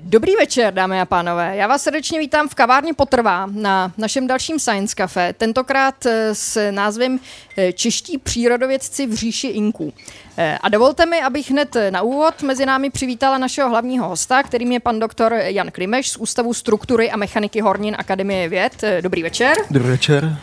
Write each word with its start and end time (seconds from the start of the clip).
Dobrý 0.00 0.36
večer, 0.36 0.74
dámy 0.74 1.00
a 1.00 1.04
pánové. 1.04 1.56
Já 1.56 1.66
vás 1.66 1.82
srdečně 1.82 2.18
vítám 2.18 2.48
v 2.48 2.54
kavárně 2.54 2.94
Potrvá 2.94 3.46
na 3.52 3.92
našem 3.98 4.26
dalším 4.26 4.58
Science 4.58 4.94
Café, 4.94 5.32
tentokrát 5.32 6.06
eh, 6.06 6.34
s 6.34 6.70
názvem 6.70 7.20
eh, 7.56 7.72
Čeští 7.72 8.18
přírodovědci 8.18 9.06
v 9.06 9.14
říši 9.14 9.48
Inků. 9.48 9.92
Eh, 10.36 10.58
a 10.62 10.68
dovolte 10.68 11.06
mi, 11.06 11.22
abych 11.22 11.50
hned 11.50 11.76
na 11.90 12.02
úvod 12.02 12.42
mezi 12.42 12.66
námi 12.66 12.90
přivítala 12.90 13.38
našeho 13.38 13.68
hlavního 13.68 14.08
hosta, 14.08 14.42
kterým 14.42 14.72
je 14.72 14.80
pan 14.80 15.00
doktor 15.00 15.32
Jan 15.32 15.70
Klimeš 15.70 16.10
z 16.10 16.16
Ústavu 16.16 16.54
struktury 16.54 17.10
a 17.10 17.16
mechaniky 17.16 17.60
Hornin 17.60 17.96
Akademie 17.98 18.48
věd. 18.48 18.84
Dobrý 19.00 19.22
večer. 19.22 19.56
Dobrý 19.70 19.90
večer. 19.90 20.38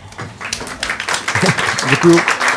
Děkuji. 1.90 2.49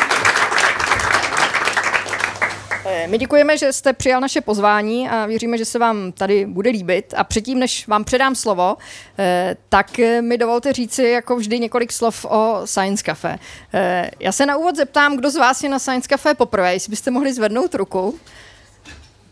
My 3.07 3.17
děkujeme, 3.17 3.57
že 3.57 3.73
jste 3.73 3.93
přijal 3.93 4.21
naše 4.21 4.41
pozvání 4.41 5.09
a 5.09 5.25
věříme, 5.25 5.57
že 5.57 5.65
se 5.65 5.79
vám 5.79 6.11
tady 6.11 6.45
bude 6.45 6.69
líbit. 6.69 7.13
A 7.17 7.23
předtím, 7.23 7.59
než 7.59 7.87
vám 7.87 8.03
předám 8.03 8.35
slovo, 8.35 8.77
eh, 9.19 9.57
tak 9.69 9.99
mi 10.21 10.37
dovolte 10.37 10.73
říci 10.73 11.03
jako 11.03 11.35
vždy 11.35 11.59
několik 11.59 11.91
slov 11.91 12.25
o 12.29 12.61
Science 12.65 13.03
Cafe. 13.03 13.39
Eh, 13.73 14.11
já 14.19 14.31
se 14.31 14.45
na 14.45 14.57
úvod 14.57 14.75
zeptám, 14.75 15.17
kdo 15.17 15.29
z 15.29 15.35
vás 15.35 15.63
je 15.63 15.69
na 15.69 15.79
Science 15.79 16.07
Cafe 16.09 16.33
poprvé, 16.33 16.73
jestli 16.73 16.89
byste 16.89 17.11
mohli 17.11 17.33
zvednout 17.33 17.75
ruku. 17.75 18.19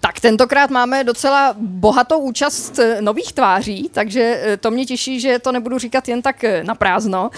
Tak 0.01 0.19
tentokrát 0.19 0.69
máme 0.69 1.03
docela 1.03 1.55
bohatou 1.57 2.19
účast 2.19 2.79
eh, 2.79 3.01
nových 3.01 3.33
tváří, 3.33 3.89
takže 3.93 4.41
eh, 4.43 4.57
to 4.57 4.71
mě 4.71 4.85
těší, 4.85 5.19
že 5.19 5.39
to 5.39 5.51
nebudu 5.51 5.77
říkat 5.77 6.07
jen 6.07 6.21
tak 6.21 6.43
eh, 6.43 6.63
na 6.63 6.75
prázdno. 6.75 7.29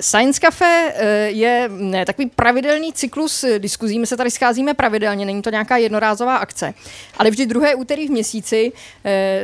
Science 0.00 0.40
Cafe 0.40 0.92
je 1.26 1.70
takový 2.06 2.30
pravidelný 2.30 2.92
cyklus 2.92 3.44
diskuzí. 3.58 3.98
My 3.98 4.06
se 4.06 4.16
tady 4.16 4.30
scházíme 4.30 4.74
pravidelně, 4.74 5.26
není 5.26 5.42
to 5.42 5.50
nějaká 5.50 5.76
jednorázová 5.76 6.36
akce. 6.36 6.74
Ale 7.18 7.30
vždy 7.30 7.46
druhé 7.46 7.74
úterý 7.74 8.08
v 8.08 8.10
měsíci 8.10 8.72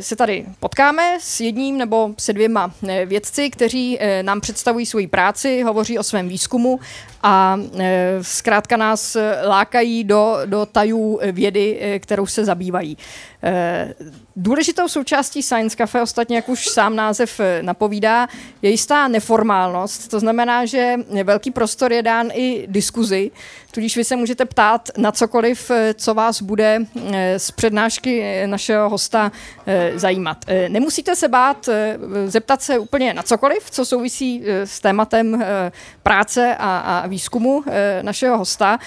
se 0.00 0.16
tady 0.16 0.46
potkáme 0.60 1.18
s 1.20 1.40
jedním 1.40 1.78
nebo 1.78 2.14
se 2.18 2.32
dvěma 2.32 2.70
vědci, 3.04 3.50
kteří 3.50 3.98
nám 4.22 4.40
představují 4.40 4.86
svoji 4.86 5.06
práci, 5.06 5.62
hovoří 5.62 5.98
o 5.98 6.02
svém 6.02 6.28
výzkumu 6.28 6.80
a 7.22 7.60
zkrátka 8.22 8.76
nás 8.76 9.16
lákají 9.46 10.04
do, 10.04 10.38
do 10.44 10.66
tajů 10.66 11.20
vědy 11.32 11.75
Eh, 11.80 11.98
kterou 11.98 12.26
se 12.26 12.44
zabývají. 12.44 12.98
Eh, 13.42 13.94
důležitou 14.36 14.88
součástí 14.88 15.42
Science 15.42 15.76
Cafe, 15.76 16.02
ostatně 16.02 16.36
jak 16.36 16.48
už 16.48 16.68
sám 16.68 16.96
název 16.96 17.40
eh, 17.40 17.62
napovídá, 17.62 18.28
je 18.62 18.70
jistá 18.70 19.08
neformálnost. 19.08 20.08
To 20.08 20.20
znamená, 20.20 20.64
že 20.64 20.94
velký 21.24 21.50
prostor 21.50 21.92
je 21.92 22.02
dán 22.02 22.28
i 22.34 22.66
diskuzi, 22.66 23.30
tudíž 23.70 23.96
vy 23.96 24.04
se 24.04 24.16
můžete 24.16 24.44
ptát 24.44 24.90
na 24.98 25.12
cokoliv, 25.12 25.70
co 25.94 26.14
vás 26.14 26.42
bude 26.42 26.78
z 27.36 27.50
přednášky 27.50 28.42
našeho 28.46 28.88
hosta 28.88 29.32
zajímat. 29.94 30.44
Nemusíte 30.68 31.16
se 31.16 31.28
bát 31.28 31.68
zeptat 32.26 32.62
se 32.62 32.78
úplně 32.78 33.14
na 33.14 33.22
cokoliv, 33.22 33.70
co 33.70 33.84
souvisí 33.84 34.42
s 34.46 34.80
tématem 34.80 35.44
práce 36.02 36.56
a, 36.58 36.78
a 36.78 37.06
výzkumu 37.06 37.64
našeho 38.02 38.38
hosta. 38.38 38.78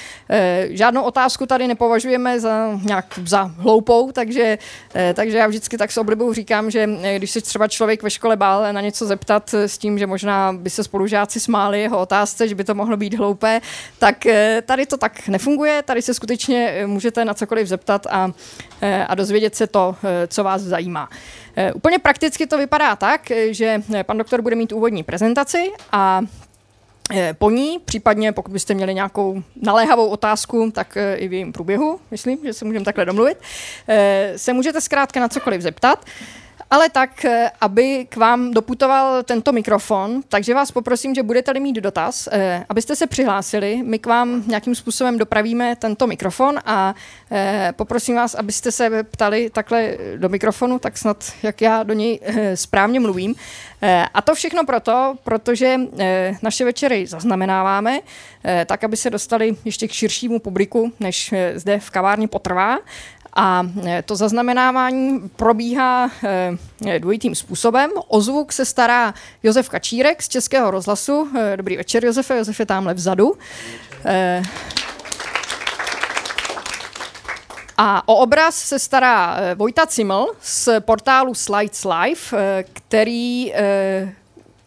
Žádnou 0.70 1.02
otázku 1.02 1.46
tady 1.46 1.68
nepovažujeme 1.68 2.40
za 2.40 2.79
nějak 2.84 3.20
za 3.26 3.44
hloupou, 3.44 4.12
takže, 4.12 4.58
eh, 4.96 5.14
takže 5.14 5.38
já 5.38 5.48
vždycky 5.48 5.78
tak 5.78 5.92
s 5.92 5.98
oblibou 5.98 6.34
říkám, 6.34 6.72
že 6.72 6.90
eh, 7.04 7.18
když 7.18 7.32
se 7.32 7.42
třeba 7.42 7.68
člověk 7.68 8.04
ve 8.04 8.10
škole 8.10 8.36
bál 8.36 8.74
na 8.74 8.82
něco 8.82 9.06
zeptat 9.06 9.54
s 9.54 9.78
tím, 9.78 10.00
že 10.00 10.08
možná 10.08 10.54
by 10.54 10.70
se 10.70 10.84
spolužáci 10.84 11.40
smáli 11.40 11.82
jeho 11.82 12.00
otázce, 12.00 12.48
že 12.48 12.56
by 12.56 12.64
to 12.64 12.76
mohlo 12.76 12.98
být 12.98 13.14
hloupé, 13.14 13.62
tak 14.00 14.26
eh, 14.26 14.64
tady 14.66 14.86
to 14.86 14.98
tak 14.98 15.28
nefunguje, 15.28 15.84
tady 15.84 16.02
se 16.02 16.14
skutečně 16.14 16.84
můžete 16.86 17.26
na 17.26 17.34
cokoliv 17.34 17.68
zeptat 17.68 18.08
a, 18.10 18.32
a 19.08 19.16
dozvědět 19.16 19.56
se 19.56 19.68
to, 19.68 19.96
co 20.28 20.44
vás 20.44 20.62
zajímá. 20.62 21.10
Úplně 21.74 22.00
prakticky 22.00 22.48
to 22.48 22.58
vypadá 22.58 22.96
tak, 22.96 23.32
že 23.50 23.82
pan 24.04 24.18
doktor 24.18 24.42
bude 24.42 24.56
mít 24.56 24.72
úvodní 24.72 25.04
prezentaci 25.04 25.72
a 25.92 26.22
Eh, 26.22 26.49
po 27.34 27.50
ní, 27.50 27.80
případně 27.86 28.32
pokud 28.32 28.52
byste 28.52 28.74
měli 28.74 28.94
nějakou 28.94 29.44
naléhavou 29.62 30.08
otázku, 30.08 30.72
tak 30.72 30.98
eh, 30.98 31.16
i 31.16 31.28
v 31.28 31.34
jejím 31.34 31.54
průběhu, 31.54 32.00
myslím, 32.12 32.38
že 32.44 32.54
se 32.54 32.66
můžeme 32.66 32.86
takhle 32.86 33.06
domluvit, 33.06 33.38
eh, 33.88 34.34
se 34.36 34.54
můžete 34.54 34.82
zkrátka 34.82 35.20
na 35.20 35.28
cokoliv 35.28 35.62
zeptat 35.62 36.06
ale 36.72 36.90
tak, 36.90 37.26
eh, 37.26 37.52
aby 37.62 38.06
k 38.10 38.16
vám 38.16 38.52
doputoval 38.52 39.24
tento 39.24 39.52
mikrofon, 39.52 40.22
takže 40.30 40.54
vás 40.54 40.72
poprosím, 40.72 41.16
že 41.16 41.24
budete-li 41.24 41.60
mít 41.60 41.76
dotaz, 41.76 42.30
eh, 42.32 42.66
abyste 42.70 42.96
se 42.96 43.08
přihlásili, 43.08 43.82
my 43.84 44.00
k 44.00 44.06
vám 44.06 44.44
nějakým 44.48 44.76
způsobem 44.76 45.18
dopravíme 45.18 45.76
tento 45.76 46.08
mikrofon 46.08 46.60
a 46.66 46.96
eh, 47.32 47.74
poprosím 47.76 48.16
vás, 48.16 48.36
abyste 48.36 48.72
se 48.72 49.04
ptali 49.04 49.50
takhle 49.50 49.98
do 50.16 50.30
mikrofonu, 50.30 50.80
tak 50.80 50.98
snad 50.98 51.32
jak 51.44 51.62
já 51.62 51.84
do 51.84 51.94
něj 51.94 52.20
správně 52.56 53.00
mluvím. 53.00 53.36
A 54.14 54.22
to 54.22 54.36
všechno 54.36 54.66
proto, 54.66 55.16
protože 55.24 55.80
naše 56.42 56.66
večery 56.66 57.08
zaznamenáváme, 57.08 58.00
tak 58.66 58.84
aby 58.84 58.98
se 58.98 59.10
dostali 59.10 59.56
ještě 59.66 59.88
k 59.88 59.92
širšímu 59.92 60.40
publiku, 60.40 60.94
než 61.00 61.34
zde 61.56 61.80
v 61.80 61.90
kavárně 61.90 62.28
potrvá. 62.28 62.78
A 63.34 63.64
e, 63.86 64.02
to 64.02 64.16
zaznamenávání 64.16 65.30
probíhá 65.36 66.12
e, 66.86 67.00
dvojitým 67.00 67.36
způsobem. 67.36 67.92
O 68.08 68.22
zvuk 68.22 68.52
se 68.54 68.66
stará 68.66 69.14
Josef 69.44 69.70
Kačírek 69.70 70.22
z 70.22 70.30
Českého 70.30 70.72
rozhlasu. 70.72 71.30
E, 71.38 71.58
dobrý 71.58 71.78
večer, 71.78 72.06
Josefe. 72.06 72.38
Josef 72.38 72.60
je 72.60 72.66
tamhle 72.66 72.94
vzadu. 72.94 73.38
A 77.78 78.08
o 78.08 78.16
obraz 78.16 78.56
se 78.56 78.80
stará 78.80 79.38
Vojta 79.56 79.86
Ciml 79.86 80.28
z 80.42 80.70
portálu 80.80 81.34
Slides 81.34 81.86
Live, 81.86 82.64
který 82.74 83.54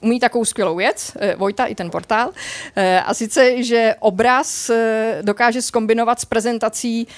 umí 0.02 0.20
takovou 0.20 0.44
skvělou 0.44 0.76
věc, 0.76 1.12
eh, 1.20 1.36
Vojta 1.36 1.64
i 1.64 1.74
ten 1.74 1.90
portál, 1.90 2.30
eh, 2.76 3.00
a 3.00 3.14
sice, 3.14 3.62
že 3.62 3.94
obraz 3.98 4.70
eh, 4.70 5.18
dokáže 5.22 5.62
skombinovat 5.62 6.20
s 6.20 6.24
prezentací 6.24 7.08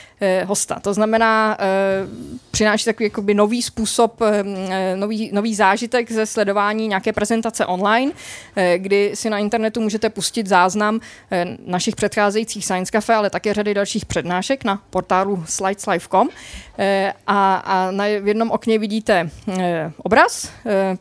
hosta. 0.46 0.80
To 0.80 0.94
znamená, 0.94 1.58
přináší 2.50 2.84
takový 2.84 3.04
jakoby 3.04 3.34
nový 3.34 3.62
způsob, 3.62 4.20
nový, 4.94 5.30
nový 5.32 5.54
zážitek 5.54 6.12
ze 6.12 6.26
sledování 6.26 6.88
nějaké 6.88 7.12
prezentace 7.12 7.66
online, 7.66 8.12
kdy 8.76 9.10
si 9.14 9.30
na 9.30 9.38
internetu 9.38 9.80
můžete 9.80 10.10
pustit 10.10 10.46
záznam 10.46 11.00
našich 11.66 11.96
předcházejících 11.96 12.64
Science 12.64 12.92
Cafe, 12.92 13.14
ale 13.14 13.30
také 13.30 13.54
řady 13.54 13.74
dalších 13.74 14.06
přednášek 14.06 14.64
na 14.64 14.82
portálu 14.90 15.44
slideslive.com 15.48 16.28
a, 17.26 17.56
a 17.56 17.90
na, 17.90 18.04
v 18.04 18.28
jednom 18.28 18.50
okně 18.50 18.78
vidíte 18.78 19.30
obraz 19.96 20.50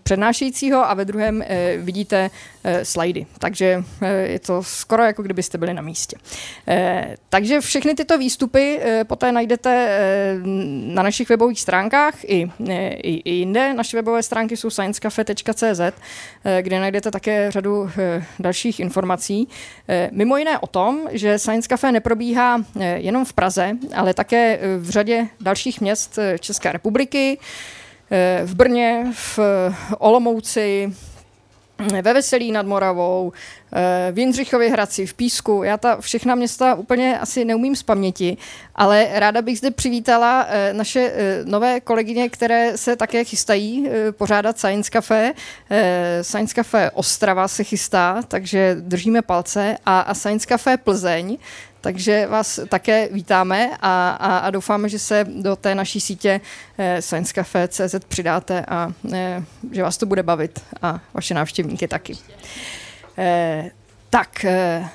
přednášejícího 0.04 0.90
a 0.90 0.94
ve 0.94 1.06
druhém 1.06 1.44
vidíte 1.78 2.32
eh, 2.64 2.86
slajdy. 2.86 3.26
Takže 3.40 3.84
eh, 4.02 4.14
je 4.14 4.40
to 4.40 4.64
skoro 4.64 5.04
jako 5.04 5.24
kdybyste 5.24 5.58
byli 5.58 5.74
na 5.74 5.82
místě. 5.82 6.18
Eh, 6.68 7.16
takže 7.30 7.62
všechny 7.62 7.96
tyto 7.96 8.18
výstupy 8.18 8.80
poté 9.08 9.32
najdete 9.32 9.90
na 10.86 11.04
našich 11.04 11.30
webových 11.30 11.62
stránkách 11.62 12.24
i, 12.24 12.52
i, 12.70 13.22
i 13.26 13.32
jinde. 13.32 13.74
Naše 13.74 13.98
webové 13.98 14.24
stránky 14.24 14.58
jsou 14.58 14.70
sciencecafe.cz, 14.70 15.82
kde 16.62 16.80
najdete 16.80 17.12
také 17.12 17.52
řadu 17.52 17.90
dalších 18.40 18.80
informací. 18.80 19.48
Mimo 20.12 20.38
jiné 20.38 20.60
o 20.60 20.68
tom, 20.68 21.08
že 21.12 21.40
Science 21.40 21.68
Cafe 21.68 21.92
neprobíhá 21.92 22.62
jenom 22.96 23.26
v 23.26 23.34
Praze, 23.34 23.72
ale 23.96 24.14
také 24.14 24.60
v 24.78 24.90
řadě 24.90 25.28
dalších 25.42 25.82
měst 25.82 26.20
České 26.40 26.72
republiky, 26.72 27.38
v 28.46 28.56
Brně, 28.56 29.06
v 29.14 29.40
Olomouci, 29.98 30.94
ve 32.02 32.14
Veselí 32.14 32.52
nad 32.52 32.66
Moravou, 32.66 33.32
eh, 33.74 34.12
v 34.12 34.20
Jindřichově 34.20 34.70
Hradci, 34.70 35.06
v 35.06 35.14
Písku. 35.14 35.64
Já 35.64 35.78
ta 35.78 36.02
všechna 36.02 36.36
města 36.36 36.76
úplně 36.76 37.20
asi 37.20 37.46
neumím 37.46 37.76
z 37.76 37.84
paměti, 37.84 38.38
ale 38.76 39.08
ráda 39.14 39.42
bych 39.42 39.58
zde 39.58 39.72
přivítala 39.72 40.46
eh, 40.50 40.74
naše 40.74 41.00
eh, 41.00 41.42
nové 41.46 41.80
kolegyně, 41.80 42.30
které 42.30 42.78
se 42.78 42.96
také 42.96 43.24
chystají 43.24 43.90
pořádat 44.12 44.58
Science 44.58 44.92
Cafe. 44.94 45.34
Science 46.22 46.56
Cafe 46.56 46.92
Ostrava 46.92 47.48
se 47.48 47.64
chystá, 47.64 48.22
takže 48.28 48.76
držíme 48.80 49.22
palce 49.22 49.78
a, 49.86 50.14
Science 50.14 50.48
Cafe 50.48 50.78
Plzeň 50.78 51.38
takže 51.84 52.28
vás 52.28 52.60
také 52.70 53.10
vítáme 53.12 53.72
a, 53.82 54.10
a, 54.10 54.38
a 54.38 54.50
doufáme, 54.50 54.90
že 54.90 55.00
se 55.00 55.26
do 55.42 55.56
té 55.56 55.76
naší 55.76 56.02
sítě 56.02 56.42
eh, 56.78 57.02
Science 57.02 57.34
Cafe 57.34 57.68
CZ 57.68 57.96
přidáte 58.08 58.66
a 58.68 58.94
eh, 59.14 59.44
že 59.72 59.84
vás 59.84 59.98
to 59.98 60.06
bude 60.06 60.24
bavit 60.24 60.60
a 60.82 61.00
vaše 61.14 61.34
návštěvníky 61.34 61.88
taky. 61.88 62.14
Eh, 63.18 63.72
tak, 64.10 64.46
eh, 64.46 64.90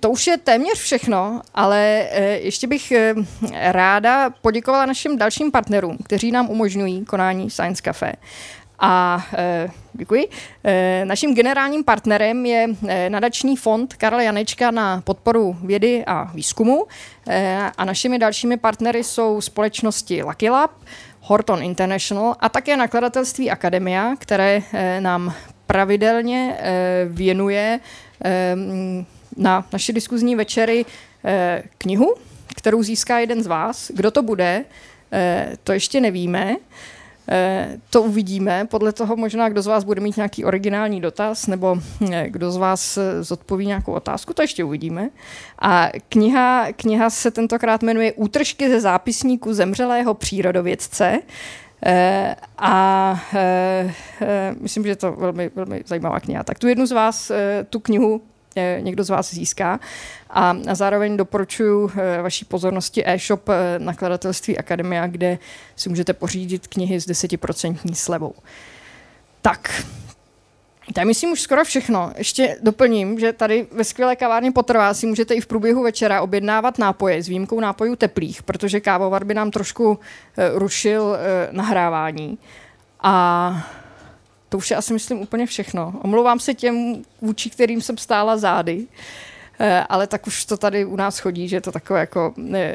to 0.00 0.10
už 0.10 0.26
je 0.26 0.38
téměř 0.38 0.78
všechno, 0.78 1.42
ale 1.54 2.06
eh, 2.10 2.22
ještě 2.24 2.66
bych 2.66 2.92
eh, 2.92 3.14
ráda 3.52 4.30
poděkovala 4.30 4.86
našim 4.86 5.18
dalším 5.18 5.50
partnerům, 5.50 5.98
kteří 6.04 6.32
nám 6.32 6.50
umožňují 6.50 7.04
konání 7.04 7.50
Science 7.50 7.82
Cafe. 7.82 8.12
A 8.84 9.26
e, 9.38 9.68
děkuji. 9.92 10.28
E, 10.64 11.04
naším 11.04 11.34
generálním 11.34 11.84
partnerem 11.84 12.46
je 12.46 12.66
e, 12.88 13.10
nadační 13.10 13.56
fond 13.56 13.94
Karla 13.94 14.22
Janečka 14.22 14.70
na 14.70 15.00
podporu 15.00 15.56
vědy 15.64 16.04
a 16.06 16.30
výzkumu. 16.34 16.86
A 17.76 17.84
našimi 17.84 18.18
dalšími 18.18 18.56
partnery 18.56 19.04
jsou 19.04 19.40
společnosti 19.40 20.22
Lucky 20.22 20.50
Lab, 20.50 20.70
Horton 21.20 21.62
International 21.62 22.36
a 22.40 22.48
také 22.48 22.76
nakladatelství 22.76 23.50
Akademia, 23.50 24.14
které 24.18 24.62
nám 25.00 25.34
pravidelně 25.66 26.58
věnuje 27.08 27.80
na 29.36 29.66
naše 29.72 29.92
diskuzní 29.92 30.36
večery 30.36 30.84
knihu, 31.78 32.14
kterou 32.56 32.82
získá 32.82 33.18
jeden 33.18 33.42
z 33.42 33.46
vás. 33.46 33.90
Kdo 33.94 34.10
to 34.10 34.22
bude, 34.22 34.64
to 35.64 35.72
ještě 35.72 36.00
nevíme. 36.00 36.56
Eh, 37.28 37.78
to 37.90 38.02
uvidíme, 38.02 38.66
podle 38.70 38.92
toho 38.92 39.16
možná, 39.16 39.48
kdo 39.48 39.62
z 39.62 39.66
vás 39.66 39.84
bude 39.84 40.00
mít 40.00 40.16
nějaký 40.16 40.44
originální 40.44 41.00
dotaz, 41.00 41.46
nebo 41.46 41.76
eh, 42.12 42.26
kdo 42.30 42.52
z 42.52 42.56
vás 42.56 42.96
eh, 42.96 43.22
zodpoví 43.22 43.66
nějakou 43.66 43.92
otázku, 43.92 44.34
to 44.34 44.42
ještě 44.42 44.64
uvidíme. 44.64 45.08
A 45.58 45.90
kniha, 46.08 46.66
kniha 46.72 47.10
se 47.10 47.30
tentokrát 47.30 47.82
jmenuje 47.82 48.12
Útržky 48.12 48.68
ze 48.68 48.80
zápisníku 48.80 49.54
zemřelého 49.54 50.14
přírodovědce. 50.14 51.18
A 52.58 53.20
myslím, 54.60 54.82
že 54.82 54.88
je 54.88 54.96
to 54.96 55.12
velmi, 55.12 55.50
velmi 55.54 55.82
zajímavá 55.86 56.20
kniha. 56.20 56.42
Tak 56.42 56.58
tu 56.58 56.68
jednu 56.68 56.86
z 56.86 56.92
vás 56.92 57.32
tu 57.70 57.80
knihu 57.80 58.20
někdo 58.80 59.04
z 59.04 59.10
vás 59.10 59.34
získá. 59.34 59.80
A 60.30 60.56
zároveň 60.72 61.16
doporučuji 61.16 61.90
eh, 61.96 62.22
vaší 62.22 62.44
pozornosti 62.44 63.02
e-shop 63.06 63.48
eh, 63.48 63.78
nakladatelství 63.78 64.58
Akademia, 64.58 65.06
kde 65.06 65.38
si 65.76 65.88
můžete 65.88 66.12
pořídit 66.12 66.66
knihy 66.66 67.00
s 67.00 67.08
10% 67.08 67.94
slevou. 67.94 68.34
Tak, 69.42 69.84
to 70.94 71.04
myslím 71.04 71.32
už 71.32 71.40
skoro 71.40 71.64
všechno. 71.64 72.12
Ještě 72.18 72.56
doplním, 72.62 73.18
že 73.18 73.32
tady 73.32 73.66
ve 73.72 73.84
skvělé 73.84 74.16
kavárně 74.16 74.52
Potrvá 74.52 74.94
si 74.94 75.06
můžete 75.06 75.34
i 75.34 75.40
v 75.40 75.46
průběhu 75.46 75.82
večera 75.82 76.22
objednávat 76.22 76.78
nápoje 76.78 77.22
s 77.22 77.28
výjimkou 77.28 77.60
nápojů 77.60 77.96
teplých, 77.96 78.42
protože 78.42 78.80
kávovar 78.80 79.24
by 79.24 79.34
nám 79.34 79.50
trošku 79.50 79.98
eh, 80.36 80.50
rušil 80.54 81.16
nahrávání. 81.52 82.38
A 83.00 83.81
to 84.52 84.58
už 84.58 84.70
je 84.70 84.76
asi, 84.76 84.92
myslím, 84.92 85.20
úplně 85.20 85.46
všechno. 85.46 85.94
Omlouvám 86.02 86.40
se 86.40 86.54
těm, 86.54 87.02
vůči 87.20 87.50
kterým 87.50 87.82
jsem 87.82 87.98
stála 87.98 88.36
zády, 88.36 88.86
eh, 89.60 89.84
ale 89.88 90.06
tak 90.06 90.26
už 90.26 90.44
to 90.44 90.56
tady 90.56 90.84
u 90.84 90.96
nás 90.96 91.18
chodí, 91.18 91.48
že 91.48 91.56
je 91.56 91.60
to 91.60 91.72
takové 91.72 92.00
jako 92.00 92.34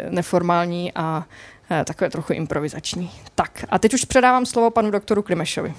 neformální 0.10 0.94
a 0.96 1.26
eh, 1.72 1.86
takové 1.86 2.10
trochu 2.10 2.34
improvizační. 2.34 3.12
Tak 3.36 3.66
a 3.70 3.80
teď 3.80 3.94
už 3.94 4.06
předávám 4.06 4.46
slovo 4.46 4.70
panu 4.72 4.92
doktoru 4.92 5.22
Klimešovi. 5.22 5.74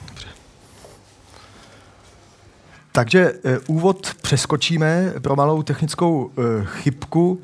Takže 2.93 3.33
eh, 3.45 3.59
úvod 3.67 4.15
přeskočíme 4.15 5.13
pro 5.23 5.37
malou 5.37 5.63
technickou 5.63 6.31
chybku 6.65 7.41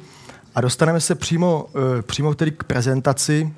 a 0.54 0.60
dostaneme 0.60 1.00
se 1.00 1.14
přímo, 1.14 1.66
přímo 2.02 2.34
tedy 2.34 2.50
k 2.50 2.64
prezentaci, 2.64 3.52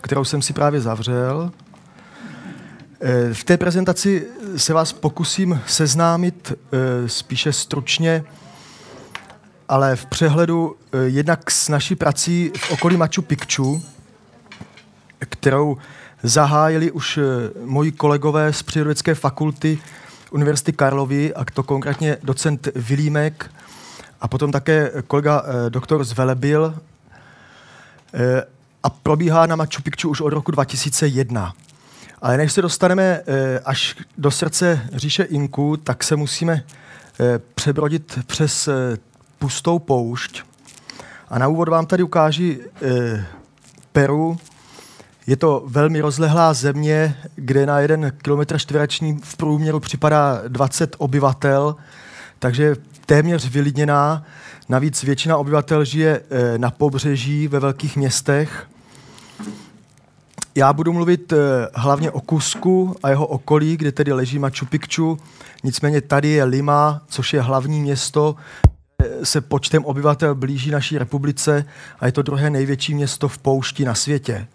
kterou 0.00 0.24
jsem 0.24 0.42
si 0.42 0.52
právě 0.52 0.80
zavřel. 0.80 1.52
V 3.32 3.44
té 3.44 3.56
prezentaci 3.56 4.26
se 4.56 4.72
vás 4.72 4.92
pokusím 4.92 5.60
seznámit 5.66 6.52
eh, 6.52 7.08
spíše 7.08 7.52
stručně, 7.52 8.24
ale 9.68 9.96
v 9.96 10.06
přehledu 10.06 10.76
eh, 10.92 10.98
jednak 10.98 11.50
s 11.50 11.68
naší 11.68 11.94
prací 11.94 12.52
v 12.56 12.70
okolí 12.70 12.96
Machu 12.96 13.22
Picchu, 13.22 13.82
kterou 15.18 15.76
zahájili 16.22 16.90
už 16.90 17.18
eh, 17.18 17.22
moji 17.64 17.92
kolegové 17.92 18.52
z 18.52 18.62
Přírodovědské 18.62 19.14
fakulty 19.14 19.78
Univerzity 20.30 20.72
Karlovy, 20.72 21.34
a 21.34 21.44
to 21.44 21.62
konkrétně 21.62 22.16
docent 22.22 22.68
Vilímek 22.74 23.50
a 24.20 24.28
potom 24.28 24.52
také 24.52 24.92
kolega 25.06 25.42
doktor 25.68 26.04
Zvelebil. 26.04 26.74
A 28.82 28.90
probíhá 28.90 29.46
na 29.46 29.56
Machu 29.56 29.82
Picchu 29.82 30.08
už 30.08 30.20
od 30.20 30.32
roku 30.32 30.50
2001. 30.50 31.54
Ale 32.24 32.36
než 32.36 32.52
se 32.52 32.62
dostaneme 32.62 33.02
eh, 33.26 33.60
až 33.64 33.96
do 34.18 34.30
srdce 34.30 34.88
říše 34.92 35.22
Inku, 35.22 35.76
tak 35.76 36.04
se 36.04 36.16
musíme 36.16 36.52
eh, 37.20 37.40
přebrodit 37.54 38.18
přes 38.26 38.68
eh, 38.68 38.72
pustou 39.38 39.78
poušť. 39.78 40.42
A 41.28 41.38
na 41.38 41.48
úvod 41.48 41.68
vám 41.68 41.86
tady 41.86 42.02
ukáži 42.02 42.60
Peru. 43.92 44.38
Je 45.26 45.36
to 45.36 45.64
velmi 45.66 46.00
rozlehlá 46.00 46.54
země, 46.54 47.16
kde 47.34 47.66
na 47.66 47.80
jeden 47.80 48.12
kilometr 48.22 48.58
čtvereční 48.58 49.20
v 49.22 49.36
průměru 49.36 49.80
připadá 49.80 50.42
20 50.48 50.96
obyvatel, 50.98 51.76
takže 52.38 52.76
téměř 53.06 53.48
vylidněná. 53.48 54.24
Navíc 54.68 55.02
většina 55.02 55.36
obyvatel 55.36 55.84
žije 55.84 56.20
na 56.56 56.70
pobřeží 56.70 57.48
ve 57.48 57.60
velkých 57.60 57.96
městech. 57.96 58.66
Já 60.54 60.72
budu 60.72 60.92
mluvit 60.92 61.32
uh, 61.32 61.38
hlavně 61.74 62.10
o 62.10 62.20
Kusku 62.20 62.96
a 63.02 63.08
jeho 63.08 63.26
okolí, 63.26 63.76
kde 63.76 63.92
tedy 63.92 64.12
leží 64.12 64.38
Machu 64.38 64.66
Picchu. 64.66 65.18
Nicméně 65.64 66.00
tady 66.00 66.28
je 66.28 66.44
Lima, 66.44 67.02
což 67.08 67.32
je 67.32 67.40
hlavní 67.40 67.80
město, 67.80 68.36
se 69.22 69.40
počtem 69.40 69.84
obyvatel 69.84 70.34
blíží 70.34 70.70
naší 70.70 70.98
republice 70.98 71.64
a 72.00 72.06
je 72.06 72.12
to 72.12 72.22
druhé 72.22 72.50
největší 72.50 72.94
město 72.94 73.28
v 73.28 73.38
poušti 73.38 73.84
na 73.84 73.94
světě. 73.94 74.46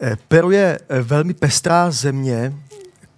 Eh, 0.00 0.16
Peru 0.28 0.50
je 0.50 0.78
eh, 0.88 1.02
velmi 1.02 1.34
pestrá 1.34 1.90
země, 1.90 2.52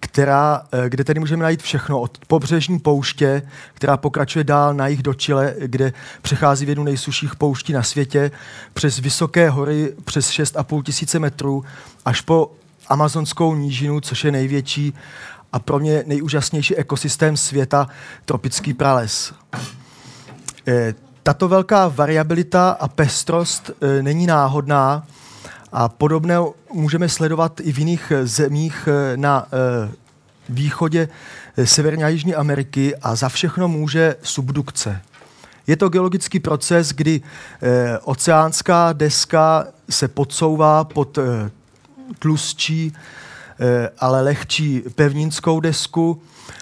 která, 0.03 0.61
eh, 0.71 0.89
kde 0.89 1.03
tedy 1.03 1.19
můžeme 1.19 1.43
najít 1.43 1.61
všechno 1.61 2.01
od 2.01 2.17
pobřežní 2.27 2.79
pouště, 2.79 3.41
která 3.73 3.97
pokračuje 3.97 4.43
dál 4.43 4.73
na 4.73 4.87
jih 4.87 5.03
do 5.03 5.13
Chile, 5.13 5.55
kde 5.59 5.93
přechází 6.21 6.65
v 6.65 6.69
jednu 6.69 6.83
nejsuších 6.83 7.35
pouští 7.35 7.73
na 7.73 7.83
světě, 7.83 8.31
přes 8.73 8.99
vysoké 8.99 9.49
hory 9.49 9.93
přes 10.05 10.29
6,5 10.29 10.83
tisíce 10.83 11.19
metrů, 11.19 11.63
až 12.05 12.21
po 12.21 12.51
amazonskou 12.87 13.55
nížinu, 13.55 14.01
což 14.01 14.23
je 14.23 14.31
největší 14.31 14.93
a 15.53 15.59
pro 15.59 15.79
mě 15.79 16.03
nejúžasnější 16.07 16.75
ekosystém 16.75 17.37
světa, 17.37 17.87
tropický 18.25 18.73
prales. 18.73 19.33
Eh, 20.67 20.93
tato 21.23 21.47
velká 21.47 21.87
variabilita 21.87 22.69
a 22.69 22.87
pestrost 22.87 23.69
eh, 23.69 24.03
není 24.03 24.27
náhodná, 24.27 25.07
a 25.71 25.89
podobné 25.89 26.35
můžeme 26.73 27.09
sledovat 27.09 27.59
i 27.59 27.71
v 27.71 27.79
jiných 27.79 28.13
zemích 28.23 28.89
na 29.15 29.47
východě 30.51 31.09
eh, 31.57 31.67
Severní 31.67 32.03
a 32.03 32.07
Jižní 32.07 32.35
Ameriky 32.35 32.95
a 32.95 33.15
za 33.15 33.29
všechno 33.29 33.67
může 33.67 34.15
subdukce. 34.23 35.01
Je 35.67 35.77
to 35.77 35.89
geologický 35.89 36.39
proces, 36.39 36.89
kdy 36.89 37.21
eh, 37.61 37.99
oceánská 37.99 38.93
deska 38.93 39.67
se 39.89 40.07
podsouvá 40.07 40.83
pod 40.83 41.17
eh, 41.17 41.51
tlustší, 42.19 42.93
eh, 43.59 43.89
ale 43.99 44.21
lehčí 44.21 44.83
pevninskou 44.95 45.59
desku 45.59 46.21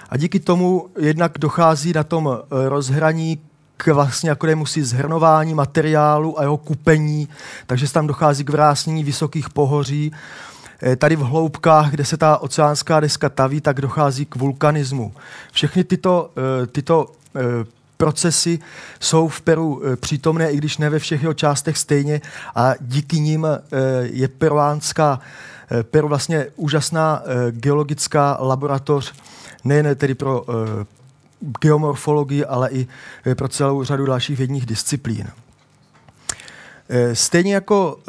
a 0.09 0.17
díky 0.17 0.39
tomu 0.39 0.89
jednak 0.99 1.37
dochází 1.37 1.93
na 1.93 2.03
tom 2.03 2.29
eh, 2.31 2.69
rozhraní 2.69 3.41
k 3.79 3.87
vlastně 3.87 4.29
jako 4.29 4.47
musí 4.55 4.83
zhrnování 4.83 5.53
materiálu 5.53 6.39
a 6.39 6.41
jeho 6.41 6.57
kupení, 6.57 7.27
takže 7.67 7.87
se 7.87 7.93
tam 7.93 8.07
dochází 8.07 8.43
k 8.43 8.49
vrásnění 8.49 9.03
vysokých 9.03 9.49
pohoří 9.49 10.11
Eh, 10.83 10.95
tady 10.95 11.15
v 11.15 11.19
hloubkách, 11.19 11.91
kde 11.91 12.05
se 12.05 12.17
ta 12.17 12.37
oceánská 12.37 12.99
deska 12.99 13.29
taví, 13.29 13.61
tak 13.61 13.81
dochází 13.81 14.25
k 14.25 14.35
vulkanismu. 14.35 15.13
Všechny 15.51 15.83
tyto, 15.83 16.31
eh, 16.37 16.67
tyto 16.67 17.11
eh, 17.35 17.39
procesy 17.97 18.59
jsou 18.99 19.27
v 19.27 19.41
Peru 19.41 19.81
přítomné, 19.95 20.51
i 20.51 20.57
když 20.57 20.77
ne 20.77 20.89
ve 20.89 20.99
všech 20.99 21.21
jeho 21.21 21.33
částech 21.33 21.77
stejně 21.77 22.21
a 22.55 22.73
díky 22.81 23.19
nim 23.19 23.47
je 24.01 24.27
peruánská 24.27 25.19
Peru 25.91 26.07
vlastně 26.07 26.47
úžasná 26.55 27.23
geologická 27.51 28.37
laboratoř, 28.39 29.13
nejen 29.63 29.95
tedy 29.95 30.15
pro 30.15 30.45
geomorfologii, 31.61 32.45
ale 32.45 32.69
i 32.71 32.87
pro 33.35 33.47
celou 33.47 33.83
řadu 33.83 34.05
dalších 34.05 34.37
vědních 34.37 34.65
disciplín. 34.65 35.27
Stejně 37.13 37.53
jako 37.53 37.99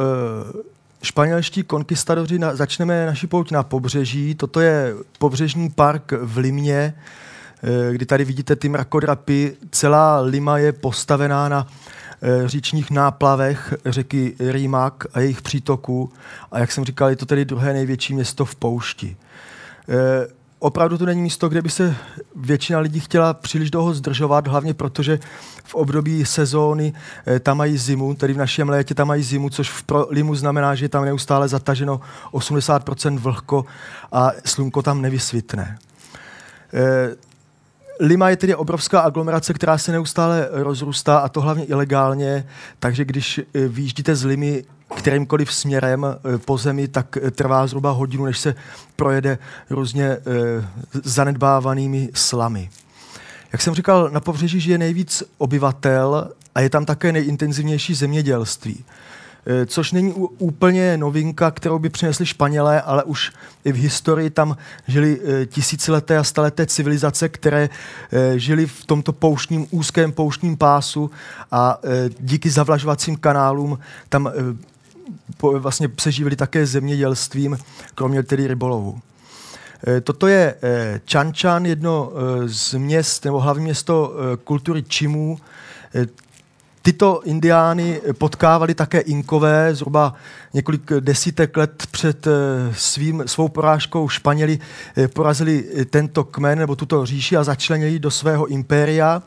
španělští 1.02 1.62
konkistadoři, 1.62 2.38
začneme 2.52 3.06
naši 3.06 3.26
pouť 3.26 3.50
na 3.50 3.62
pobřeží. 3.62 4.34
Toto 4.34 4.60
je 4.60 4.94
pobřežní 5.18 5.70
park 5.70 6.12
v 6.12 6.36
Limě, 6.36 6.94
eh, 7.62 7.92
kdy 7.92 8.06
tady 8.06 8.24
vidíte 8.24 8.56
ty 8.56 8.68
mrakodrapy. 8.68 9.56
Celá 9.70 10.20
Lima 10.20 10.58
je 10.58 10.72
postavená 10.72 11.48
na 11.48 11.66
eh, 12.22 12.48
říčních 12.48 12.90
náplavech 12.90 13.74
řeky 13.86 14.34
Rýmak 14.40 15.06
a 15.12 15.20
jejich 15.20 15.42
přítoků. 15.42 16.12
A 16.52 16.58
jak 16.58 16.72
jsem 16.72 16.84
říkal, 16.84 17.10
je 17.10 17.16
to 17.16 17.26
tedy 17.26 17.44
druhé 17.44 17.72
největší 17.72 18.14
město 18.14 18.44
v 18.44 18.54
poušti. 18.54 19.16
Opravdu 20.62 20.98
to 20.98 21.06
není 21.06 21.22
místo, 21.22 21.48
kde 21.48 21.62
by 21.62 21.70
se 21.70 21.96
většina 22.36 22.78
lidí 22.78 23.00
chtěla 23.00 23.34
příliš 23.34 23.70
dlouho 23.70 23.94
zdržovat, 23.94 24.48
hlavně 24.48 24.74
protože 24.74 25.18
v 25.64 25.74
období 25.74 26.24
sezóny 26.24 26.92
eh, 27.26 27.40
tam 27.40 27.56
mají 27.56 27.78
zimu, 27.78 28.14
tedy 28.14 28.32
v 28.32 28.36
našem 28.36 28.68
létě 28.68 28.94
tam 28.94 29.08
mají 29.08 29.22
zimu, 29.22 29.50
což 29.50 29.70
v 29.70 29.84
Limu 30.10 30.34
znamená, 30.34 30.74
že 30.74 30.84
je 30.84 30.88
tam 30.88 31.04
neustále 31.04 31.48
zataženo 31.48 32.00
80% 32.32 33.18
vlhko 33.18 33.64
a 34.12 34.30
slunko 34.44 34.82
tam 34.82 35.02
nevysvitne. 35.02 35.78
Eh, 36.74 37.16
Lima 38.00 38.30
je 38.30 38.36
tedy 38.36 38.54
obrovská 38.54 39.00
aglomerace, 39.00 39.54
která 39.54 39.78
se 39.78 39.92
neustále 39.92 40.48
rozrůstá 40.50 41.18
a 41.18 41.28
to 41.28 41.40
hlavně 41.40 41.64
ilegálně, 41.64 42.46
takže 42.78 43.04
když 43.04 43.38
eh, 43.38 43.68
vyjíždíte 43.68 44.16
z 44.16 44.24
Limy 44.24 44.64
kterýmkoliv 44.96 45.54
směrem 45.54 46.06
po 46.44 46.58
zemi, 46.58 46.88
tak 46.88 47.18
trvá 47.32 47.66
zhruba 47.66 47.90
hodinu, 47.90 48.24
než 48.24 48.38
se 48.38 48.54
projede 48.96 49.38
různě 49.70 50.16
zanedbávanými 51.04 52.08
slamy. 52.14 52.70
Jak 53.52 53.62
jsem 53.62 53.74
říkal, 53.74 54.10
na 54.12 54.20
pobřeží 54.20 54.60
žije 54.60 54.78
nejvíc 54.78 55.22
obyvatel 55.38 56.30
a 56.54 56.60
je 56.60 56.70
tam 56.70 56.84
také 56.84 57.12
nejintenzivnější 57.12 57.94
zemědělství. 57.94 58.84
Eh, 59.46 59.66
což 59.66 59.92
není 59.92 60.12
úplně 60.38 60.96
novinka, 60.96 61.50
kterou 61.50 61.78
by 61.78 61.88
přinesli 61.88 62.26
Španělé, 62.26 62.82
ale 62.82 63.04
už 63.04 63.32
i 63.64 63.72
v 63.72 63.76
historii 63.76 64.30
tam 64.30 64.56
žili 64.88 65.20
eh, 65.24 65.46
tisícileté 65.46 66.18
a 66.18 66.24
staleté 66.24 66.66
civilizace, 66.66 67.28
které 67.28 67.68
eh, 68.12 68.38
žili 68.38 68.66
v 68.66 68.84
tomto 68.86 69.12
pouštním, 69.12 69.66
úzkém 69.70 70.12
pouštním 70.12 70.56
pásu 70.56 71.10
a 71.50 71.78
díky 72.20 72.50
zavlažovacím 72.50 73.16
kanálům 73.16 73.78
tam 74.08 74.32
vlastně 75.58 75.88
se 76.00 76.12
živili 76.12 76.36
také 76.36 76.66
zemědělstvím, 76.66 77.58
kromě 77.94 78.22
tedy 78.22 78.46
rybolovu. 78.46 79.00
Toto 80.02 80.26
je 80.26 80.54
Čančan, 81.04 81.66
jedno 81.66 82.12
z 82.46 82.74
měst, 82.74 83.24
nebo 83.24 83.40
hlavní 83.40 83.64
město 83.64 84.14
kultury 84.44 84.82
Čimů. 84.82 85.38
Tyto 86.82 87.20
indiány 87.24 88.00
potkávali 88.18 88.74
také 88.74 89.00
Inkové 89.00 89.74
zhruba 89.74 90.14
několik 90.54 90.92
desítek 91.00 91.56
let 91.56 91.86
před 91.90 92.26
svým, 92.72 93.22
svou 93.26 93.48
porážkou 93.48 94.08
Španěli 94.08 94.58
porazili 95.14 95.64
tento 95.90 96.24
kmen 96.24 96.58
nebo 96.58 96.76
tuto 96.76 97.06
říši 97.06 97.36
a 97.36 97.44
začlenili 97.44 97.98
do 97.98 98.10
svého 98.10 98.46
impéria. 98.46 99.22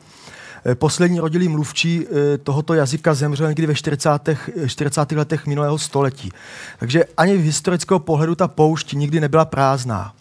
Eh, 0.66 0.74
poslední 0.74 1.20
rodilý 1.20 1.48
mluvčí 1.48 2.06
tohoto 2.42 2.74
jazyka 2.74 3.14
zemřel 3.14 3.48
někdy 3.48 3.66
ve 3.66 3.74
40. 3.74 4.38
40. 4.66 5.16
letech 5.16 5.46
minulého 5.46 5.78
století. 5.78 6.32
Takže 6.78 7.04
ani 7.16 7.36
v 7.36 7.44
historického 7.44 7.98
pohledu 7.98 8.34
ta 8.34 8.48
poušť 8.48 8.92
nikdy 8.92 9.20
nebyla 9.20 9.44
prázdná. 9.44 10.12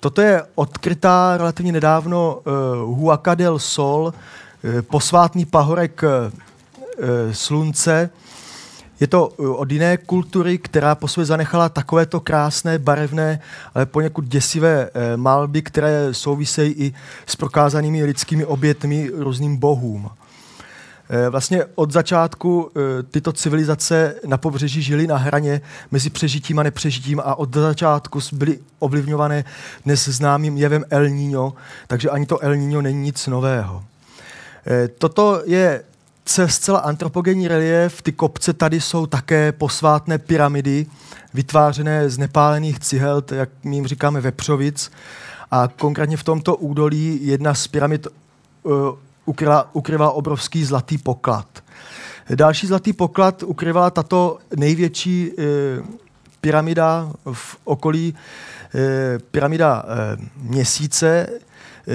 Toto 0.00 0.20
je 0.20 0.42
odkrytá 0.54 1.36
relativně 1.36 1.72
nedávno 1.72 2.40
Huaca 2.84 3.34
del 3.34 3.58
Sol, 3.58 4.12
Eh, 4.64 4.82
posvátný 4.82 5.44
pahorek 5.44 6.04
eh, 6.04 6.08
eh, 6.98 7.34
slunce. 7.34 8.10
Je 9.02 9.08
to 9.08 9.26
od 9.36 9.70
jiné 9.70 9.96
kultury, 9.96 10.58
která 10.58 10.94
po 10.94 11.08
sobě 11.08 11.26
zanechala 11.26 11.68
takovéto 11.68 12.20
krásné, 12.20 12.78
barevné, 12.78 13.40
ale 13.74 13.86
poněkud 13.86 14.24
děsivé 14.24 14.90
malby, 15.16 15.62
které 15.62 16.14
souvisejí 16.14 16.72
i 16.72 16.94
s 17.26 17.36
prokázanými 17.36 18.04
lidskými 18.04 18.44
obětmi 18.44 19.10
různým 19.14 19.56
bohům. 19.56 20.10
Vlastně 21.30 21.64
od 21.74 21.92
začátku 21.92 22.70
tyto 23.10 23.32
civilizace 23.32 24.14
na 24.26 24.36
pobřeží 24.36 24.82
žily 24.82 25.06
na 25.06 25.16
hraně 25.16 25.60
mezi 25.90 26.10
přežitím 26.10 26.58
a 26.58 26.62
nepřežitím 26.62 27.20
a 27.20 27.34
od 27.34 27.54
začátku 27.54 28.20
byly 28.32 28.58
ovlivňované 28.78 29.44
dnes 29.84 30.08
známým 30.08 30.56
jevem 30.56 30.84
El 30.90 31.08
Niño, 31.08 31.52
takže 31.86 32.10
ani 32.10 32.26
to 32.26 32.38
El 32.38 32.56
Niño 32.56 32.82
není 32.82 33.02
nic 33.02 33.26
nového. 33.26 33.84
Eh, 34.66 34.88
toto 34.88 35.42
je 35.46 35.82
zcela 36.46 36.78
antropogenní 36.78 37.48
relief. 37.48 38.02
Ty 38.02 38.12
kopce 38.12 38.52
tady 38.52 38.80
jsou 38.80 39.06
také 39.06 39.52
posvátné 39.52 40.18
pyramidy, 40.18 40.86
vytvářené 41.34 42.10
z 42.10 42.18
nepálených 42.18 42.78
cihel, 42.78 43.24
jak 43.30 43.48
my 43.64 43.76
jim 43.76 43.86
říkáme 43.86 44.20
vepřovic. 44.20 44.90
A 45.50 45.68
konkrétně 45.68 46.16
v 46.16 46.24
tomto 46.24 46.56
údolí 46.56 47.18
jedna 47.22 47.54
z 47.54 47.68
pyramid 47.68 48.06
uh, 48.62 48.72
ukryla, 49.24 49.70
ukryvala 49.72 50.12
obrovský 50.12 50.64
zlatý 50.64 50.98
poklad. 50.98 51.46
Další 52.34 52.66
zlatý 52.66 52.92
poklad 52.92 53.42
ukryvala 53.42 53.90
tato 53.90 54.38
největší 54.56 55.30
uh, 55.30 55.44
pyramida 56.40 57.12
v 57.32 57.56
okolí, 57.64 58.14
uh, 58.74 58.80
pyramida 59.30 59.82
uh, 59.82 60.24
měsíce. 60.50 61.26
Uh, 61.86 61.94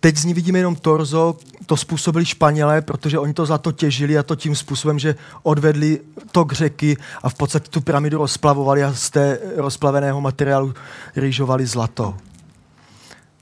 Teď 0.00 0.16
z 0.16 0.24
ní 0.24 0.34
vidíme 0.34 0.58
jenom 0.58 0.76
torzo, 0.76 1.36
to 1.66 1.76
způsobili 1.76 2.24
Španělé, 2.24 2.82
protože 2.82 3.18
oni 3.18 3.34
to 3.34 3.46
za 3.46 3.58
to 3.58 3.72
těžili 3.72 4.18
a 4.18 4.22
to 4.22 4.36
tím 4.36 4.56
způsobem, 4.56 4.98
že 4.98 5.14
odvedli 5.42 6.00
tok 6.32 6.52
řeky 6.52 6.96
a 7.22 7.28
v 7.28 7.34
podstatě 7.34 7.70
tu 7.70 7.80
pyramidu 7.80 8.18
rozplavovali 8.18 8.84
a 8.84 8.94
z 8.94 9.10
té 9.10 9.38
rozplaveného 9.56 10.20
materiálu 10.20 10.74
rýžovali 11.16 11.66
zlato. 11.66 12.14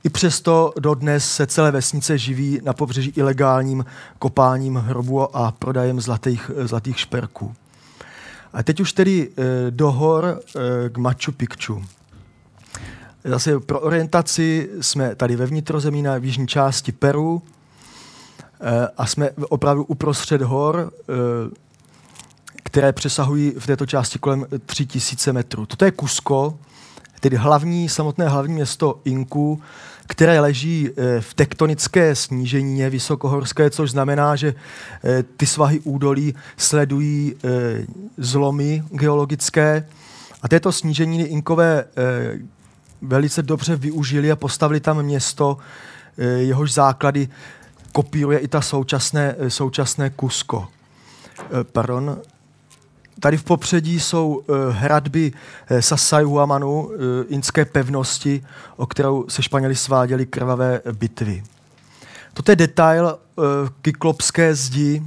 I 0.05 0.09
přesto 0.09 0.73
dodnes 0.81 1.31
se 1.35 1.47
celé 1.47 1.71
vesnice 1.71 2.19
živí 2.19 2.61
na 2.65 2.73
pobřeží 2.73 3.13
ilegálním 3.17 3.85
kopáním 4.19 4.77
hrobu 4.77 5.37
a 5.37 5.53
prodajem 5.53 6.01
zlatých, 6.01 6.51
zlatých 6.65 7.01
šperků. 7.01 7.55
A 8.53 8.63
teď 8.63 8.81
už 8.81 8.93
tedy 8.93 9.29
e, 9.29 9.71
do 9.71 9.93
hor 9.93 10.25
e, 10.85 10.89
k 10.89 10.99
Machu 10.99 11.33
Picchu. 11.33 11.85
Zase 13.25 13.61
pro 13.61 13.81
orientaci 13.81 14.71
jsme 14.81 15.15
tady 15.15 15.37
ve 15.37 15.47
vnitrozemí 15.47 16.03
na 16.03 16.17
jižní 16.17 16.47
části 16.47 16.93
Peru 16.93 17.43
eh, 17.47 17.54
a 18.97 19.07
jsme 19.07 19.31
opravdu 19.49 19.85
uprostřed 19.85 20.43
hor, 20.43 20.93
eh, 21.01 21.15
které 22.63 22.93
přesahují 22.93 23.53
v 23.59 23.67
této 23.67 23.87
části 23.87 24.19
kolem 24.19 24.47
3000 24.67 25.33
metrů. 25.33 25.67
Toto 25.67 25.85
je 25.85 25.93
Cusco, 26.01 26.59
tedy 27.21 27.37
hlavní, 27.37 27.89
samotné 27.89 28.29
hlavní 28.29 28.55
město 28.55 29.01
Inku, 29.05 29.63
které 30.07 30.41
leží 30.41 30.91
eh, 30.91 31.21
v 31.21 31.35
tektonické 31.35 32.15
sníženině 32.15 32.91
vysokohorské, 32.91 33.71
což 33.71 33.91
znamená, 33.91 34.37
že 34.37 34.55
ty 35.37 35.47
svahy 35.47 35.81
údolí 35.81 36.35
sledují 36.57 37.35
zlomy 38.19 38.85
geologické. 38.91 39.89
A 40.43 40.49
této 40.49 40.73
sníženiny 40.73 41.25
Inkové 41.25 41.85
velice 43.05 43.43
dobře 43.43 43.77
využili 43.77 44.31
a 44.31 44.37
postavili 44.37 44.81
tam 44.81 45.03
město, 45.03 45.57
eh, 46.19 46.25
jehož 46.25 46.73
základy 46.73 47.29
kopíruje 47.95 48.39
i 48.39 48.49
ta 48.49 48.61
současné, 48.61 49.35
eh, 49.39 49.51
současné 49.51 50.11
Kusko. 50.11 50.69
Eh, 51.39 51.65
pardon. 51.65 52.19
Tady 53.21 53.37
v 53.37 53.45
popředí 53.45 54.01
jsou 54.01 54.43
hradby 54.71 55.33
Sasayuamanu, 55.81 56.91
inské 57.29 57.65
pevnosti, 57.65 58.45
o 58.77 58.87
kterou 58.87 59.25
se 59.29 59.43
Španěli 59.43 59.77
sváděli 59.77 60.27
krvavé 60.27 60.81
bitvy. 60.93 61.43
Toto 62.35 62.53
je 62.53 62.57
detail 62.57 63.19
kyklopské 63.83 64.55
zdi, 64.55 65.03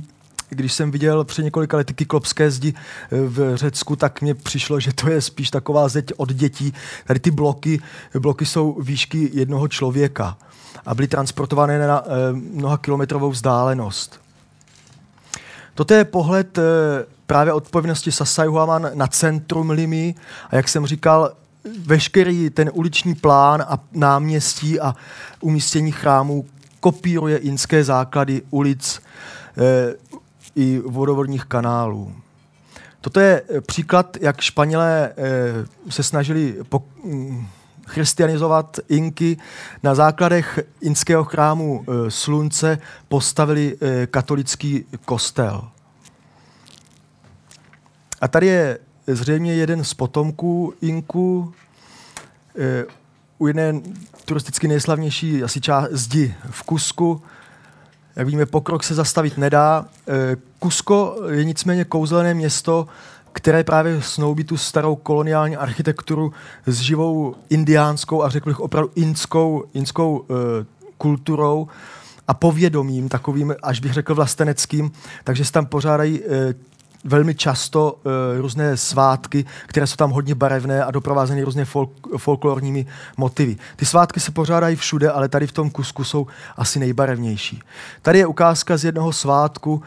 když 0.49 0.73
jsem 0.73 0.91
viděl 0.91 1.23
před 1.23 1.43
několika 1.43 1.77
lety 1.77 1.93
kyklopské 1.93 2.51
zdi 2.51 2.73
eh, 2.73 3.17
v 3.21 3.55
Řecku, 3.55 3.95
tak 3.95 4.21
mně 4.21 4.35
přišlo, 4.35 4.79
že 4.79 4.93
to 4.93 5.09
je 5.09 5.21
spíš 5.21 5.49
taková 5.49 5.87
zeď 5.87 6.11
od 6.17 6.33
dětí. 6.33 6.73
Tady 7.05 7.19
ty 7.19 7.31
bloky, 7.31 7.81
bloky 8.19 8.45
jsou 8.45 8.81
výšky 8.81 9.29
jednoho 9.33 9.67
člověka 9.67 10.37
a 10.87 10.95
byly 10.95 11.07
transportované 11.07 11.87
na 11.87 12.03
eh, 12.05 12.09
mnoha 12.33 12.77
kilometrovou 12.77 13.29
vzdálenost. 13.29 14.19
Toto 15.75 15.93
je 15.93 16.05
pohled 16.05 16.57
eh, 16.57 16.61
právě 17.25 17.53
odpovědnosti 17.53 18.11
Sasayuaman 18.11 18.89
na 18.93 19.07
centrum 19.07 19.69
Limy 19.69 20.15
a 20.49 20.55
jak 20.55 20.69
jsem 20.69 20.85
říkal, 20.85 21.31
veškerý 21.85 22.49
ten 22.49 22.71
uliční 22.73 23.15
plán 23.15 23.61
a 23.67 23.79
náměstí 23.91 24.79
a 24.79 24.95
umístění 25.41 25.91
chrámů 25.91 26.45
kopíruje 26.79 27.37
inské 27.37 27.83
základy 27.83 28.41
ulic 28.49 29.01
i 30.55 30.81
vodovodních 30.85 31.45
kanálů. 31.45 32.13
Toto 33.01 33.19
je 33.19 33.41
eh, 33.49 33.61
příklad, 33.61 34.17
jak 34.21 34.41
Španělé 34.41 35.13
eh, 35.17 35.91
se 35.91 36.03
snažili 36.03 36.55
mm, 37.03 37.47
christianizovat 37.87 38.79
Inky. 38.89 39.37
Na 39.83 39.95
základech 39.95 40.59
inského 40.81 41.23
chrámu 41.23 41.85
eh, 41.87 42.11
Slunce 42.11 42.77
postavili 43.07 43.77
katolický 44.11 44.85
kostel. 45.05 45.69
A 48.21 48.27
tady 48.27 48.47
je 48.47 48.79
zřejmě 49.07 49.53
jeden 49.53 49.83
z 49.83 49.93
potomků 49.93 50.73
Inku, 50.81 51.53
u 53.37 53.47
jedné 53.47 53.73
turisticky 54.25 54.67
nejslavnější 54.67 55.43
asi 55.43 55.61
část 55.61 55.89
zdi 55.91 56.35
v 56.51 56.63
Kusku, 56.63 57.21
jak 58.15 58.27
víme, 58.27 58.45
pokrok 58.45 58.83
se 58.83 58.95
zastavit 58.95 59.37
nedá. 59.37 59.85
Kusko 60.59 61.17
eh, 61.29 61.35
je 61.35 61.43
nicméně 61.43 61.85
kouzelné 61.85 62.33
město, 62.33 62.87
které 63.33 63.63
právě 63.63 64.01
snoubí 64.01 64.43
tu 64.43 64.57
starou 64.57 64.95
koloniální 64.95 65.57
architekturu 65.57 66.33
s 66.65 66.79
živou 66.79 67.35
indiánskou 67.49 68.23
a 68.23 68.29
řekl 68.29 68.49
bych 68.49 68.59
opravdu 68.59 68.91
inskou, 68.95 69.63
inskou 69.73 70.17
uh, 70.17 70.37
kulturou 70.97 71.67
a 72.27 72.33
povědomím, 72.33 73.09
takovým, 73.09 73.55
až 73.63 73.79
bych 73.79 73.93
řekl 73.93 74.15
vlasteneckým, 74.15 74.91
takže 75.23 75.45
se 75.45 75.51
tam 75.51 75.65
pořádají 75.65 76.21
uh, 76.21 76.27
velmi 77.03 77.35
často 77.35 77.93
uh, 77.93 78.11
různé 78.41 78.77
svátky, 78.77 79.45
které 79.67 79.87
jsou 79.87 79.95
tam 79.95 80.11
hodně 80.11 80.35
barevné 80.35 80.83
a 80.83 80.91
doprovázeny 80.91 81.43
různě 81.43 81.65
folk, 81.65 81.91
folklorními 82.17 82.85
motivy. 83.17 83.57
Ty 83.75 83.85
svátky 83.85 84.19
se 84.19 84.31
pořádají 84.31 84.75
všude, 84.75 85.11
ale 85.11 85.29
tady 85.29 85.47
v 85.47 85.51
tom 85.51 85.69
kusku 85.69 86.03
jsou 86.03 86.27
asi 86.57 86.79
nejbarevnější. 86.79 87.61
Tady 88.01 88.19
je 88.19 88.27
ukázka 88.27 88.77
z 88.77 88.85
jednoho 88.85 89.13
svátku, 89.13 89.81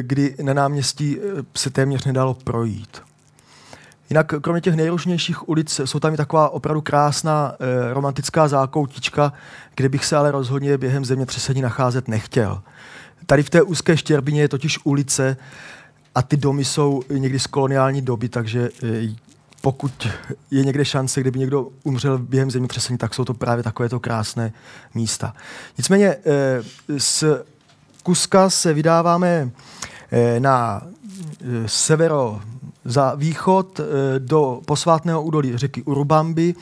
kdy 0.00 0.36
na 0.42 0.54
náměstí 0.54 1.18
se 1.56 1.70
téměř 1.70 2.04
nedalo 2.04 2.34
projít. 2.34 3.02
Jinak 4.10 4.34
kromě 4.40 4.60
těch 4.60 4.74
nejružnějších 4.74 5.48
ulic 5.48 5.80
jsou 5.84 6.00
tam 6.00 6.14
i 6.14 6.16
taková 6.16 6.48
opravdu 6.48 6.80
krásná 6.80 7.54
e, 7.60 7.94
romantická 7.94 8.48
zákoutička, 8.48 9.32
kde 9.74 9.88
bych 9.88 10.04
se 10.04 10.16
ale 10.16 10.30
rozhodně 10.30 10.78
během 10.78 11.04
zemětřesení 11.04 11.60
nacházet 11.60 12.08
nechtěl. 12.08 12.62
Tady 13.26 13.42
v 13.42 13.50
té 13.50 13.62
úzké 13.62 13.96
štěrbině 13.96 14.40
je 14.40 14.48
totiž 14.48 14.78
ulice 14.84 15.36
a 16.14 16.22
ty 16.22 16.36
domy 16.36 16.64
jsou 16.64 17.02
někdy 17.10 17.38
z 17.38 17.46
koloniální 17.46 18.02
doby, 18.02 18.28
takže 18.28 18.68
pokud 19.60 20.08
je 20.50 20.64
někde 20.64 20.84
šance, 20.84 21.20
kdyby 21.20 21.38
někdo 21.38 21.68
umřel 21.82 22.18
během 22.18 22.50
zemětřesení, 22.50 22.98
tak 22.98 23.14
jsou 23.14 23.24
to 23.24 23.34
právě 23.34 23.64
takovéto 23.64 24.00
krásné 24.00 24.52
místa. 24.94 25.34
Nicméně 25.78 26.16
z 26.98 27.24
Kuska 28.08 28.50
se 28.50 28.74
vydáváme 28.74 29.50
e, 30.10 30.40
na 30.40 30.82
severo 31.66 32.40
za 32.84 33.14
východ 33.14 33.80
eh, 33.80 33.84
do 34.18 34.60
posvátného 34.66 35.22
údolí 35.22 35.56
řeky 35.56 35.82
Urubambi. 35.82 36.54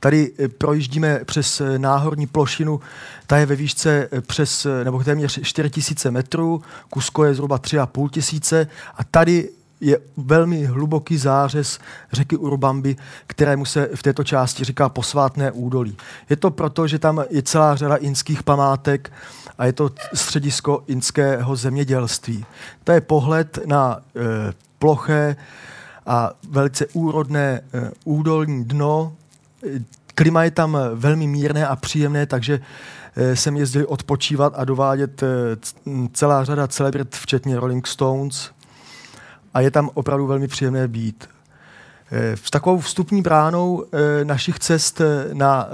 Tady 0.00 0.32
eh, 0.38 0.48
projíždíme 0.48 1.20
přes 1.24 1.60
eh, 1.60 1.78
náhorní 1.78 2.26
plošinu, 2.26 2.80
ta 3.26 3.36
je 3.36 3.46
ve 3.46 3.56
výšce 3.56 4.08
přes, 4.26 4.66
nebo 4.84 5.04
téměř 5.04 5.40
4000 5.42 6.10
metrů, 6.10 6.62
Kusko 6.90 7.24
je 7.24 7.34
zhruba 7.34 7.58
3,5 7.58 8.08
tisíce 8.08 8.66
a 8.96 9.04
tady 9.04 9.50
je 9.80 9.98
velmi 10.16 10.64
hluboký 10.64 11.16
zářez 11.16 11.78
řeky 12.12 12.36
Urubambi, 12.36 12.96
kterému 13.26 13.64
se 13.64 13.88
v 13.94 14.02
této 14.02 14.24
části 14.24 14.64
říká 14.64 14.88
posvátné 14.88 15.52
údolí. 15.52 15.96
Je 16.30 16.36
to 16.36 16.50
proto, 16.50 16.86
že 16.86 16.98
tam 16.98 17.24
je 17.30 17.42
celá 17.42 17.76
řada 17.76 17.96
inských 17.96 18.42
památek 18.42 19.12
a 19.58 19.66
je 19.66 19.72
to 19.72 19.90
středisko 20.14 20.82
inského 20.86 21.56
zemědělství. 21.56 22.46
To 22.84 22.92
je 22.92 23.00
pohled 23.00 23.58
na 23.66 23.98
e, 24.16 24.52
ploché 24.78 25.36
a 26.06 26.30
velice 26.50 26.86
úrodné 26.86 27.60
eh, 27.74 27.90
údolní 28.04 28.64
dno. 28.64 29.16
Klima 30.14 30.44
je 30.44 30.50
tam 30.50 30.78
velmi 30.94 31.26
mírné 31.26 31.66
a 31.66 31.76
příjemné, 31.76 32.26
takže 32.26 32.60
jsem 33.34 33.56
jezdil 33.56 33.86
odpočívat 33.88 34.52
a 34.56 34.64
dovádět 34.64 35.22
eh, 35.22 35.26
celá 36.12 36.44
řada 36.44 36.68
celebrit, 36.68 37.16
včetně 37.16 37.60
Rolling 37.60 37.86
Stones. 37.86 38.50
A 39.54 39.60
je 39.60 39.70
tam 39.70 39.90
opravdu 39.94 40.26
velmi 40.26 40.48
příjemné 40.48 40.88
být. 40.88 41.28
S 42.34 42.50
takovou 42.50 42.80
vstupní 42.80 43.22
bránou 43.22 43.84
našich 44.24 44.58
cest 44.58 45.00
na, 45.32 45.68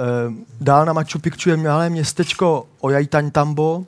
dál 0.61 0.85
na 0.85 0.93
Machu 0.93 1.19
Picchu 1.19 1.51
je 1.51 1.57
malé 1.57 1.91
městečko 1.91 2.67
Ollantaytambo, 2.81 3.85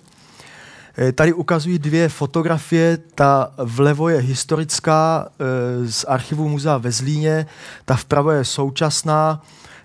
Eh, 0.98 1.12
tady 1.12 1.32
ukazují 1.32 1.78
dvě 1.78 2.08
fotografie. 2.08 2.98
Ta 3.14 3.52
vlevo 3.58 4.08
je 4.08 4.20
historická 4.20 5.28
eh, 5.28 5.92
z 5.92 6.04
archivu 6.08 6.48
muzea 6.48 6.78
ve 6.78 6.92
Zlíně, 6.92 7.46
ta 7.84 7.96
vpravo 7.96 8.30
je 8.30 8.44
současná, 8.44 9.42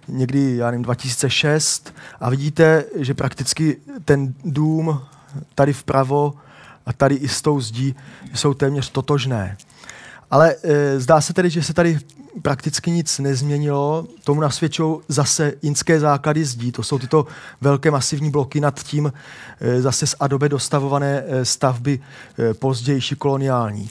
někdy, 0.08 0.56
já 0.56 0.66
nevím, 0.72 0.84
2006 0.84 1.94
a 2.20 2.30
vidíte, 2.30 2.86
že 2.96 3.14
prakticky 3.14 3.78
ten 4.06 4.34
dům 4.46 5.02
tady 5.56 5.74
vpravo 5.74 6.34
a 6.86 6.94
tady 6.94 7.16
i 7.16 7.28
s 7.28 7.42
tou 7.42 7.62
zdí 7.62 7.96
jsou 8.34 8.54
téměř 8.54 8.90
totožné. 8.90 9.58
Ale 10.32 10.56
e, 10.64 11.00
zdá 11.00 11.22
se 11.22 11.34
tedy, 11.34 11.50
že 11.50 11.64
se 11.64 11.74
tady 11.74 12.00
prakticky 12.42 12.92
nic 12.92 13.20
nezměnilo. 13.20 14.08
Tomu 14.24 14.42
nasvědčují 14.42 14.98
zase 15.08 15.54
inské 15.62 16.00
základy 16.00 16.46
zdí. 16.46 16.72
To 16.72 16.84
jsou 16.84 17.00
tyto 17.00 17.28
velké 17.62 17.92
masivní 17.92 18.32
bloky 18.32 18.60
nad 18.60 18.84
tím 18.84 19.14
e, 19.62 19.82
zase 19.82 20.08
z 20.08 20.16
Adobe 20.20 20.50
dostavované 20.50 21.24
e, 21.28 21.46
stavby 21.46 22.00
e, 22.40 22.54
pozdější 22.54 23.16
koloniální. 23.16 23.90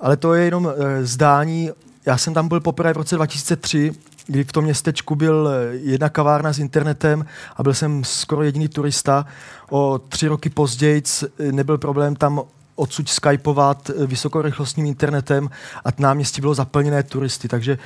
Ale 0.00 0.16
to 0.16 0.34
je 0.34 0.44
jenom 0.44 0.72
zdání. 1.02 1.70
Já 2.06 2.18
jsem 2.18 2.34
tam 2.34 2.48
byl 2.48 2.60
poprvé 2.60 2.92
v 2.92 2.96
roce 2.96 3.14
2003, 3.14 3.92
kdy 4.26 4.44
v 4.44 4.52
tom 4.52 4.64
městečku 4.64 5.14
byl 5.14 5.50
jedna 5.70 6.08
kavárna 6.08 6.52
s 6.52 6.58
internetem 6.58 7.26
a 7.56 7.62
byl 7.62 7.74
jsem 7.74 8.04
skoro 8.04 8.42
jediný 8.42 8.68
turista. 8.68 9.26
O 9.70 10.00
tři 10.08 10.28
roky 10.28 10.50
později 10.50 11.02
nebyl 11.50 11.78
problém 11.78 12.16
tam 12.16 12.42
odsud 12.76 13.08
skypovat 13.08 13.90
eh, 13.90 14.06
vysokorychlostním 14.06 14.86
internetem 14.86 15.50
a 15.84 15.88
náměstí 15.98 16.40
bylo 16.40 16.54
zaplněné 16.54 17.02
turisty. 17.02 17.48
Takže 17.48 17.78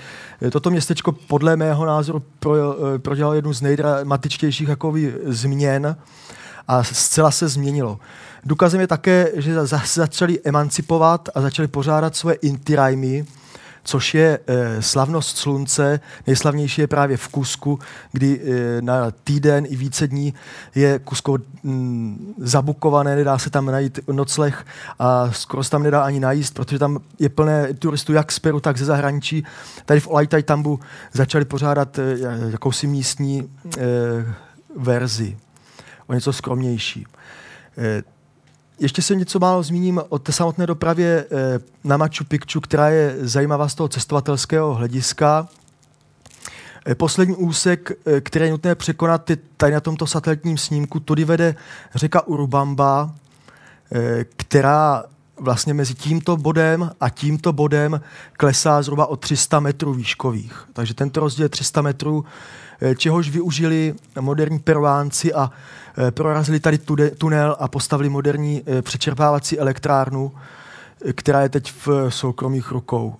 eh, 0.42 0.50
toto 0.50 0.70
městečko 0.70 1.12
podle 1.12 1.56
mého 1.56 1.86
názoru 1.86 2.22
pro, 2.38 2.54
eh, 2.54 2.98
prodělalo 2.98 3.34
jednu 3.34 3.52
z 3.52 3.62
nejdramatičtějších 3.62 4.68
jakoby, 4.68 5.14
změn 5.24 5.96
a 6.68 6.84
zcela 6.84 7.30
se 7.30 7.48
změnilo. 7.48 7.98
Důkazem 8.44 8.80
je 8.80 8.86
také, 8.86 9.32
že 9.36 9.66
začali 9.66 10.40
emancipovat 10.44 11.28
a 11.34 11.40
začali 11.40 11.68
pořádat 11.68 12.16
svoje 12.16 12.34
intirajmy, 12.34 13.26
což 13.84 14.14
je 14.14 14.38
e, 14.46 14.82
slavnost 14.82 15.36
slunce. 15.36 16.00
Nejslavnější 16.26 16.80
je 16.80 16.86
právě 16.86 17.16
v 17.16 17.28
Kusku, 17.28 17.78
kdy 18.12 18.40
e, 18.40 18.82
na 18.82 19.10
týden 19.24 19.66
i 19.68 19.76
více 19.76 20.08
dní 20.08 20.34
je 20.74 20.98
Kusko 20.98 21.38
mm, 21.62 22.34
zabukované, 22.38 23.16
nedá 23.16 23.38
se 23.38 23.50
tam 23.50 23.66
najít 23.66 24.00
nocleh 24.12 24.66
a 24.98 25.32
skoro 25.32 25.64
se 25.64 25.70
tam 25.70 25.82
nedá 25.82 26.02
ani 26.02 26.20
najíst, 26.20 26.54
protože 26.54 26.78
tam 26.78 26.98
je 27.18 27.28
plné 27.28 27.74
turistů 27.74 28.12
jak 28.12 28.32
z 28.32 28.38
Peru, 28.38 28.60
tak 28.60 28.78
ze 28.78 28.84
zahraničí. 28.84 29.44
Tady 29.84 30.00
v 30.00 30.08
Olajtajtambu 30.08 30.80
začali 31.12 31.44
pořádat 31.44 31.98
e, 31.98 32.02
jakousi 32.50 32.86
místní 32.86 33.50
verzi, 34.76 35.36
o 36.06 36.14
něco 36.14 36.32
skromnější. 36.32 37.06
Ještě 38.80 39.02
se 39.02 39.14
něco 39.14 39.38
málo 39.38 39.62
zmíním 39.62 40.00
o 40.08 40.18
té 40.18 40.32
samotné 40.32 40.66
dopravě 40.66 41.24
eh, 41.30 41.58
na 41.84 41.96
Machu 41.96 42.24
Picchu, 42.28 42.60
která 42.60 42.88
je 42.88 43.16
zajímavá 43.20 43.68
z 43.68 43.74
toho 43.74 43.88
cestovatelského 43.88 44.74
hlediska. 44.74 45.48
Eh, 46.86 46.94
poslední 46.94 47.36
úsek, 47.36 47.92
eh, 48.06 48.20
který 48.20 48.44
je 48.44 48.50
nutné 48.50 48.74
překonat, 48.74 49.30
je 49.30 49.38
tady 49.56 49.72
na 49.72 49.80
tomto 49.80 50.06
satelitním 50.06 50.58
snímku. 50.58 51.00
Tudy 51.00 51.24
vede 51.24 51.54
řeka 51.94 52.26
Urubamba, 52.26 53.14
která 54.36 55.04
vlastně 55.36 55.74
mezi 55.74 55.94
tímto 55.94 56.36
bodem 56.36 56.90
a 57.00 57.08
tímto 57.08 57.52
bodem 57.52 58.00
klesá 58.32 58.82
zhruba 58.82 59.06
o 59.06 59.16
300 59.16 59.60
metrů 59.60 59.94
výškových. 59.94 60.64
Takže 60.72 60.94
tento 60.94 61.20
rozdíl 61.20 61.44
je 61.44 61.48
300 61.48 61.82
metrů, 61.82 62.24
čehož 62.96 63.30
využili 63.30 63.94
moderní 64.20 64.58
peruánci 64.58 65.34
a 65.34 65.50
Eh, 65.98 66.10
prorazili 66.10 66.60
tady 66.60 66.78
tunel 67.18 67.56
a 67.58 67.68
postavili 67.68 68.08
moderní 68.08 68.62
eh, 68.66 68.82
přečerpávací 68.82 69.58
elektrárnu, 69.58 70.32
eh, 71.04 71.12
která 71.12 71.42
je 71.42 71.48
teď 71.48 71.72
v 71.86 71.88
soukromých 72.08 72.70
rukou. 72.70 73.14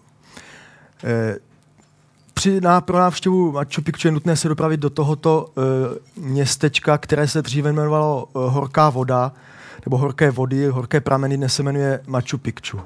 Při 2.35 2.61
ná, 2.61 2.81
pro 2.81 2.99
návštěvu 2.99 3.53
Machu 3.53 3.83
Picchu 3.83 4.09
je 4.09 4.13
nutné 4.13 4.37
se 4.37 4.49
dopravit 4.49 4.81
do 4.81 4.91
tohoto 4.91 5.53
městečka, 6.17 6.99
které 6.99 7.29
se 7.29 7.43
dříve 7.43 7.71
jmenovalo 7.71 8.29
Horká 8.35 8.91
voda, 8.91 9.33
nebo 9.87 9.99
Horké 9.99 10.31
vody, 10.31 10.67
Horké 10.67 11.01
prameny, 11.01 11.37
dnes 11.37 11.55
se 11.55 11.63
jmenuje 11.63 12.01
Machu 12.07 12.39
Picchu. 12.39 12.81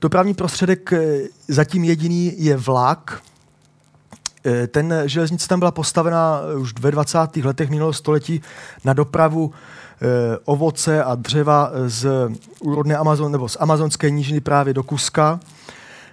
Dopravní 0.00 0.34
prostředek 0.34 0.92
zatím 1.48 1.84
jediný 1.84 2.44
je 2.44 2.56
vlak, 2.56 3.22
Eh, 3.22 3.31
ten 4.68 4.94
železnice 5.04 5.48
tam 5.48 5.58
byla 5.58 5.70
postavena 5.70 6.40
už 6.58 6.74
ve 6.80 6.90
20. 6.90 7.18
letech 7.44 7.70
minulého 7.70 7.92
století 7.92 8.42
na 8.84 8.92
dopravu 8.92 9.52
eh, 9.52 10.38
ovoce 10.44 11.04
a 11.04 11.14
dřeva 11.14 11.70
z 11.86 12.08
úrodné 12.60 12.96
Amazon, 12.96 13.32
nebo 13.32 13.48
z 13.48 13.56
amazonské 13.60 14.10
nížiny 14.10 14.40
právě 14.40 14.74
do 14.74 14.82
Kuska. 14.82 15.40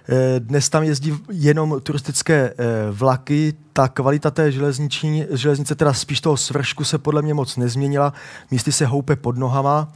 Eh, 0.08 0.40
dnes 0.40 0.68
tam 0.68 0.82
jezdí 0.82 1.14
jenom 1.30 1.80
turistické 1.82 2.54
vlaky, 2.90 3.54
ta 3.72 3.88
kvalita 3.88 4.30
té 4.30 4.52
železniční, 4.52 5.26
železnice, 5.30 5.74
teda 5.74 5.92
spíš 5.92 6.20
toho 6.20 6.36
svršku 6.36 6.84
se 6.84 6.98
podle 6.98 7.22
mě 7.22 7.34
moc 7.34 7.56
nezměnila, 7.56 8.12
místy 8.50 8.72
se 8.72 8.86
houpe 8.86 9.16
pod 9.16 9.38
nohama. 9.38 9.92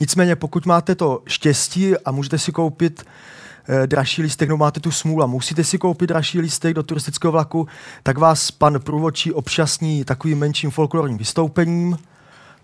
Nicméně 0.00 0.36
pokud 0.36 0.66
máte 0.66 0.94
to 0.94 1.22
štěstí 1.26 1.96
a 1.98 2.10
můžete 2.10 2.38
si 2.38 2.52
koupit 2.52 3.04
eh, 3.06 3.10
dražší 3.86 4.22
lístek, 4.22 4.48
no 4.48 4.56
máte 4.56 4.80
tu 4.80 4.90
smůlu 4.90 5.22
a 5.22 5.26
musíte 5.26 5.64
si 5.64 5.78
koupit 5.78 6.06
dražší 6.06 6.40
lístek 6.40 6.74
do 6.74 6.82
turistického 6.82 7.32
vlaku, 7.32 7.68
tak 8.02 8.18
vás 8.18 8.50
pan 8.50 8.80
průvodčí 8.80 9.32
občasní 9.32 10.04
takovým 10.04 10.38
menším 10.38 10.70
folklorním 10.70 11.18
vystoupením 11.18 11.98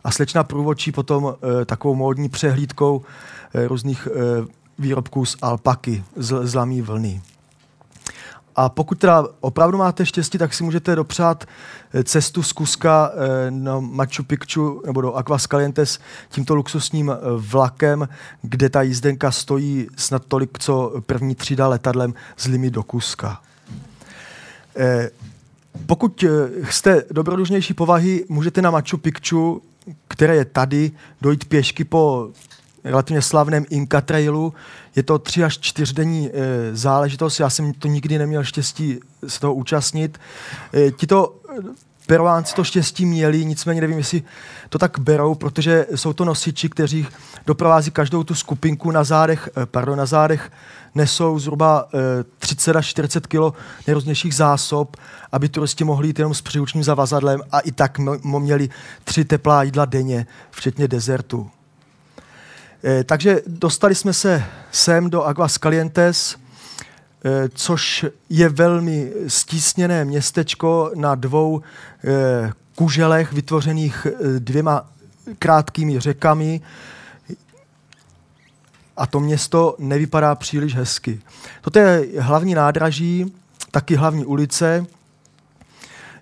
a 0.07 0.11
slečna 0.11 0.45
průvodčí 0.45 0.93
potom 0.93 1.35
eh, 1.35 1.65
takovou 1.65 1.95
módní 1.95 2.29
přehlídkou 2.29 3.03
eh, 3.55 3.69
různých 3.69 4.09
eh, 4.11 4.47
výrobků 4.79 5.25
z 5.25 5.37
alpaky, 5.43 6.05
z, 6.17 6.47
z 6.47 6.55
lamí 6.55 6.83
vlny. 6.83 7.23
A 8.57 8.69
pokud 8.69 8.99
teda 8.99 9.25
opravdu 9.41 9.79
máte 9.79 10.07
štěstí, 10.07 10.39
tak 10.39 10.55
si 10.55 10.65
můžete 10.65 10.97
dopřát 10.97 11.45
eh, 11.95 12.05
cestu 12.05 12.43
z 12.43 12.53
Kuska 12.53 13.11
eh, 13.13 13.51
na 13.51 13.81
Machu 13.81 14.23
Picchu 14.23 14.83
nebo 14.87 15.01
do 15.01 15.15
Aquascalientes 15.15 15.99
tímto 16.29 16.55
luxusním 16.55 17.11
eh, 17.11 17.17
vlakem, 17.37 18.09
kde 18.43 18.69
ta 18.69 18.83
jízdenka 18.83 19.31
stojí 19.31 19.87
snad 19.97 20.23
tolik, 20.29 20.59
co 20.59 21.03
první 21.07 21.35
třída 21.35 21.69
letadlem 21.69 22.15
z 22.37 22.47
Limy 22.47 22.71
do 22.71 22.83
Kuska. 22.83 23.41
Pokud 25.87 26.25
jste 26.71 27.05
dobrodružnější 27.11 27.75
povahy, 27.75 28.25
můžete 28.29 28.63
na 28.63 28.71
Machu 28.71 28.97
Picchu, 28.97 29.63
které 30.09 30.37
je 30.37 30.45
tady, 30.45 30.91
dojít 31.21 31.45
pěšky 31.45 31.85
po 31.85 32.29
relativně 32.85 33.23
slavném 33.23 33.65
Inca 33.71 34.01
Trailu. 34.01 34.55
Je 34.97 35.03
to 35.03 35.19
tři 35.19 35.45
až 35.45 35.59
čtyřdenní 35.59 36.31
záležitost, 36.73 37.41
já 37.41 37.51
jsem 37.51 37.73
to 37.73 37.89
nikdy 37.89 38.19
neměl 38.19 38.45
štěstí 38.45 39.01
se 39.27 39.41
toho 39.41 39.55
účastnit. 39.55 40.19
Tito 40.97 41.37
Peruánci 42.07 42.55
to 42.55 42.65
štěstí 42.65 43.07
měli, 43.07 43.45
nicméně 43.45 43.81
nevím, 43.81 43.99
jestli 43.99 44.23
to 44.69 44.79
tak 44.79 44.99
berou, 44.99 45.35
protože 45.35 45.87
jsou 45.95 46.13
to 46.13 46.25
nosiči, 46.25 46.69
kteří 46.69 47.07
doprovází 47.47 47.91
každou 47.91 48.25
tu 48.25 48.35
skupinku 48.35 48.91
na 48.91 49.05
zádech, 49.05 49.49
pardon, 49.65 49.99
na 49.99 50.07
zádech 50.07 50.51
nesou 50.95 51.39
zhruba 51.39 51.89
30 52.39 52.77
až 52.77 52.87
40 52.87 53.27
kg 53.27 53.57
nejrůznějších 53.87 54.35
zásob, 54.35 54.97
aby 55.33 55.49
turisti 55.49 55.85
mohli 55.85 56.07
jít 56.07 56.19
jenom 56.19 56.35
s 56.35 56.43
příručním 56.43 56.85
zavazadlem 56.85 57.41
a 57.53 57.61
i 57.61 57.73
tak 57.73 57.99
měli 58.23 58.69
tři 59.05 59.25
teplá 59.25 59.63
jídla 59.63 59.85
denně, 59.85 60.27
včetně 60.51 60.89
dezertu. 60.89 61.51
Eh, 62.85 63.05
takže 63.05 63.41
dostali 63.47 63.95
jsme 63.95 64.13
se 64.13 64.45
sem 64.73 65.11
do 65.11 65.23
Aguas 65.23 65.59
Calientes, 65.59 66.37
eh, 67.25 67.49
což 67.55 68.07
je 68.31 68.49
velmi 68.49 69.13
stísněné 69.29 70.05
městečko 70.05 70.91
na 70.95 71.15
dvou 71.15 71.63
eh, 72.05 72.53
kuželech 72.75 73.33
vytvořených 73.33 74.07
dvěma 74.39 74.87
krátkými 75.39 76.01
řekami, 76.01 76.61
a 78.97 79.07
to 79.07 79.21
město 79.21 79.77
nevypadá 79.79 80.35
příliš 80.35 80.75
hezky. 80.75 81.21
Toto 81.61 81.79
je 81.79 82.07
hlavní 82.19 82.55
nádraží, 82.55 83.35
taky 83.71 83.95
hlavní 83.97 84.25
ulice. 84.25 84.87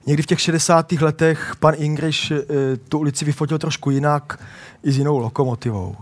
Někdy 0.06 0.22
v 0.22 0.26
těch 0.26 0.40
60. 0.40 0.92
letech 0.92 1.56
pan 1.60 1.74
Ingriš 1.76 2.30
e, 2.30 2.36
tu 2.88 2.98
ulici 2.98 3.24
vyfotil 3.24 3.58
trošku 3.58 3.90
jinak 3.90 4.44
i 4.82 4.92
s 4.92 4.98
jinou 4.98 5.18
lokomotivou. 5.18 5.96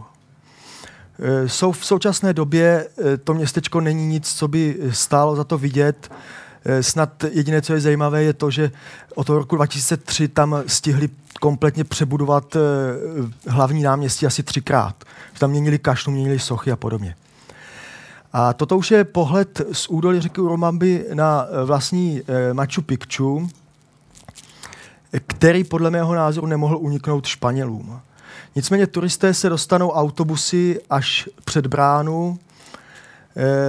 E, 1.19 1.49
jsou 1.49 1.73
v 1.73 1.87
současné 1.87 2.33
době 2.33 2.87
e, 3.15 3.17
to 3.17 3.35
městečko 3.35 3.81
není 3.81 4.07
nic, 4.07 4.35
co 4.35 4.49
by 4.49 4.79
stálo 4.91 5.37
za 5.37 5.45
to 5.45 5.59
vidět. 5.59 6.11
Snad 6.81 7.25
jediné, 7.31 7.63
co 7.63 7.75
je 7.75 7.81
zajímavé, 7.81 8.23
je 8.23 8.33
to, 8.33 8.51
že 8.51 8.71
od 9.15 9.27
toho 9.27 9.39
roku 9.39 9.57
2003 9.57 10.29
tam 10.29 10.63
stihli 10.67 11.09
kompletně 11.41 11.85
přebudovat 11.85 12.57
hlavní 13.47 13.83
náměstí 13.83 14.27
asi 14.27 14.43
třikrát. 14.43 15.05
Tam 15.39 15.51
měnili 15.51 15.79
kašnu, 15.79 16.13
měnili 16.13 16.39
sochy 16.39 16.73
a 16.73 16.77
podobně. 16.77 17.15
A 18.33 18.53
toto 18.53 18.79
už 18.79 18.91
je 18.91 19.05
pohled 19.05 19.61
z 19.73 19.89
údolí 19.89 20.21
řeky 20.21 20.41
Urumamby 20.41 21.07
na 21.15 21.47
vlastní 21.65 22.23
Machu 22.53 22.83
Picchu, 22.83 23.49
který 25.27 25.65
podle 25.65 25.91
mého 25.91 26.15
názoru 26.15 26.47
nemohl 26.47 26.77
uniknout 26.77 27.27
Španělům. 27.27 28.01
Nicméně 28.55 28.87
turisté 28.87 29.35
se 29.35 29.49
dostanou 29.49 29.91
autobusy 29.91 30.81
až 30.91 31.29
před 31.45 31.67
bránu. 31.67 32.39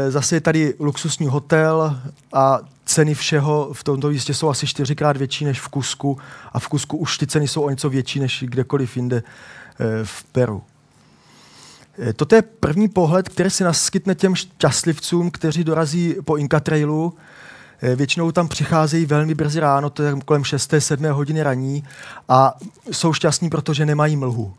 Zase 0.10 0.36
je 0.36 0.42
tady 0.42 0.74
luxusní 0.80 1.28
hotel 1.28 2.00
a 2.34 2.60
ceny 2.86 3.14
všeho 3.16 3.70
v 3.74 3.84
tomto 3.84 4.10
místě 4.10 4.34
jsou 4.34 4.50
asi 4.50 4.68
čtyřikrát 4.68 5.18
větší 5.18 5.46
než 5.46 5.62
v 5.62 5.68
Kusku 5.68 6.18
a 6.54 6.60
v 6.60 6.68
Kusku 6.68 6.98
už 6.98 7.18
ty 7.18 7.28
ceny 7.28 7.48
jsou 7.48 7.62
o 7.62 7.70
něco 7.70 7.90
větší 7.90 8.20
než 8.20 8.44
kdekoliv 8.48 8.96
jinde 8.96 9.24
eh, 9.80 9.86
v 10.04 10.24
Peru. 10.24 10.64
Eh, 12.00 12.14
toto 12.14 12.36
je 12.36 12.42
první 12.42 12.88
pohled, 12.88 13.30
který 13.30 13.50
si 13.50 13.64
naskytne 13.64 14.16
těm 14.16 14.36
šťastlivcům, 14.36 15.32
kteří 15.32 15.64
dorazí 15.64 16.16
po 16.26 16.38
Inca 16.38 16.60
Trailu. 16.60 17.14
Eh, 17.82 17.96
většinou 17.96 18.32
tam 18.32 18.48
přicházejí 18.48 19.06
velmi 19.06 19.34
brzy 19.34 19.60
ráno, 19.60 19.90
to 19.90 20.04
je 20.04 20.16
kolem 20.26 20.44
6. 20.44 20.74
7. 20.80 21.12
hodiny 21.12 21.44
raní 21.44 21.84
a 22.30 22.58
jsou 22.92 23.14
šťastní, 23.14 23.50
protože 23.50 23.86
nemají 23.86 24.16
mlhu. 24.16 24.54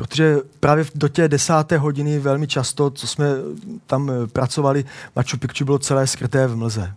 Protože 0.00 0.38
právě 0.60 0.84
do 0.94 1.08
té 1.08 1.28
desáté 1.28 1.78
hodiny 1.78 2.18
velmi 2.18 2.46
často, 2.46 2.90
co 2.90 3.06
jsme 3.06 3.26
tam 3.86 4.10
pracovali, 4.32 4.84
Machu 5.16 5.36
Picchu 5.38 5.64
bylo 5.64 5.78
celé 5.78 6.06
skryté 6.06 6.46
v 6.46 6.56
mlze. 6.56 6.92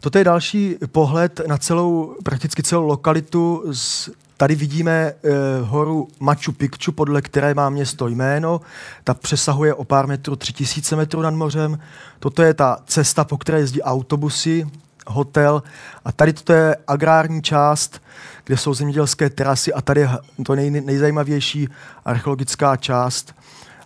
Toto 0.00 0.18
je 0.18 0.24
další 0.24 0.76
pohled 0.92 1.40
na 1.46 1.58
celou, 1.58 2.16
prakticky 2.22 2.62
celou 2.62 2.86
lokalitu. 2.86 3.64
Z, 3.72 4.10
tady 4.36 4.54
vidíme 4.54 4.92
e, 4.92 5.14
horu 5.62 6.08
Machu 6.20 6.52
Picchu, 6.52 6.92
podle 6.92 7.22
které 7.22 7.54
má 7.54 7.70
město 7.70 8.08
jméno. 8.08 8.60
Ta 9.04 9.14
přesahuje 9.14 9.74
o 9.74 9.84
pár 9.84 10.06
metrů, 10.06 10.36
3000 10.36 10.96
metrů 10.96 11.22
nad 11.22 11.34
mořem. 11.34 11.78
Toto 12.18 12.42
je 12.42 12.54
ta 12.54 12.78
cesta, 12.86 13.24
po 13.24 13.38
které 13.38 13.58
jezdí 13.58 13.82
autobusy, 13.82 14.66
hotel. 15.06 15.62
A 16.04 16.12
tady 16.12 16.32
toto 16.32 16.52
je 16.52 16.76
agrární 16.86 17.42
část, 17.42 18.02
kde 18.46 18.56
jsou 18.56 18.74
zemědělské 18.74 19.30
terasy 19.30 19.72
a 19.72 19.80
tady 19.80 20.08
to 20.46 20.54
nej, 20.54 20.70
nejzajímavější 20.70 21.68
archeologická 22.04 22.76
část 22.76 23.34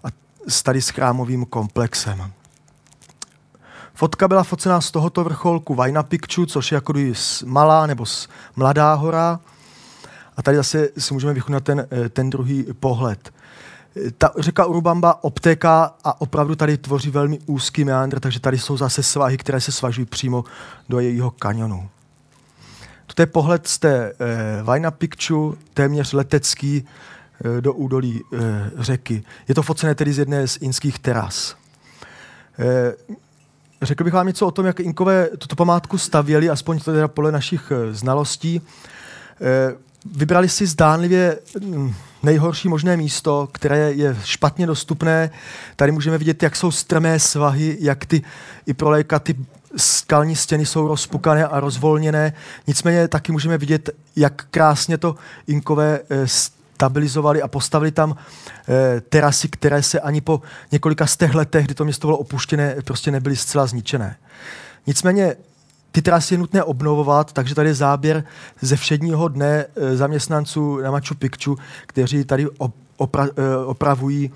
a 0.05 0.09
tady 0.63 0.83
s 0.83 0.89
chrámovým 0.89 1.45
komplexem. 1.45 2.33
Fotka 3.95 4.29
byla 4.29 4.43
focená 4.43 4.81
z 4.81 4.91
tohoto 4.91 5.25
vrcholku 5.25 5.75
Vajna 5.75 6.03
Picchu, 6.03 6.47
což 6.47 6.73
je 6.73 6.75
jako 6.75 6.95
malá 7.45 7.87
nebo 7.87 8.05
mladá 8.57 8.95
hora. 8.95 9.41
A 10.37 10.43
tady 10.43 10.57
zase 10.57 10.89
si 10.99 11.15
můžeme 11.15 11.33
vychutnat 11.33 11.65
ten, 11.65 11.87
eh, 11.91 12.09
ten 12.09 12.31
druhý 12.31 12.67
pohled. 12.81 13.33
Ta 14.19 14.31
řeka 14.39 14.67
Urubamba 14.67 15.25
obtéká 15.25 15.95
a 16.05 16.21
opravdu 16.21 16.57
tady 16.57 16.79
tvoří 16.79 17.11
velmi 17.11 17.39
úzký 17.47 17.85
meandr, 17.85 18.21
takže 18.21 18.41
tady 18.41 18.59
jsou 18.59 18.77
zase 18.77 19.03
svahy, 19.03 19.37
které 19.37 19.61
se 19.61 19.73
svažují 19.73 20.07
přímo 20.07 20.45
do 20.89 21.01
jejího 21.01 21.31
kanionu. 21.31 21.89
To 23.15 23.23
je 23.23 23.27
pohled 23.27 23.67
z 23.67 23.79
té 23.79 24.13
eh, 24.13 24.63
Vajna 24.63 24.91
Picchu, 24.91 25.59
téměř 25.75 26.13
letecký 26.13 26.87
eh, 27.57 27.61
do 27.61 27.73
údolí 27.73 28.21
eh, 28.33 28.39
řeky. 28.79 29.23
Je 29.49 29.55
to 29.55 29.63
focené 29.63 29.95
tedy 29.95 30.13
z 30.13 30.19
jedné 30.19 30.49
z 30.49 30.57
inských 30.57 30.99
teras. 30.99 31.57
Eh, 32.59 32.95
Řekl 33.83 34.05
bych 34.05 34.13
vám 34.13 34.27
něco 34.27 34.47
o 34.47 34.51
tom, 34.51 34.67
jak 34.67 34.81
Inkové 34.81 35.29
tuto 35.39 35.57
památku 35.57 35.99
stavěli, 35.99 36.51
aspoň 36.51 36.79
to 36.79 36.93
teda 36.93 37.09
podle 37.09 37.33
našich 37.33 37.73
eh, 37.73 37.95
znalostí. 37.95 38.61
Eh, 39.41 39.75
vybrali 40.17 40.49
si 40.49 40.67
zdánlivě 40.67 41.39
hm, 41.61 41.95
nejhorší 42.23 42.69
možné 42.69 42.97
místo, 42.97 43.49
které 43.53 43.93
je 43.93 44.17
špatně 44.25 44.67
dostupné. 44.67 45.31
Tady 45.77 45.93
můžeme 45.93 46.19
vidět, 46.19 46.43
jak 46.43 46.57
jsou 46.57 46.71
strmé 46.71 47.19
svahy, 47.19 47.77
jak 47.81 48.05
ty 48.05 48.23
i 48.67 48.75
proléka 48.75 49.19
ty 49.19 49.37
skalní 49.77 50.37
stěny 50.37 50.67
jsou 50.67 50.89
rozpukané 50.89 51.47
a 51.47 51.61
rozvolněné. 51.61 52.33
Nicméně 52.67 53.09
taky 53.09 53.33
můžeme 53.33 53.59
vidět, 53.59 53.91
jak 54.17 54.47
krásně 54.51 54.99
to 54.99 55.15
Inkové 55.47 56.01
eh, 56.11 56.27
stabilizovali 56.81 57.43
a 57.43 57.49
postavili 57.49 57.93
tam 57.93 58.17
e, 58.69 59.01
terasy, 59.01 59.49
které 59.49 59.83
se 59.83 60.01
ani 60.01 60.21
po 60.21 60.41
několika 60.73 61.07
z 61.07 61.17
těch 61.17 61.35
letech, 61.35 61.65
kdy 61.65 61.75
to 61.75 61.85
město 61.85 62.09
bylo 62.09 62.19
opuštěné, 62.19 62.77
prostě 62.85 63.11
nebyly 63.11 63.37
zcela 63.37 63.67
zničené. 63.67 64.17
Nicméně 64.87 65.37
ty 65.93 66.03
trasy 66.03 66.35
je 66.35 66.39
nutné 66.39 66.63
obnovovat, 66.63 67.33
takže 67.33 67.55
tady 67.55 67.69
je 67.69 67.75
záběr 67.75 68.25
ze 68.61 68.77
všedního 68.77 69.29
dne 69.29 69.67
e, 69.77 69.97
zaměstnanců 69.97 70.81
na 70.81 70.91
Machu 70.91 71.15
Picchu, 71.15 71.59
kteří 71.87 72.25
tady 72.25 72.47
opra, 73.01 73.25
e, 73.25 73.65
opravují 73.65 74.33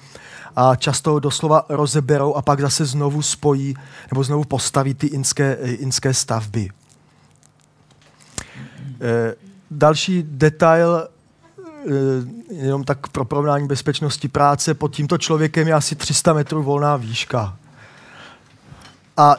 a 0.56 0.76
často 0.76 1.18
doslova 1.18 1.64
rozeberou 1.68 2.34
a 2.34 2.42
pak 2.42 2.60
zase 2.60 2.84
znovu 2.84 3.22
spojí 3.22 3.74
nebo 4.12 4.24
znovu 4.24 4.44
postaví 4.44 4.94
ty 4.94 5.06
inské, 5.06 5.54
inské 5.62 6.14
stavby. 6.14 6.70
E, 9.00 9.34
další 9.70 10.24
detail 10.26 11.08
Eh, 11.86 12.54
jenom 12.54 12.84
tak 12.84 13.08
pro 13.08 13.24
porovnání 13.24 13.66
bezpečnosti 13.66 14.28
práce, 14.28 14.74
pod 14.74 14.94
tímto 14.94 15.18
člověkem 15.18 15.68
je 15.68 15.74
asi 15.74 15.94
300 15.96 16.32
metrů 16.32 16.62
volná 16.62 16.96
výška. 16.96 17.56
A 19.16 19.36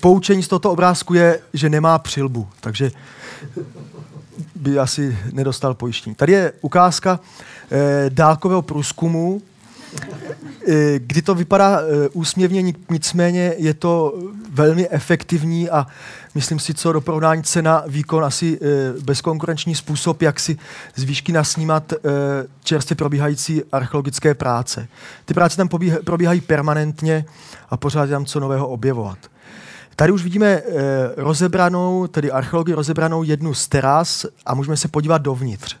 poučení 0.00 0.42
z 0.42 0.48
tohoto 0.48 0.70
obrázku 0.70 1.14
je, 1.14 1.40
že 1.52 1.68
nemá 1.68 1.98
přilbu, 1.98 2.48
takže 2.60 2.90
by 4.54 4.78
asi 4.78 5.18
nedostal 5.32 5.74
pojištění. 5.74 6.14
Tady 6.14 6.32
je 6.32 6.52
ukázka 6.60 7.20
eh, 7.20 7.53
dálkového 8.08 8.62
průzkumu, 8.62 9.42
eh, 10.68 10.98
kdy 10.98 11.22
to 11.22 11.34
vypadá 11.34 11.80
eh, 11.80 12.08
úsměvně, 12.08 12.72
nicméně 12.90 13.54
je 13.56 13.74
to 13.74 14.14
velmi 14.50 14.88
efektivní 14.88 15.70
a 15.70 15.86
myslím 16.34 16.58
si, 16.58 16.74
co 16.74 16.92
do 16.92 17.00
porovnání 17.00 17.42
cena, 17.42 17.82
výkon, 17.86 18.24
asi 18.24 18.60
bezkonkurenční 19.02 19.74
způsob, 19.74 20.22
jak 20.22 20.40
si 20.40 20.56
z 20.96 21.02
výšky 21.02 21.32
nasnímat 21.32 21.92
čerstvě 22.64 22.96
probíhající 22.96 23.62
archeologické 23.72 24.34
práce. 24.34 24.88
Ty 25.24 25.34
práce 25.34 25.56
tam 25.56 25.68
probíhají 26.04 26.40
permanentně 26.40 27.24
a 27.70 27.76
pořád 27.76 28.10
tam 28.10 28.24
co 28.24 28.40
nového 28.40 28.68
objevovat. 28.68 29.18
Tady 29.96 30.12
už 30.12 30.22
vidíme 30.22 30.62
rozebranou, 31.16 32.06
tedy 32.06 32.30
archeologii 32.30 32.74
rozebranou 32.74 33.22
jednu 33.22 33.54
z 33.54 33.68
teras 33.68 34.26
a 34.46 34.54
můžeme 34.54 34.76
se 34.76 34.88
podívat 34.88 35.22
dovnitř. 35.22 35.76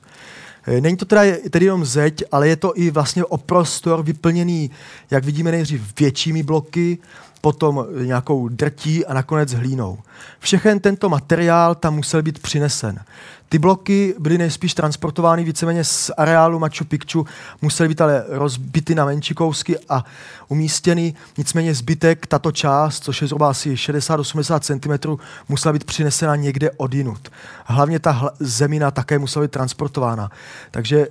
Není 0.80 0.96
to 0.96 1.04
teda 1.04 1.22
tedy 1.50 1.64
jenom 1.64 1.84
zeď, 1.84 2.24
ale 2.32 2.48
je 2.48 2.56
to 2.56 2.78
i 2.78 2.90
vlastně 2.90 3.24
o 3.24 3.36
prostor 3.36 4.02
vyplněný, 4.02 4.70
jak 5.10 5.24
vidíme 5.24 5.50
nejdřív 5.50 6.00
většími 6.00 6.42
bloky, 6.42 6.98
potom 7.44 7.86
nějakou 8.04 8.48
drtí 8.48 9.06
a 9.06 9.14
nakonec 9.14 9.52
hlínou. 9.52 9.98
Všechen 10.38 10.80
tento 10.80 11.08
materiál 11.08 11.74
tam 11.74 11.94
musel 11.94 12.22
být 12.22 12.38
přinesen. 12.38 13.00
Ty 13.48 13.58
bloky 13.58 14.14
byly 14.18 14.38
nejspíš 14.38 14.74
transportovány 14.74 15.44
víceméně 15.44 15.84
z 15.84 16.10
areálu 16.16 16.58
Machu 16.58 16.84
Picchu, 16.84 17.26
musely 17.62 17.88
být 17.88 18.00
ale 18.00 18.24
rozbity 18.28 18.94
na 18.94 19.04
menší 19.04 19.34
kousky 19.34 19.78
a 19.88 20.04
umístěny. 20.48 21.14
Nicméně 21.38 21.74
zbytek, 21.74 22.26
tato 22.26 22.52
část, 22.52 23.04
což 23.04 23.22
je 23.22 23.28
zhruba 23.28 23.50
asi 23.50 23.74
60-80 23.74 24.60
cm, 24.60 25.22
musela 25.48 25.72
být 25.72 25.84
přinesena 25.84 26.36
někde 26.36 26.70
odinut. 26.70 27.28
Hlavně 27.64 27.98
ta 27.98 28.30
zemina 28.40 28.90
také 28.90 29.18
musela 29.18 29.44
být 29.44 29.50
transportována. 29.50 30.30
Takže 30.70 30.98
e, 31.00 31.08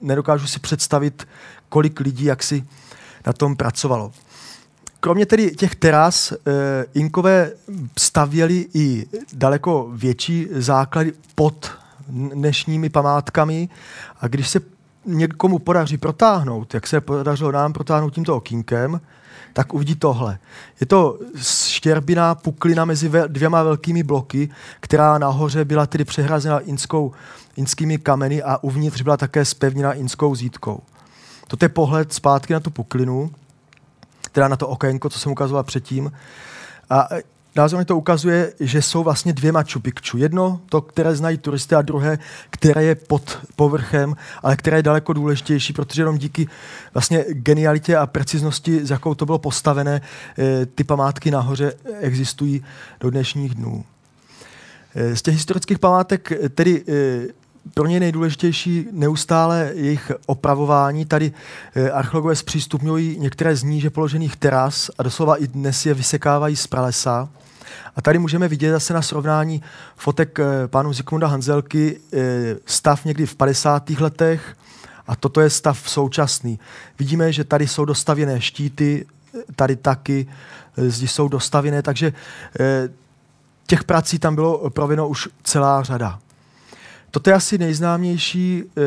nedokážu 0.00 0.46
si 0.46 0.60
představit, 0.60 1.28
kolik 1.68 2.00
lidí 2.00 2.24
jak 2.24 2.42
si 2.42 2.64
na 3.26 3.32
tom 3.32 3.56
pracovalo. 3.56 4.12
Kromě 5.04 5.26
tedy 5.26 5.50
těch 5.50 5.74
teras, 5.74 6.32
e, 6.32 6.36
Inkové 6.94 7.50
stavěli 7.98 8.66
i 8.74 9.06
daleko 9.32 9.90
větší 9.92 10.48
základy 10.52 11.12
pod 11.34 11.70
dnešními 12.08 12.88
památkami 12.88 13.68
a 14.20 14.28
když 14.28 14.48
se 14.48 14.60
někomu 15.06 15.58
podaří 15.58 15.98
protáhnout, 15.98 16.74
jak 16.74 16.86
se 16.86 17.00
podařilo 17.00 17.52
nám 17.52 17.72
protáhnout 17.72 18.14
tímto 18.14 18.36
okýnkem, 18.36 19.00
tak 19.52 19.74
uvidí 19.74 19.94
tohle. 19.94 20.38
Je 20.80 20.86
to 20.86 21.18
štěrbina, 21.68 22.34
puklina 22.34 22.84
mezi 22.84 23.10
dvěma 23.26 23.62
velkými 23.62 24.02
bloky, 24.02 24.48
která 24.80 25.18
nahoře 25.18 25.64
byla 25.64 25.86
tedy 25.86 26.04
přehrazena 26.04 26.58
inskou, 26.58 27.12
inskými 27.56 27.98
kameny 27.98 28.42
a 28.42 28.58
uvnitř 28.62 29.02
byla 29.02 29.16
také 29.16 29.44
spevněna 29.44 29.92
inskou 29.92 30.34
zítkou. 30.34 30.80
Toto 31.48 31.64
je 31.64 31.68
pohled 31.68 32.12
zpátky 32.12 32.52
na 32.52 32.60
tu 32.60 32.70
puklinu 32.70 33.30
teda 34.34 34.48
na 34.48 34.56
to 34.56 34.68
okénko, 34.68 35.08
co 35.08 35.18
jsem 35.18 35.32
ukazoval 35.32 35.62
předtím. 35.62 36.12
A 36.90 37.08
e, 37.14 37.22
názorně 37.56 37.84
to 37.84 37.96
ukazuje, 37.96 38.52
že 38.60 38.82
jsou 38.82 39.02
vlastně 39.02 39.32
dvě 39.32 39.52
Machu 39.52 39.80
Picchu. 39.80 40.16
Jedno, 40.16 40.60
to, 40.68 40.80
které 40.80 41.16
znají 41.16 41.38
turisty, 41.38 41.74
a 41.74 41.82
druhé, 41.82 42.18
které 42.50 42.84
je 42.84 42.94
pod 42.94 43.38
povrchem, 43.56 44.16
ale 44.42 44.56
které 44.56 44.78
je 44.78 44.82
daleko 44.82 45.12
důležitější, 45.12 45.72
protože 45.72 46.02
jenom 46.02 46.18
díky 46.18 46.48
vlastně 46.94 47.24
genialitě 47.28 47.96
a 47.96 48.06
preciznosti, 48.06 48.86
s 48.86 48.90
jakou 48.90 49.14
to 49.14 49.26
bylo 49.26 49.38
postavené, 49.38 50.00
e, 50.38 50.66
ty 50.66 50.84
památky 50.84 51.30
nahoře 51.30 51.72
existují 52.00 52.64
do 53.00 53.10
dnešních 53.10 53.54
dnů. 53.54 53.84
E, 54.94 55.16
z 55.16 55.22
těch 55.22 55.34
historických 55.34 55.78
památek 55.78 56.32
tedy 56.54 56.84
pro 57.74 57.86
ně 57.86 58.00
nejdůležitější 58.00 58.86
neustále 58.92 59.72
jejich 59.74 60.12
opravování. 60.26 61.04
Tady 61.04 61.32
eh, 61.74 61.90
archeologové 61.90 62.36
zpřístupňují 62.36 63.18
některé 63.18 63.56
z 63.56 63.62
níže 63.62 63.90
položených 63.90 64.36
teras 64.36 64.90
a 64.98 65.02
doslova 65.02 65.36
i 65.36 65.46
dnes 65.46 65.86
je 65.86 65.94
vysekávají 65.94 66.56
z 66.56 66.66
pralesa. 66.66 67.28
A 67.96 68.02
tady 68.02 68.18
můžeme 68.18 68.48
vidět 68.48 68.72
zase 68.72 68.94
na 68.94 69.02
srovnání 69.02 69.62
fotek 69.96 70.38
eh, 70.38 70.68
pánu 70.68 70.92
Zikmunda 70.92 71.26
Hanzelky 71.26 72.00
eh, 72.12 72.20
stav 72.66 73.04
někdy 73.04 73.26
v 73.26 73.34
50. 73.34 73.90
letech 73.90 74.56
a 75.06 75.16
toto 75.16 75.40
je 75.40 75.50
stav 75.50 75.90
současný. 75.90 76.58
Vidíme, 76.98 77.32
že 77.32 77.44
tady 77.44 77.68
jsou 77.68 77.84
dostavěné 77.84 78.40
štíty, 78.40 79.06
tady 79.56 79.76
taky 79.76 80.26
zdi 80.76 81.08
jsou 81.08 81.28
dostavěné, 81.28 81.82
takže 81.82 82.12
těch 83.66 83.84
prací 83.84 84.18
tam 84.18 84.34
bylo 84.34 84.70
provedeno 84.70 85.08
už 85.08 85.28
celá 85.42 85.82
řada. 85.82 86.18
Toto 87.14 87.30
je 87.30 87.34
asi 87.34 87.58
nejznámější 87.58 88.62
e, 88.62 88.82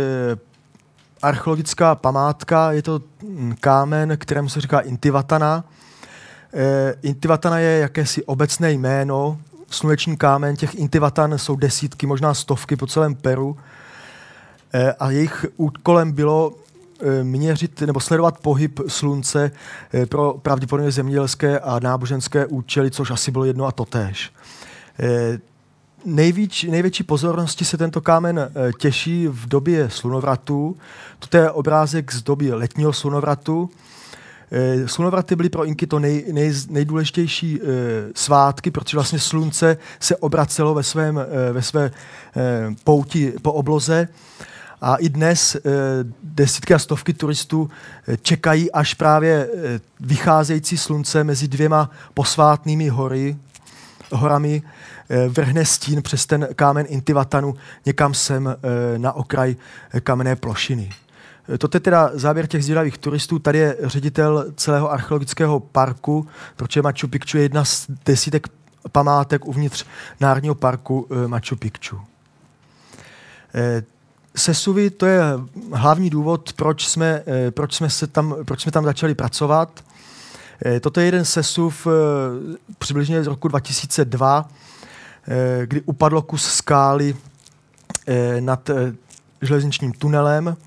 archeologická 1.22 1.96
památka. 1.96 2.72
Je 2.72 2.82
to 2.82 3.02
hm, 3.24 3.56
kámen, 3.60 4.18
kterému 4.18 4.50
se 4.50 4.62
říká 4.62 4.80
Intivatana. 4.80 5.64
E, 6.54 6.96
Intivatana 7.02 7.60
je 7.60 7.80
jakési 7.80 8.24
obecné 8.24 8.72
jméno, 8.72 9.38
sluneční 9.70 10.18
kámen. 10.18 10.56
Těch 10.56 10.76
Intivatan 10.76 11.38
jsou 11.38 11.56
desítky, 11.56 12.08
možná 12.08 12.34
stovky 12.34 12.76
po 12.76 12.88
celém 12.88 13.16
Peru. 13.16 13.58
E, 14.74 14.94
a 14.94 15.12
jejich 15.12 15.46
úkolem 15.58 16.12
bylo 16.12 16.54
měřit 17.24 17.82
nebo 17.82 18.00
sledovat 18.00 18.40
pohyb 18.40 18.80
slunce 18.88 19.52
pro 20.10 20.34
pravděpodobně 20.34 20.92
zemědělské 20.92 21.60
a 21.60 21.80
náboženské 21.80 22.46
účely, 22.46 22.92
což 22.92 23.12
asi 23.12 23.32
bylo 23.32 23.46
jedno 23.46 23.66
a 23.66 23.72
totéž 23.72 24.32
nejvíc, 26.06 26.64
největší 26.64 27.04
pozornosti 27.04 27.66
se 27.66 27.78
tento 27.78 28.02
kámen 28.02 28.40
eh, 28.40 28.72
těší 28.80 29.28
v 29.28 29.48
době 29.48 29.90
slunovratu. 29.90 30.78
Toto 31.20 31.38
je 31.38 31.52
obrázek 31.52 32.14
z 32.14 32.24
doby 32.24 32.54
letního 32.54 32.94
slunovratu. 32.94 33.70
Eh, 34.52 34.88
slunovraty 34.88 35.36
byly 35.36 35.50
pro 35.50 35.66
Inky 35.66 35.88
to 35.88 36.00
nej, 36.00 36.26
nej, 36.32 36.54
nejdůležitější 36.70 37.60
e, 37.62 37.66
svátky, 38.16 38.72
protože 38.72 38.98
vlastně 38.98 39.20
slunce 39.20 39.78
se 40.00 40.16
obracelo 40.16 40.74
ve, 40.74 40.84
svém, 40.84 41.18
e, 41.18 41.54
ve 41.54 41.62
své 41.62 41.86
e, 41.86 41.92
pouti 42.84 43.34
po 43.42 43.54
obloze. 43.54 44.08
A 44.82 44.96
i 44.96 45.10
dnes 45.10 45.56
e, 45.56 45.60
desítky 46.24 46.74
a 46.74 46.80
stovky 46.80 47.14
turistů 47.14 47.70
čekají, 48.22 48.72
až 48.72 48.94
právě 48.94 49.34
e, 49.34 49.50
vycházející 50.00 50.78
slunce 50.78 51.24
mezi 51.24 51.48
dvěma 51.48 51.90
posvátnými 52.14 52.90
hory, 52.90 53.38
horami 54.12 54.62
vrhne 55.30 55.66
stín 55.66 56.02
přes 56.02 56.26
ten 56.26 56.48
kámen 56.56 56.86
Intivatanu 56.90 57.56
někam 57.86 58.14
sem 58.14 58.48
eh, 58.48 59.00
na 59.00 59.14
okraj 59.14 59.56
eh, 59.94 60.02
kamenné 60.02 60.36
plošiny. 60.36 60.90
To 61.58 61.70
je 61.74 61.80
teda 61.80 62.12
záběr 62.14 62.48
těch 62.48 62.64
zvědavých 62.64 62.98
turistů. 62.98 63.40
Tady 63.40 63.58
je 63.58 63.78
ředitel 63.84 64.46
celého 64.56 64.92
archeologického 64.92 65.60
parku, 65.60 66.28
protože 66.56 66.82
Machu 66.82 67.08
Picchu 67.08 67.38
je 67.38 67.44
jedna 67.44 67.66
z 67.66 67.88
desítek 68.06 68.48
památek 68.92 69.46
uvnitř 69.46 69.86
Národního 70.20 70.56
parku 70.56 71.08
Machu 71.28 71.56
Picchu. 71.56 72.02
Sesuvy 74.36 74.90
to 74.90 75.06
je 75.06 75.22
hlavní 75.74 76.10
důvod, 76.10 76.54
proč 76.54 76.88
jsme, 76.88 77.24
proč 77.50 77.76
jsme, 77.76 77.90
se 77.90 78.08
tam, 78.08 78.36
proč 78.46 78.62
jsme 78.62 78.72
tam 78.72 78.86
začali 78.86 79.16
pracovat. 79.16 79.84
Toto 80.82 81.00
je 81.00 81.06
jeden 81.06 81.26
sesuv 81.26 81.88
přibližně 82.78 83.24
z 83.24 83.28
roku 83.28 83.48
2002, 83.48 84.50
Eh, 84.50 84.67
kdy 85.66 85.82
upadlo 85.82 86.22
kus 86.22 86.44
skály 86.44 87.16
eh, 88.08 88.42
nad 88.42 88.70
eh, 88.70 88.94
železničním 89.42 89.92
tunelem. 89.92 90.58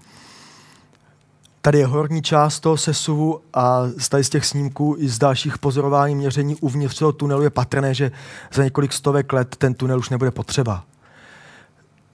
Tady 1.62 1.78
je 1.78 1.86
horní 1.86 2.22
část 2.22 2.60
toho 2.60 2.76
sesuvu 2.76 3.40
a 3.54 3.82
z 4.22 4.28
těch 4.28 4.46
snímků 4.46 4.96
i 4.98 5.08
z 5.08 5.18
dalších 5.18 5.58
pozorování 5.58 6.14
měření 6.14 6.56
uvnitř 6.56 6.98
toho 6.98 7.12
tunelu 7.12 7.42
je 7.42 7.50
patrné, 7.50 7.94
že 7.94 8.10
za 8.52 8.64
několik 8.64 8.92
stovek 8.92 9.32
let 9.32 9.56
ten 9.56 9.74
tunel 9.74 9.98
už 9.98 10.10
nebude 10.10 10.30
potřeba. 10.30 10.84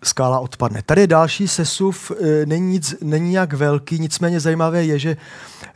Skála 0.04 0.38
odpadne. 0.40 0.82
Tady 0.86 1.00
je 1.00 1.06
další 1.06 1.48
sesuv, 1.48 2.12
není, 2.44 2.72
nic, 2.72 2.94
není 3.02 3.30
nějak 3.30 3.52
velký, 3.52 3.98
nicméně 3.98 4.40
zajímavé 4.40 4.84
je, 4.84 4.98
že 4.98 5.16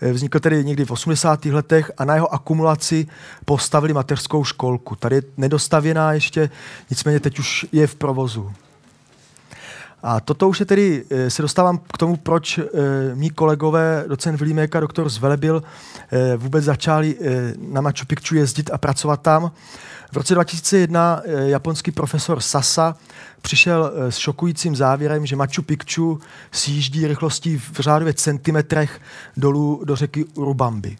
Eh, 0.02 0.12
vznikl 0.12 0.40
tedy 0.40 0.64
někdy 0.64 0.84
v 0.84 0.90
80. 0.90 1.44
letech 1.44 1.90
a 1.98 2.04
na 2.04 2.14
jeho 2.14 2.34
akumulaci 2.34 3.06
postavili 3.44 3.92
mateřskou 3.92 4.44
školku. 4.44 4.96
Tady 4.96 5.16
je 5.16 5.22
nedostavěná 5.36 6.12
ještě, 6.12 6.50
nicméně 6.90 7.20
teď 7.20 7.38
už 7.38 7.66
je 7.72 7.86
v 7.86 7.94
provozu. 7.94 8.52
A 10.02 10.20
toto 10.20 10.48
už 10.48 10.60
je 10.60 10.66
tedy, 10.66 11.04
eh, 11.10 11.30
se 11.30 11.42
dostávám 11.42 11.78
k 11.78 11.98
tomu, 11.98 12.16
proč 12.16 12.58
e, 12.58 12.64
mý 13.14 13.30
kolegové, 13.30 14.04
docent 14.08 14.36
Vilímek 14.36 14.76
a 14.76 14.80
doktor 14.80 15.08
Zvelebil, 15.08 15.62
e, 16.12 16.36
vůbec 16.36 16.64
začali 16.64 17.16
e, 17.20 17.54
na 17.58 17.80
Machu 17.80 18.06
Picchu 18.06 18.34
jezdit 18.34 18.70
a 18.72 18.78
pracovat 18.78 19.22
tam. 19.22 19.52
V 20.12 20.16
roce 20.16 20.34
2001 20.34 21.22
e, 21.24 21.50
japonský 21.50 21.90
profesor 21.90 22.40
Sasa 22.40 22.96
přišel 23.42 23.92
s 24.08 24.16
šokujícím 24.16 24.76
závěrem, 24.76 25.26
že 25.26 25.36
Machu 25.36 25.62
Picchu 25.62 26.20
sjíždí 26.52 27.06
rychlostí 27.06 27.58
v 27.58 27.80
řádově 27.80 28.14
centimetrech 28.14 29.00
dolů 29.36 29.82
do 29.84 29.96
řeky 29.96 30.24
Urubambi 30.24 30.96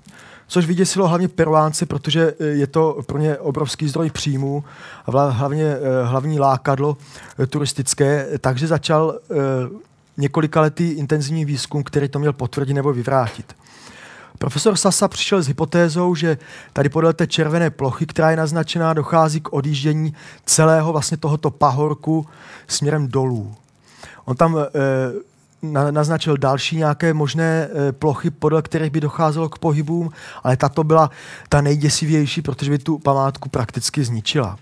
což 0.51 0.67
vyděsilo 0.67 1.09
hlavně 1.09 1.29
Peruánci, 1.29 1.87
protože 1.87 2.35
e, 2.41 2.45
je 2.45 2.67
to 2.67 3.03
pro 3.07 3.19
ně 3.19 3.39
obrovský 3.39 3.89
zdroj 3.89 4.11
příjmů 4.11 4.65
a 5.07 5.29
hlavně 5.29 5.65
e, 5.65 6.05
hlavní 6.05 6.41
lákadlo 6.41 6.97
e, 7.39 7.47
turistické, 7.47 8.29
takže 8.41 8.67
začal 8.67 9.19
několikaletý 10.17 10.91
intenzivní 10.91 11.45
výzkum, 11.45 11.83
který 11.83 12.09
to 12.09 12.19
měl 12.19 12.33
potvrdit 12.33 12.75
nebo 12.75 12.93
vyvrátit. 12.93 13.57
Profesor 14.39 14.77
Sasa 14.77 15.09
přišel 15.09 15.43
s 15.43 15.49
hypotézou, 15.49 16.15
že 16.15 16.39
tady 16.73 16.89
podle 16.89 17.13
té 17.13 17.27
červené 17.27 17.71
plochy, 17.71 18.07
která 18.07 18.31
je 18.31 18.37
naznačená, 18.37 18.95
dochází 18.95 19.41
k 19.41 19.53
odjíždění 19.53 20.15
celého 20.47 20.93
vlastně 20.93 21.17
tohoto 21.17 21.51
pahorku 21.51 22.27
směrem 22.67 23.09
dolů. 23.09 23.55
On 24.25 24.37
tam 24.37 24.59
e, 24.59 24.63
naznačil 25.63 26.37
další 26.37 26.77
nějaké 26.77 27.15
možné 27.15 27.69
e, 27.89 27.93
plochy, 27.93 28.31
podle 28.31 28.63
kterých 28.63 28.91
by 28.91 29.01
docházelo 29.01 29.49
k 29.49 29.59
pohybům, 29.59 30.11
ale 30.43 30.57
tato 30.57 30.85
byla 30.85 31.11
ta 31.49 31.61
nejděsivější, 31.61 32.43
protože 32.43 32.71
by 32.71 32.79
tu 32.79 32.99
památku 32.99 33.49
prakticky 33.49 34.05
zničila. 34.05 34.59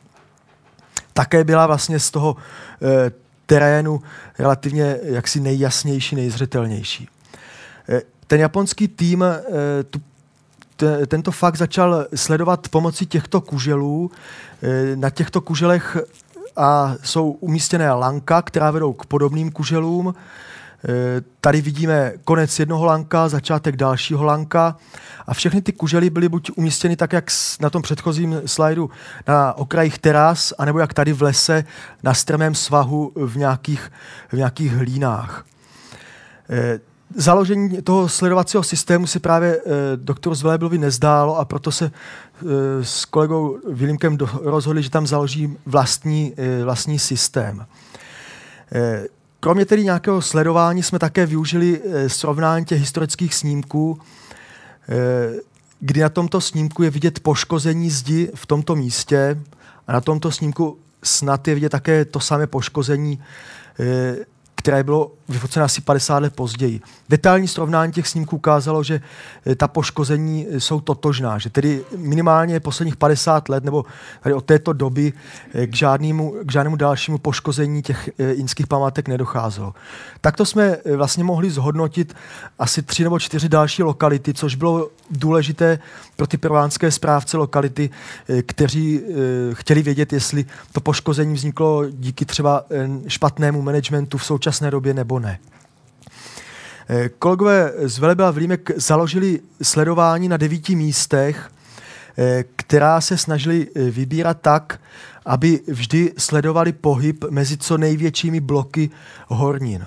Také 1.12 1.44
byla 1.44 1.66
vlastně 1.66 2.00
z 2.00 2.10
toho 2.10 2.36
e, 2.36 3.12
terénu 3.46 4.02
relativně 4.38 4.98
jaksi 5.02 5.40
nejjasnější, 5.40 6.16
nejzřetelnější. 6.16 7.08
E, 7.88 8.02
ten 8.26 8.40
japonský 8.40 8.88
tým 8.88 9.22
e, 9.22 9.42
tu 9.90 10.00
tento 11.06 11.30
fakt 11.32 11.56
začal 11.56 12.06
sledovat 12.14 12.68
pomocí 12.68 13.06
těchto 13.06 13.40
kuželů. 13.40 14.10
Na 14.94 15.10
těchto 15.10 15.40
kuželech 15.40 15.96
a 16.56 16.94
jsou 17.02 17.30
umístěné 17.30 17.92
lanka, 17.92 18.42
která 18.42 18.70
vedou 18.70 18.92
k 18.92 19.06
podobným 19.06 19.50
kuželům. 19.50 20.14
Tady 21.40 21.60
vidíme 21.60 22.12
konec 22.24 22.58
jednoho 22.58 22.84
lanka, 22.84 23.28
začátek 23.28 23.76
dalšího 23.76 24.24
lanka 24.24 24.76
a 25.26 25.34
všechny 25.34 25.62
ty 25.62 25.72
kužely 25.72 26.10
byly 26.10 26.28
buď 26.28 26.50
umístěny 26.56 26.96
tak, 26.96 27.12
jak 27.12 27.30
na 27.60 27.70
tom 27.70 27.82
předchozím 27.82 28.42
slajdu 28.46 28.90
na 29.28 29.52
okrajích 29.52 29.98
teras, 29.98 30.52
anebo 30.58 30.78
jak 30.78 30.94
tady 30.94 31.12
v 31.12 31.22
lese 31.22 31.64
na 32.02 32.14
strmém 32.14 32.54
svahu 32.54 33.12
v 33.16 33.36
nějakých, 33.36 33.92
v 34.32 34.36
nějakých 34.36 34.72
hlínách. 34.72 35.44
Eh, 36.50 36.80
založení 37.16 37.82
toho 37.82 38.08
sledovacího 38.08 38.62
systému 38.62 39.06
si 39.06 39.18
právě 39.18 39.56
eh, 39.56 39.70
doktor 39.96 40.34
Zvelebilovi 40.34 40.78
nezdálo 40.78 41.38
a 41.38 41.44
proto 41.44 41.72
se 41.72 41.84
eh, 41.90 42.44
s 42.84 43.04
kolegou 43.04 43.58
Vilimkem 43.68 44.16
do, 44.16 44.28
rozhodli, 44.42 44.82
že 44.82 44.90
tam 44.90 45.06
založí 45.06 45.56
vlastní, 45.66 46.34
vlastní 46.64 46.98
systém. 46.98 47.66
Kromě 49.40 49.66
tedy 49.66 49.84
nějakého 49.84 50.22
sledování 50.22 50.82
jsme 50.82 50.98
také 50.98 51.26
využili 51.26 51.82
srovnání 52.06 52.64
těch 52.64 52.80
historických 52.80 53.34
snímků, 53.34 53.98
kdy 55.80 56.00
na 56.00 56.08
tomto 56.08 56.40
snímku 56.40 56.82
je 56.82 56.90
vidět 56.90 57.20
poškození 57.20 57.90
zdi 57.90 58.30
v 58.34 58.46
tomto 58.46 58.76
místě 58.76 59.42
a 59.86 59.92
na 59.92 60.00
tomto 60.00 60.32
snímku 60.32 60.78
snad 61.02 61.48
je 61.48 61.54
vidět 61.54 61.68
také 61.68 62.04
to 62.04 62.20
samé 62.20 62.46
poškození 62.46 63.18
které 64.58 64.82
bylo 64.84 65.12
vyfoceno 65.28 65.64
asi 65.64 65.80
50 65.80 66.18
let 66.18 66.34
později. 66.34 66.80
Detailní 67.08 67.48
srovnání 67.48 67.92
těch 67.92 68.08
snímků 68.08 68.36
ukázalo, 68.36 68.82
že 68.82 69.00
eh, 69.46 69.54
ta 69.54 69.68
poškození 69.68 70.46
eh, 70.50 70.60
jsou 70.60 70.80
totožná, 70.80 71.38
že 71.38 71.50
tedy 71.50 71.84
minimálně 71.96 72.60
posledních 72.60 72.96
50 72.96 73.48
let 73.48 73.64
nebo 73.64 73.84
tady 74.20 74.34
od 74.34 74.44
této 74.44 74.72
doby 74.72 75.12
eh, 75.54 75.66
k 75.66 75.76
žádnému, 75.76 76.34
k 76.44 76.52
žádnému 76.52 76.76
dalšímu 76.76 77.18
poškození 77.18 77.82
těch 77.82 78.10
inských 78.32 78.66
památek 78.66 79.08
nedocházelo. 79.08 79.74
Takto 80.20 80.44
jsme 80.46 80.76
vlastně 80.96 81.24
mohli 81.24 81.50
zhodnotit 81.50 82.14
asi 82.58 82.82
tři 82.82 83.04
nebo 83.04 83.18
čtyři 83.18 83.48
další 83.48 83.82
lokality, 83.82 84.34
což 84.34 84.54
bylo 84.54 84.88
důležité 85.10 85.78
pro 86.16 86.26
ty 86.26 86.36
peruánské 86.36 86.90
správce 86.90 87.36
lokality, 87.36 87.90
kteří 88.46 89.00
chtěli 89.52 89.82
vědět, 89.82 90.12
jestli 90.12 90.44
to 90.72 90.80
poškození 90.80 91.34
vzniklo 91.34 91.90
díky 91.90 92.24
třeba 92.24 92.64
špatnému 93.06 93.62
managementu 93.62 94.18
v 94.18 94.24
současné 94.24 94.70
době 94.70 94.94
nebo 94.94 95.18
ne. 95.18 95.38
Eh, 96.90 97.08
kolegové 97.08 97.72
z 97.78 97.98
Velebila 97.98 98.30
Vlímek 98.30 98.70
založili 98.76 99.40
sledování 99.62 100.28
na 100.28 100.36
devíti 100.36 100.76
místech, 100.76 101.50
eh, 102.18 102.44
která 102.56 103.00
se 103.00 103.18
snažili 103.18 103.66
eh, 103.74 103.90
vybírat 103.90 104.38
tak, 104.40 104.80
aby 105.26 105.60
vždy 105.66 106.12
sledovali 106.18 106.72
pohyb 106.72 107.24
mezi 107.30 107.56
co 107.56 107.78
největšími 107.78 108.40
bloky 108.40 108.90
hornin. 109.26 109.84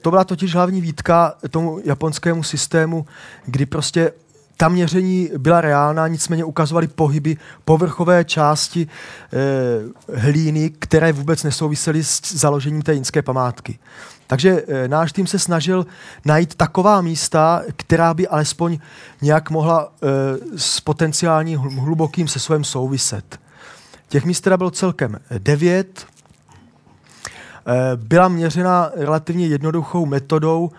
To 0.00 0.10
byla 0.10 0.24
totiž 0.24 0.54
hlavní 0.54 0.80
výtka 0.80 1.34
tomu 1.50 1.80
japonskému 1.84 2.42
systému, 2.42 3.06
kdy 3.46 3.66
prostě 3.66 4.12
ta 4.56 4.68
měření 4.68 5.30
byla 5.38 5.60
reálná, 5.60 6.08
nicméně 6.08 6.44
ukazovaly 6.44 6.88
pohyby 6.88 7.36
povrchové 7.64 8.24
části 8.24 8.86
e, 8.86 10.18
hlíny, 10.18 10.70
které 10.70 11.12
vůbec 11.12 11.42
nesouvisely 11.42 12.04
s 12.04 12.20
založením 12.34 12.82
té 12.82 12.94
jinské 12.94 13.22
památky. 13.22 13.78
Takže 14.30 14.62
e, 14.68 14.88
náš 14.88 15.12
tým 15.12 15.26
se 15.26 15.38
snažil 15.38 15.86
najít 16.24 16.54
taková 16.54 17.00
místa, 17.00 17.62
která 17.76 18.14
by 18.14 18.28
alespoň 18.28 18.78
nějak 19.22 19.50
mohla 19.50 19.92
e, 19.92 20.06
s 20.58 20.80
potenciálním 20.80 21.58
hlubokým 21.58 22.28
se 22.28 22.38
svém 22.38 22.64
souviset. 22.64 23.40
Těch 24.08 24.24
míst 24.24 24.40
teda 24.40 24.56
bylo 24.56 24.70
celkem 24.70 25.16
devět. 25.38 26.06
E, 26.06 27.96
byla 27.96 28.28
měřena 28.28 28.90
relativně 28.94 29.46
jednoduchou 29.46 30.06
metodou, 30.06 30.70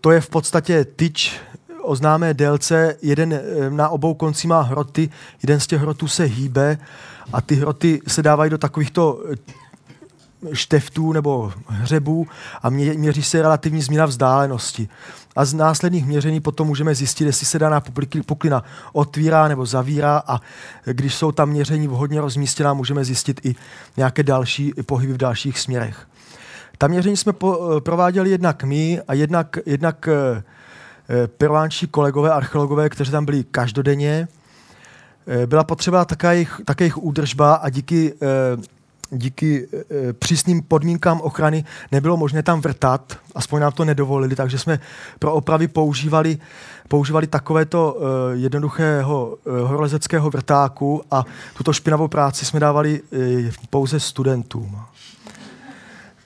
to 0.00 0.10
je 0.10 0.20
v 0.20 0.28
podstatě 0.28 0.84
tyč 0.84 1.40
o 1.82 1.96
známé 1.96 2.34
délce, 2.34 2.96
jeden 3.02 3.32
eh, 3.32 3.70
na 3.70 3.88
obou 3.88 4.14
koncích 4.14 4.48
má 4.48 4.60
hroty, 4.60 5.10
jeden 5.42 5.60
z 5.60 5.66
těch 5.66 5.80
hrotů 5.80 6.08
se 6.08 6.24
hýbe 6.24 6.78
a 7.32 7.40
ty 7.40 7.54
hroty 7.54 8.00
se 8.08 8.22
dávají 8.22 8.50
do 8.50 8.58
takovýchto 8.58 9.22
eh, 9.32 9.36
šteftů 10.52 11.12
nebo 11.12 11.52
hřebů 11.66 12.26
a 12.62 12.70
mě, 12.70 12.94
měří 12.94 13.22
se 13.22 13.42
relativní 13.42 13.82
změna 13.82 14.06
vzdálenosti. 14.06 14.88
A 15.36 15.44
z 15.44 15.54
následných 15.54 16.06
měření 16.06 16.40
potom 16.40 16.66
můžeme 16.66 16.94
zjistit, 16.94 17.24
jestli 17.24 17.46
se 17.46 17.58
daná 17.58 17.82
puklina 18.26 18.64
otvírá 18.92 19.48
nebo 19.48 19.66
zavírá 19.66 20.22
a 20.26 20.40
když 20.84 21.14
jsou 21.14 21.32
tam 21.32 21.48
měření 21.48 21.88
vhodně 21.88 22.20
rozmístěná, 22.20 22.74
můžeme 22.74 23.04
zjistit 23.04 23.40
i 23.44 23.54
nějaké 23.96 24.22
další 24.22 24.72
pohyby 24.86 25.12
v 25.12 25.16
dalších 25.16 25.58
směrech. 25.58 26.06
Ta 26.78 26.86
měření 26.86 27.16
jsme 27.16 27.32
po, 27.32 27.58
eh, 27.76 27.80
prováděli 27.80 28.30
jednak 28.30 28.64
my 28.64 29.00
a 29.08 29.14
jednak, 29.14 29.58
jednak 29.66 30.08
Eh, 31.10 31.26
peruánští 31.26 31.86
kolegové, 31.86 32.30
archeologové, 32.30 32.88
kteří 32.88 33.10
tam 33.10 33.24
byli 33.24 33.44
každodenně. 33.44 34.28
Eh, 35.26 35.46
byla 35.46 35.64
potřeba 35.64 36.04
také 36.04 36.34
jejich, 36.34 36.60
také 36.64 36.84
jejich 36.84 36.98
údržba 36.98 37.54
a 37.54 37.68
díky, 37.68 38.14
eh, 38.22 38.26
díky 39.10 39.68
přísným 40.18 40.62
podmínkám 40.62 41.20
ochrany 41.20 41.64
nebylo 41.92 42.16
možné 42.16 42.42
tam 42.42 42.60
vrtat, 42.60 43.18
aspoň 43.34 43.60
nám 43.60 43.72
to 43.72 43.84
nedovolili, 43.84 44.36
takže 44.36 44.58
jsme 44.58 44.80
pro 45.18 45.32
opravy 45.32 45.68
používali, 45.68 46.38
používali 46.88 47.26
takovéto 47.26 47.96
jednoduchého 48.32 49.38
horolezeckého 49.64 50.30
vrtáku 50.30 51.02
a 51.10 51.24
tuto 51.56 51.72
špinavou 51.72 52.08
práci 52.08 52.44
jsme 52.44 52.60
dávali 52.60 53.00
pouze 53.70 54.00
studentům. 54.00 54.80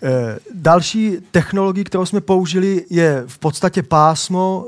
Eh, 0.07 0.39
další 0.55 1.17
technologie, 1.31 1.85
kterou 1.85 2.07
jsme 2.07 2.21
použili, 2.21 2.85
je 2.91 3.25
v 3.27 3.39
podstatě 3.39 3.83
pásmo, 3.83 4.67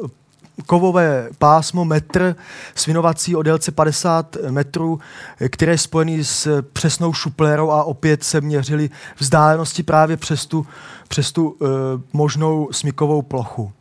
kovové 0.67 1.29
pásmo 1.39 1.85
metr 1.85 2.37
svinovací 2.75 3.37
o 3.37 3.43
délce 3.43 3.71
50 3.73 4.37
metrů, 4.51 5.01
které 5.49 5.73
je 5.73 5.79
spojený 5.79 6.25
s 6.25 6.63
přesnou 6.73 7.13
šuplérou 7.13 7.71
a 7.71 7.85
opět 7.85 8.25
se 8.25 8.41
měřili 8.41 8.91
vzdálenosti 9.19 9.83
právě 9.83 10.17
přes 10.17 10.47
tu, 10.47 10.67
přes 11.09 11.33
tu 11.33 11.49
uh, 11.49 11.69
možnou 12.13 12.69
smykovou 12.73 13.23
plochu. 13.23 13.73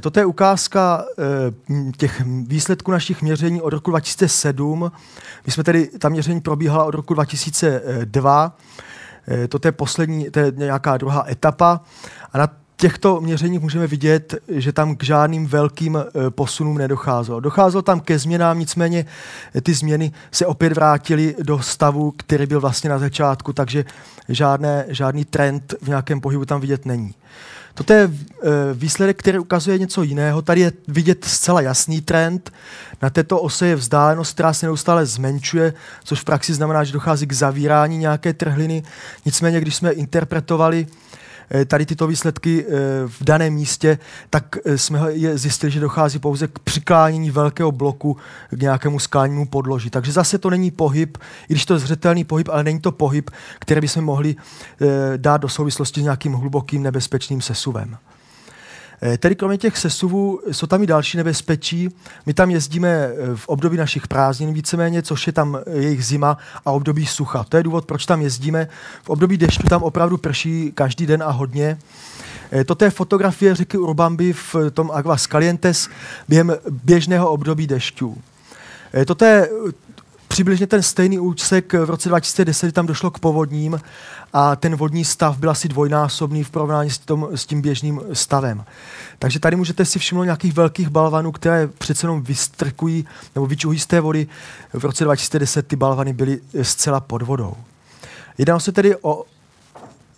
Toto 0.00 0.20
je 0.20 0.26
ukázka 0.26 1.04
těch 1.96 2.22
výsledků 2.46 2.90
našich 2.90 3.22
měření 3.22 3.62
od 3.62 3.70
roku 3.70 3.90
2007. 3.90 4.92
My 5.46 5.52
jsme 5.52 5.64
tedy, 5.64 5.90
ta 5.98 6.08
měření 6.08 6.40
probíhala 6.40 6.84
od 6.84 6.94
roku 6.94 7.14
2002 7.14 8.56
Eh, 9.28 9.48
to 9.48 9.58
je 9.64 9.72
poslední, 9.72 10.30
to 10.30 10.40
je 10.40 10.52
nějaká 10.56 10.96
druhá 10.96 11.24
etapa 11.28 11.80
a 12.32 12.38
na 12.38 12.48
těchto 12.76 13.20
měřeních 13.20 13.60
můžeme 13.60 13.86
vidět, 13.86 14.34
že 14.48 14.72
tam 14.72 14.96
k 14.96 15.04
žádným 15.04 15.46
velkým 15.46 15.96
eh, 15.96 16.30
posunům 16.30 16.78
nedocházelo. 16.78 17.40
Docházelo 17.40 17.82
tam 17.82 18.00
ke 18.00 18.18
změnám, 18.18 18.58
nicméně 18.58 19.06
eh, 19.54 19.60
ty 19.60 19.74
změny 19.74 20.12
se 20.30 20.46
opět 20.46 20.72
vrátily 20.72 21.34
do 21.42 21.62
stavu, 21.62 22.12
který 22.16 22.46
byl 22.46 22.60
vlastně 22.60 22.90
na 22.90 22.98
začátku, 22.98 23.52
takže 23.52 23.84
žádné, 24.28 24.84
žádný 24.88 25.24
trend 25.24 25.74
v 25.82 25.88
nějakém 25.88 26.20
pohybu 26.20 26.44
tam 26.44 26.60
vidět 26.60 26.86
není. 26.86 27.14
Toto 27.74 27.92
je 27.92 28.10
eh, 28.10 28.48
výsledek, 28.74 29.18
který 29.18 29.38
ukazuje 29.38 29.78
něco 29.78 30.02
jiného. 30.02 30.42
Tady 30.42 30.60
je 30.60 30.72
vidět 30.88 31.24
zcela 31.24 31.60
jasný 31.60 32.00
trend. 32.00 32.52
Na 33.02 33.10
této 33.10 33.40
ose 33.40 33.66
je 33.66 33.76
vzdálenost, 33.76 34.32
která 34.32 34.52
se 34.52 34.66
neustále 34.66 35.06
zmenšuje, 35.06 35.74
což 36.04 36.20
v 36.20 36.24
praxi 36.24 36.54
znamená, 36.54 36.84
že 36.84 36.92
dochází 36.92 37.26
k 37.26 37.32
zavírání 37.32 37.98
nějaké 37.98 38.32
trhliny. 38.32 38.82
Nicméně, 39.24 39.60
když 39.60 39.76
jsme 39.76 39.90
interpretovali 39.90 40.86
tady 41.66 41.86
tyto 41.86 42.06
výsledky 42.06 42.66
eh, 42.66 42.72
v 43.06 43.24
daném 43.24 43.52
místě, 43.52 43.98
tak 44.30 44.56
eh, 44.64 44.78
jsme 44.78 45.00
zjistili, 45.34 45.72
že 45.72 45.80
dochází 45.80 46.18
pouze 46.18 46.48
k 46.48 46.58
přiklánění 46.58 47.30
velkého 47.30 47.72
bloku 47.72 48.16
k 48.50 48.60
nějakému 48.62 48.98
skalnímu 48.98 49.46
podloží. 49.46 49.90
Takže 49.90 50.12
zase 50.12 50.38
to 50.38 50.50
není 50.50 50.70
pohyb, 50.70 51.18
i 51.48 51.54
když 51.54 51.66
to 51.66 51.74
je 51.74 51.80
zřetelný 51.80 52.24
pohyb, 52.24 52.48
ale 52.48 52.64
není 52.64 52.80
to 52.80 52.92
pohyb, 52.92 53.30
který 53.58 53.80
bychom 53.80 54.04
mohli 54.04 54.36
dát 55.16 55.36
do 55.36 55.48
souvislosti 55.48 56.00
s 56.00 56.04
nějakým 56.04 56.32
hlubokým 56.32 56.82
nebezpečným 56.82 57.40
sesuvem. 57.40 57.96
Eh, 59.02 59.18
tedy 59.18 59.34
kromě 59.34 59.58
těch 59.58 59.78
sesuvů 59.78 60.40
jsou 60.52 60.66
tam 60.66 60.82
i 60.82 60.86
další 60.86 61.16
nebezpečí. 61.16 61.88
My 62.26 62.34
tam 62.34 62.50
jezdíme 62.50 62.88
eh, 62.88 63.36
v 63.36 63.48
období 63.48 63.76
našich 63.76 64.08
prázdnin 64.08 64.52
víceméně, 64.52 65.02
což 65.02 65.26
je 65.26 65.32
tam 65.32 65.58
eh, 65.66 65.78
jejich 65.78 66.04
zima 66.04 66.38
a 66.64 66.70
období 66.70 67.06
sucha. 67.06 67.44
To 67.48 67.56
je 67.56 67.62
důvod, 67.62 67.84
proč 67.84 68.06
tam 68.06 68.22
jezdíme. 68.22 68.68
V 69.02 69.10
období 69.10 69.36
dešťu 69.36 69.68
tam 69.68 69.82
opravdu 69.82 70.16
prší 70.16 70.72
každý 70.74 71.06
den 71.06 71.22
a 71.22 71.30
hodně. 71.30 71.78
Toto 72.66 72.84
je 72.84 72.90
fotografie 72.90 73.54
řeky 73.54 73.78
Urbambi 73.78 74.32
v 74.32 74.56
tom 74.72 74.90
Aguas 74.90 75.26
Calientes 75.26 75.88
během 76.28 76.56
běžného 76.70 77.30
období 77.30 77.66
dešťů. 77.66 78.16
Toto 79.06 79.24
je 79.24 79.48
přibližně 80.28 80.66
ten 80.66 80.82
stejný 80.82 81.18
úsek 81.18 81.72
v 81.72 81.90
roce 81.90 82.08
2010 82.08 82.72
tam 82.72 82.86
došlo 82.86 83.10
k 83.10 83.18
povodním 83.18 83.80
a 84.32 84.56
ten 84.56 84.76
vodní 84.76 85.04
stav 85.04 85.38
byl 85.38 85.50
asi 85.50 85.68
dvojnásobný 85.68 86.44
v 86.44 86.50
porovnání 86.50 86.90
s, 86.90 86.98
tom, 86.98 87.28
s 87.34 87.46
tím 87.46 87.62
běžným 87.62 88.00
stavem. 88.12 88.64
Takže 89.18 89.40
tady 89.40 89.56
můžete 89.56 89.84
si 89.84 89.98
všimnout 89.98 90.24
nějakých 90.24 90.52
velkých 90.52 90.88
balvanů, 90.88 91.32
které 91.32 91.66
přece 91.66 92.06
jenom 92.06 92.22
vystrkují 92.22 93.06
nebo 93.34 93.46
vyčuhují 93.46 93.78
z 93.78 93.86
té 93.86 94.00
vody. 94.00 94.26
V 94.72 94.84
roce 94.84 95.04
2010 95.04 95.66
ty 95.66 95.76
balvany 95.76 96.12
byly 96.12 96.40
zcela 96.62 97.00
pod 97.00 97.22
vodou. 97.22 97.54
Jedná 98.38 98.60
se 98.60 98.72
tedy 98.72 98.96
o 99.02 99.24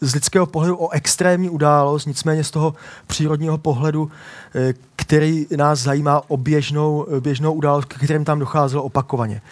z 0.00 0.14
lidského 0.14 0.46
pohledu 0.46 0.76
o 0.76 0.90
extrémní 0.90 1.50
událost, 1.50 2.06
nicméně 2.06 2.44
z 2.44 2.50
toho 2.50 2.74
přírodního 3.06 3.58
pohledu, 3.58 4.10
eh, 4.54 4.74
který 4.96 5.46
nás 5.56 5.78
zajímá 5.78 6.22
o 6.28 6.36
běžnou, 6.36 7.06
běžnou 7.20 7.52
událost, 7.52 7.84
k 7.84 7.94
kterým 7.94 8.24
tam 8.24 8.38
docházelo 8.38 8.82
opakovaně. 8.82 9.42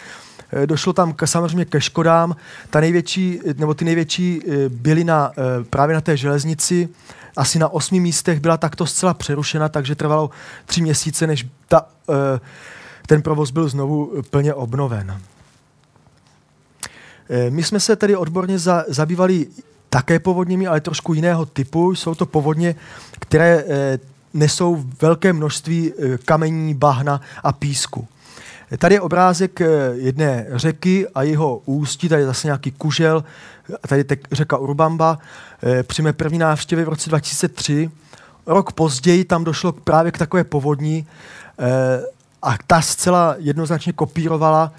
Eh, 0.62 0.66
došlo 0.66 0.92
tam 0.92 1.12
k, 1.12 1.26
samozřejmě 1.26 1.64
ke 1.64 1.80
škodám. 1.80 2.36
Ta 2.70 2.80
největší, 2.80 3.40
nebo 3.56 3.74
ty 3.74 3.84
největší 3.84 4.40
eh, 4.42 4.68
byly 4.68 5.04
na, 5.04 5.32
právě 5.70 5.94
na 5.94 6.00
té 6.00 6.16
železnici. 6.16 6.88
Asi 7.36 7.58
na 7.58 7.68
osmi 7.68 8.00
místech 8.00 8.40
byla 8.40 8.56
takto 8.56 8.86
zcela 8.86 9.14
přerušena, 9.14 9.68
takže 9.68 9.94
trvalo 9.94 10.30
tři 10.66 10.82
měsíce, 10.82 11.26
než 11.26 11.46
ta, 11.68 11.86
ten 13.06 13.22
provoz 13.22 13.50
byl 13.50 13.68
znovu 13.68 14.22
plně 14.30 14.54
obnoven. 14.54 15.20
My 17.50 17.62
jsme 17.62 17.80
se 17.80 17.96
tedy 17.96 18.16
odborně 18.16 18.58
za, 18.58 18.84
zabývali 18.88 19.46
také 19.96 20.18
povodněmi, 20.18 20.66
ale 20.66 20.80
trošku 20.80 21.14
jiného 21.14 21.46
typu. 21.46 21.94
Jsou 21.94 22.14
to 22.14 22.26
povodně, 22.26 22.74
které 23.20 23.64
eh, 23.68 23.98
nesou 24.34 24.84
velké 25.02 25.32
množství 25.32 25.92
eh, 25.92 26.18
kamení, 26.18 26.74
bahna 26.74 27.20
a 27.42 27.52
písku. 27.52 28.08
Tady 28.78 28.94
je 28.94 29.00
obrázek 29.00 29.60
eh, 29.60 29.66
jedné 29.94 30.46
řeky 30.50 31.08
a 31.14 31.22
jeho 31.22 31.62
ústí, 31.64 32.08
tady 32.08 32.22
je 32.22 32.26
zase 32.26 32.46
nějaký 32.46 32.70
kužel, 32.70 33.24
tady 33.88 34.04
je 34.10 34.16
řeka 34.32 34.56
Urbamba. 34.56 35.18
Při 35.82 36.02
mé 36.02 36.12
první 36.12 36.38
návštěvě 36.38 36.84
v 36.84 36.88
roce 36.88 37.10
2003, 37.10 37.90
rok 38.46 38.72
později 38.72 39.24
tam 39.24 39.44
došlo 39.44 39.72
právě 39.72 40.12
k 40.12 40.18
takové 40.18 40.44
povodní 40.44 41.06
a 42.42 42.54
ta 42.66 42.80
zcela 42.80 43.34
jednoznačně 43.38 43.92
kopírovala 43.92 44.72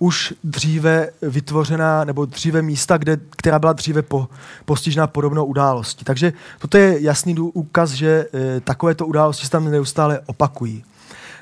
už 0.00 0.34
dříve 0.44 1.10
vytvořená, 1.22 2.04
nebo 2.04 2.24
dříve 2.24 2.62
místa, 2.62 2.96
kde, 2.96 3.18
která 3.36 3.58
byla 3.58 3.72
dříve 3.72 4.02
po, 4.02 4.28
postižná 4.64 5.06
podobnou 5.06 5.44
událostí. 5.44 6.04
Takže 6.04 6.32
toto 6.58 6.78
je 6.78 7.00
jasný 7.00 7.34
důkaz, 7.34 7.90
že 7.90 8.26
e, 8.34 8.60
takovéto 8.60 9.06
události 9.06 9.44
se 9.44 9.50
tam 9.50 9.70
neustále 9.70 10.20
opakují. 10.26 10.84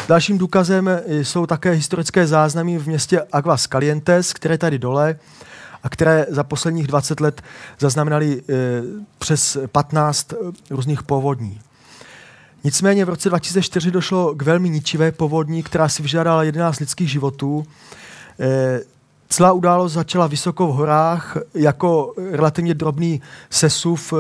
Dalším 0.09 0.39
důkazem 0.39 0.91
jsou 1.07 1.47
také 1.47 1.71
historické 1.71 2.27
záznamy 2.27 2.79
v 2.79 2.87
městě 2.87 3.23
Aguas 3.33 3.67
Calientes, 3.67 4.33
které 4.33 4.59
tady 4.59 4.79
dole 4.79 5.19
a 5.83 5.89
které 5.89 6.27
za 6.29 6.45
posledních 6.45 6.87
20 6.87 7.21
let 7.21 7.43
zaznamenaly 7.79 8.43
e, 8.43 8.43
přes 9.19 9.57
15 9.73 10.35
různých 10.71 11.03
povodní. 11.03 11.61
Nicméně 12.65 13.05
v 13.05 13.09
roce 13.09 13.29
2004 13.29 13.91
došlo 13.91 14.35
k 14.35 14.43
velmi 14.43 14.71
ničivé 14.71 15.13
povodní, 15.13 15.63
která 15.63 15.89
si 15.89 16.03
vyžádala 16.03 16.43
11 16.43 16.79
lidských 16.81 17.11
životů 17.11 17.67
Eh, 18.41 18.81
celá 19.29 19.53
událost 19.53 19.93
začala 19.93 20.27
vysoko 20.27 20.67
v 20.67 20.75
horách 20.75 21.37
jako 21.55 22.15
relativně 22.31 22.75
drobný 22.75 23.23
sesuv 23.51 24.13
eh, 24.13 24.17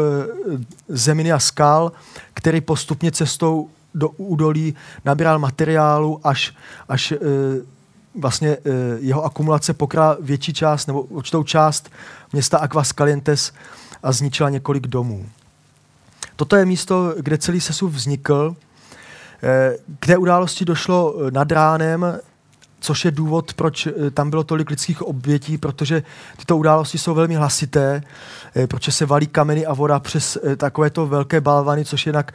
zeminy 0.89 1.33
a 1.33 1.39
skal, 1.39 1.93
který 2.35 2.61
postupně 2.61 3.12
cestou 3.12 3.68
do 3.95 4.09
údolí 4.09 4.74
nabíral 5.05 5.39
materiálu, 5.39 6.20
až, 6.24 6.55
až 6.89 7.12
eh, 7.12 7.18
vlastně 8.14 8.57
jeho 8.99 9.24
akumulace 9.24 9.74
pokryla 9.74 10.16
větší 10.20 10.53
část 10.53 10.86
nebo 10.86 11.03
určitou 11.03 11.43
část 11.43 11.91
města 12.32 12.59
Aquas 12.59 12.89
Calientes 12.89 13.53
a 14.03 14.12
zničila 14.12 14.51
několik 14.51 14.86
domů. 14.86 15.26
Toto 16.36 16.57
je 16.57 16.64
místo, 16.64 17.14
kde 17.18 17.39
celý 17.39 17.61
sesuv 17.61 17.93
vznikl. 17.93 18.57
K 20.01 20.07
té 20.07 20.16
události 20.16 20.64
došlo 20.64 21.14
nad 21.30 21.53
ránem 21.53 22.20
což 22.81 23.05
je 23.05 23.11
důvod, 23.11 23.55
proč 23.55 23.87
eh, 23.87 24.11
tam 24.11 24.31
bylo 24.31 24.45
tolik 24.45 24.70
lidských 24.70 25.03
obětí, 25.03 25.59
protože 25.59 26.03
tyto 26.37 26.57
události 26.57 26.99
jsou 26.99 27.14
velmi 27.14 27.35
hlasité, 27.35 28.03
eh, 28.57 28.66
proč 28.66 28.95
se 28.95 29.07
valí 29.07 29.26
kameny 29.26 29.66
a 29.66 29.74
voda 29.74 29.99
přes 29.99 30.39
eh, 30.45 30.57
takovéto 30.57 31.07
velké 31.07 31.41
balvany, 31.41 31.85
což 31.85 32.07
jednak 32.07 32.33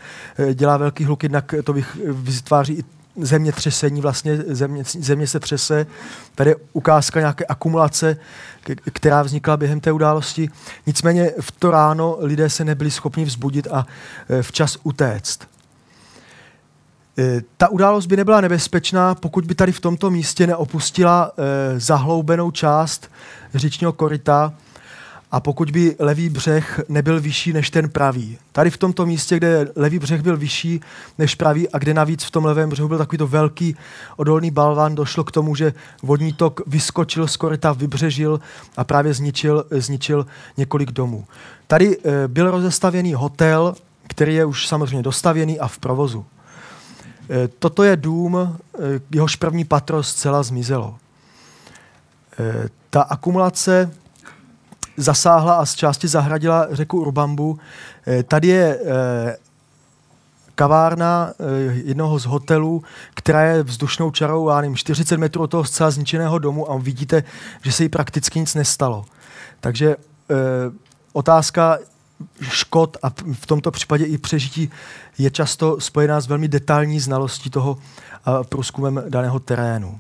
dělá 0.54 0.78
velký 0.78 1.06
hluk, 1.06 1.24
jednak 1.24 1.56
to 1.64 1.76
vytváří 2.08 2.74
i 2.74 2.84
zemětřesení, 3.18 4.02
vlastně 4.02 4.38
země, 4.38 4.84
země 4.86 5.28
se 5.28 5.40
třese. 5.40 5.86
Tady 6.36 6.50
je 6.50 6.56
ukázka 6.74 7.20
nějaké 7.20 7.46
akumulace, 7.46 8.18
která 8.94 9.22
vznikla 9.22 9.58
během 9.58 9.80
té 9.80 9.92
události. 9.92 10.50
Nicméně 10.86 11.32
v 11.42 11.52
to 11.52 11.72
ráno 11.72 12.18
lidé 12.20 12.50
se 12.50 12.66
nebyli 12.66 12.92
schopni 12.92 13.26
vzbudit 13.26 13.68
a 13.72 13.86
včas 14.42 14.78
utéct. 14.84 15.53
Eh, 17.18 17.42
ta 17.58 17.68
událost 17.68 18.06
by 18.06 18.18
nebyla 18.18 18.42
nebezpečná, 18.42 19.16
pokud 19.16 19.46
by 19.46 19.56
tady 19.56 19.72
v 19.72 19.80
tomto 19.80 20.10
místě 20.10 20.48
neopustila 20.48 21.32
eh, 21.38 21.80
zahloubenou 21.80 22.52
část 22.52 23.12
říčního 23.56 23.94
koryta 23.94 24.54
a 25.32 25.40
pokud 25.40 25.72
by 25.72 25.96
levý 26.00 26.30
břeh 26.30 26.82
nebyl 26.90 27.22
vyšší 27.22 27.54
než 27.54 27.70
ten 27.70 27.90
pravý. 27.90 28.38
Tady 28.52 28.70
v 28.70 28.78
tomto 28.78 29.06
místě, 29.06 29.38
kde 29.38 29.68
levý 29.76 30.00
břeh 30.00 30.22
byl 30.22 30.38
vyšší 30.38 30.82
než 31.18 31.36
pravý 31.36 31.70
a 31.70 31.78
kde 31.78 31.94
navíc 31.94 32.24
v 32.24 32.32
tom 32.32 32.46
levém 32.46 32.70
břehu 32.70 32.88
byl 32.88 32.98
takovýto 32.98 33.28
velký 33.28 33.76
odolný 34.18 34.52
balvan, 34.52 34.96
došlo 34.96 35.24
k 35.24 35.32
tomu, 35.32 35.56
že 35.56 35.74
vodní 36.04 36.34
tok 36.34 36.62
vyskočil 36.68 37.28
z 37.28 37.38
koryta, 37.38 37.72
vybřežil 37.72 38.40
a 38.78 38.84
právě 38.84 39.14
zničil, 39.14 39.66
zničil 39.72 40.26
několik 40.58 40.92
domů. 40.92 41.26
Tady 41.68 41.98
e, 41.98 42.28
byl 42.28 42.52
rozestavěný 42.52 43.14
hotel, 43.14 43.76
který 44.08 44.36
je 44.36 44.46
už 44.46 44.68
samozřejmě 44.68 45.04
dostavěný 45.04 45.60
a 45.60 45.68
v 45.68 45.78
provozu. 45.78 46.26
Eh, 47.30 47.48
toto 47.48 47.84
je 47.84 47.96
dům, 47.96 48.38
eh, 48.38 48.80
jehož 49.12 49.36
první 49.36 49.66
patro 49.66 50.04
zcela 50.04 50.44
zmizelo. 50.44 50.98
Eh, 52.40 52.70
ta 52.90 53.02
akumulace 53.02 53.92
zasáhla 54.98 55.56
a 55.56 55.66
z 55.66 55.76
části 55.76 56.08
zahradila 56.08 56.68
řeku 56.72 57.02
Urbambu. 57.02 57.60
Tady 58.28 58.48
je 58.48 58.80
kavárna 60.56 61.34
jednoho 61.70 62.20
z 62.20 62.26
hotelů, 62.26 62.84
která 63.14 63.42
je 63.42 63.64
vzdušnou 63.64 64.12
čarou, 64.12 64.50
já 64.50 64.62
nevím, 64.62 64.76
40 64.76 65.18
metrů 65.18 65.42
od 65.42 65.48
toho 65.48 65.64
zcela 65.64 65.92
zničeného 65.92 66.40
domu 66.40 66.72
a 66.72 66.78
vidíte, 66.78 67.24
že 67.62 67.72
se 67.72 67.84
jí 67.84 67.90
prakticky 67.90 68.40
nic 68.40 68.56
nestalo. 68.56 69.06
Takže 69.60 69.96
otázka 71.14 71.78
škod 72.42 72.98
a 73.04 73.10
v 73.34 73.46
tomto 73.46 73.72
případě 73.72 74.06
i 74.06 74.18
přežití 74.18 74.70
je 75.18 75.32
často 75.32 75.80
spojená 75.80 76.22
s 76.22 76.28
velmi 76.28 76.48
detailní 76.48 77.00
znalostí 77.00 77.50
toho 77.50 77.78
průzkumem 78.50 79.04
daného 79.10 79.40
terénu. 79.40 80.00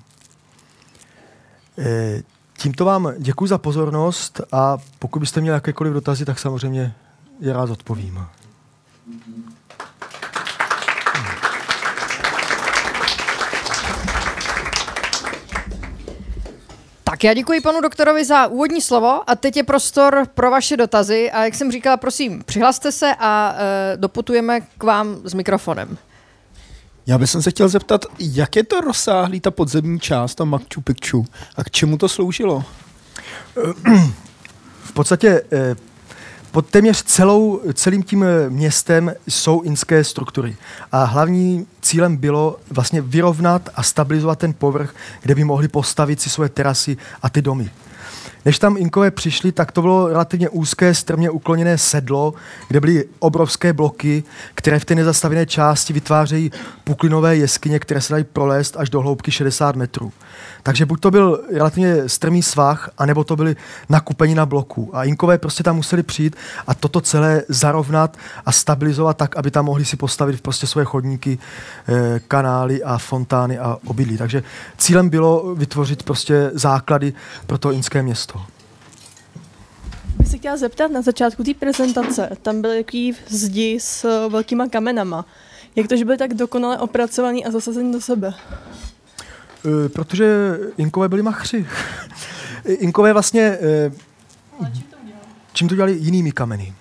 E, 1.77 2.23
tímto 2.57 2.85
vám 2.85 3.13
děkuji 3.17 3.47
za 3.47 3.57
pozornost 3.57 4.41
a 4.51 4.77
pokud 4.99 5.19
byste 5.19 5.41
měli 5.41 5.53
jakékoliv 5.53 5.93
dotazy, 5.93 6.25
tak 6.25 6.39
samozřejmě 6.39 6.93
je 7.39 7.53
rád 7.53 7.69
odpovím. 7.69 8.25
Tak 17.13 17.23
já 17.23 17.33
děkuji 17.33 17.61
panu 17.61 17.81
doktorovi 17.81 18.25
za 18.25 18.47
úvodní 18.47 18.81
slovo 18.81 19.29
a 19.29 19.35
teď 19.35 19.57
je 19.57 19.63
prostor 19.63 20.27
pro 20.33 20.51
vaše 20.51 20.77
dotazy 20.77 21.31
a 21.31 21.43
jak 21.43 21.55
jsem 21.55 21.71
říkala, 21.71 21.97
prosím, 21.97 22.43
přihlaste 22.43 22.91
se 22.91 23.15
a 23.19 23.55
e, 23.57 23.97
doputujeme 23.97 24.61
k 24.61 24.83
vám 24.83 25.21
s 25.23 25.33
mikrofonem. 25.33 25.97
Já 27.07 27.17
bych 27.17 27.29
se 27.29 27.51
chtěl 27.51 27.69
zeptat, 27.69 28.05
jak 28.19 28.55
je 28.55 28.63
to 28.63 28.81
rozsáhlý 28.81 29.39
ta 29.39 29.51
podzemní 29.51 29.99
část, 29.99 30.35
ta 30.35 30.45
Machu 30.45 30.81
Picchu 30.83 31.25
a 31.55 31.63
k 31.63 31.71
čemu 31.71 31.97
to 31.97 32.09
sloužilo? 32.09 32.63
V 34.83 34.91
podstatě 34.93 35.41
e, 35.51 35.75
pod 36.53 36.65
téměř 36.69 37.03
celou, 37.03 37.61
celým 37.73 38.03
tím 38.03 38.23
eh, 38.23 38.49
městem 38.49 39.13
jsou 39.27 39.61
inské 39.61 40.03
struktury. 40.03 40.55
A 40.91 41.03
hlavní 41.03 41.67
cílem 41.81 42.17
bylo 42.17 42.59
vlastně 42.69 43.01
vyrovnat 43.01 43.69
a 43.75 43.83
stabilizovat 43.83 44.39
ten 44.39 44.53
povrch, 44.53 44.95
kde 45.21 45.35
by 45.35 45.43
mohli 45.43 45.67
postavit 45.67 46.21
si 46.21 46.29
svoje 46.29 46.49
terasy 46.49 46.97
a 47.21 47.29
ty 47.29 47.41
domy. 47.41 47.71
Než 48.45 48.59
tam 48.59 48.77
Inkové 48.77 49.11
přišli, 49.11 49.51
tak 49.51 49.71
to 49.71 49.81
bylo 49.81 50.07
relativně 50.07 50.49
úzké, 50.49 50.93
strmě 50.93 51.29
ukloněné 51.29 51.77
sedlo, 51.77 52.33
kde 52.67 52.79
byly 52.79 53.05
obrovské 53.19 53.73
bloky, 53.73 54.23
které 54.55 54.79
v 54.79 54.85
té 54.85 54.95
nezastavené 54.95 55.45
části 55.45 55.93
vytvářejí 55.93 56.51
puklinové 56.83 57.35
jeskyně, 57.35 57.79
které 57.79 58.01
se 58.01 58.13
dají 58.13 58.23
prolézt 58.23 58.77
až 58.77 58.89
do 58.89 59.01
hloubky 59.01 59.31
60 59.31 59.75
metrů. 59.75 60.11
Takže 60.63 60.85
buď 60.85 60.99
to 60.99 61.11
byl 61.11 61.43
relativně 61.53 62.09
strmý 62.09 62.43
svah, 62.43 62.89
anebo 62.97 63.23
to 63.23 63.35
byly 63.35 63.55
nakupení 63.89 64.35
na 64.35 64.45
bloku. 64.45 64.89
A 64.93 65.03
Inkové 65.03 65.37
prostě 65.37 65.63
tam 65.63 65.75
museli 65.75 66.03
přijít 66.03 66.35
a 66.67 66.73
toto 66.73 67.01
celé 67.01 67.43
zarovnat 67.49 68.17
a 68.45 68.51
stabilizovat 68.51 69.17
tak, 69.17 69.37
aby 69.37 69.51
tam 69.51 69.65
mohli 69.65 69.85
si 69.85 69.97
postavit 69.97 70.41
prostě 70.41 70.67
svoje 70.67 70.85
chodníky, 70.85 71.37
eh, 71.87 72.19
kanály 72.27 72.83
a 72.83 72.97
fontány 72.97 73.59
a 73.59 73.77
obydlí. 73.85 74.17
Takže 74.17 74.43
cílem 74.77 75.09
bylo 75.09 75.55
vytvořit 75.55 76.03
prostě 76.03 76.51
základy 76.53 77.13
pro 77.47 77.57
to 77.57 77.71
inské 77.71 78.03
město. 78.03 78.32
Se 80.33 80.37
chtěla 80.37 80.57
zeptat 80.57 80.91
na 80.91 81.01
začátku 81.01 81.43
té 81.43 81.53
prezentace. 81.53 82.29
Tam 82.41 82.61
byly 82.61 82.83
takový 82.83 83.13
zdi 83.27 83.77
s 83.81 84.27
velkýma 84.29 84.67
kamenama. 84.67 85.25
Jak 85.75 85.87
to, 85.87 85.95
že 85.95 86.05
byly 86.05 86.17
tak 86.17 86.33
dokonale 86.33 86.77
opracovaný 86.77 87.45
a 87.45 87.51
zasazený 87.51 87.93
do 87.93 88.01
sebe? 88.01 88.33
Eh, 89.65 89.89
protože 89.89 90.59
Inkové 90.77 91.09
byli 91.09 91.21
machři. 91.21 91.67
Inkové 92.65 93.13
vlastně... 93.13 93.57
eh, 93.61 93.91
Čím 95.53 95.67
to 95.67 95.75
dělali 95.75 95.93
jinými 95.93 96.31
kameny? 96.31 96.73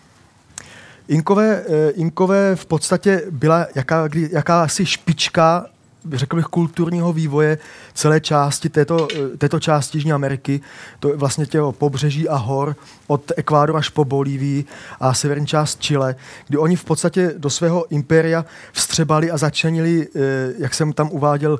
Inkové, 1.08 1.64
eh, 1.68 1.90
Inkové 1.90 2.56
v 2.56 2.66
podstatě 2.66 3.22
byla 3.30 3.66
jaká, 3.74 4.08
jakási 4.30 4.86
špička 4.86 5.66
řekl 6.12 6.36
bych, 6.36 6.44
kulturního 6.44 7.12
vývoje 7.12 7.58
celé 7.94 8.20
části 8.20 8.68
této, 8.68 9.08
této 9.38 9.60
části 9.60 9.98
Jižní 9.98 10.12
Ameriky, 10.12 10.60
to 11.00 11.16
vlastně 11.16 11.46
těho 11.46 11.72
pobřeží 11.72 12.28
a 12.28 12.36
hor, 12.36 12.76
od 13.06 13.32
Ekvádoru 13.36 13.76
až 13.76 13.88
po 13.88 14.04
Bolívii 14.04 14.64
a 15.00 15.14
severní 15.14 15.46
část 15.46 15.80
Chile, 15.80 16.14
kdy 16.48 16.58
oni 16.58 16.76
v 16.76 16.84
podstatě 16.84 17.34
do 17.38 17.50
svého 17.50 17.86
impéria 17.92 18.44
vstřebali 18.72 19.30
a 19.30 19.36
začenili, 19.36 20.08
eh, 20.16 20.18
jak 20.58 20.74
jsem 20.74 20.92
tam 20.92 21.08
uváděl, 21.12 21.58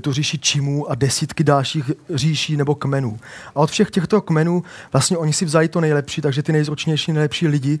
tu 0.00 0.12
říši 0.12 0.38
Čimů 0.38 0.90
a 0.90 0.94
desítky 0.94 1.44
dalších 1.44 1.90
říší 2.14 2.56
nebo 2.56 2.74
kmenů. 2.74 3.18
A 3.54 3.56
od 3.56 3.70
všech 3.70 3.90
těchto 3.90 4.20
kmenů 4.20 4.62
vlastně 4.92 5.18
oni 5.18 5.32
si 5.32 5.44
vzali 5.44 5.68
to 5.68 5.80
nejlepší, 5.80 6.22
takže 6.22 6.42
ty 6.42 6.52
nejzručnější, 6.52 7.12
nejlepší 7.12 7.48
lidi, 7.48 7.78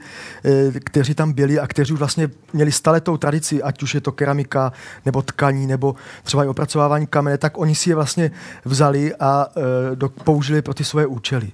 kteří 0.84 1.14
tam 1.14 1.32
byli 1.32 1.58
a 1.58 1.66
kteří 1.66 1.92
už 1.92 1.98
vlastně 1.98 2.30
měli 2.52 2.72
staletou 2.72 3.16
tradici, 3.16 3.62
ať 3.62 3.82
už 3.82 3.94
je 3.94 4.00
to 4.00 4.12
keramika 4.12 4.72
nebo 5.06 5.22
tkaní 5.22 5.66
nebo 5.66 5.94
třeba 6.22 6.44
i 6.44 6.48
opracovávání 6.48 7.06
kamene, 7.06 7.38
tak 7.38 7.58
oni 7.58 7.74
si 7.74 7.90
je 7.90 7.94
vlastně 7.94 8.30
vzali 8.64 9.14
a 9.14 9.46
e, 9.92 9.96
do, 9.96 10.08
použili 10.08 10.62
pro 10.62 10.74
ty 10.74 10.84
svoje 10.84 11.06
účely. 11.06 11.52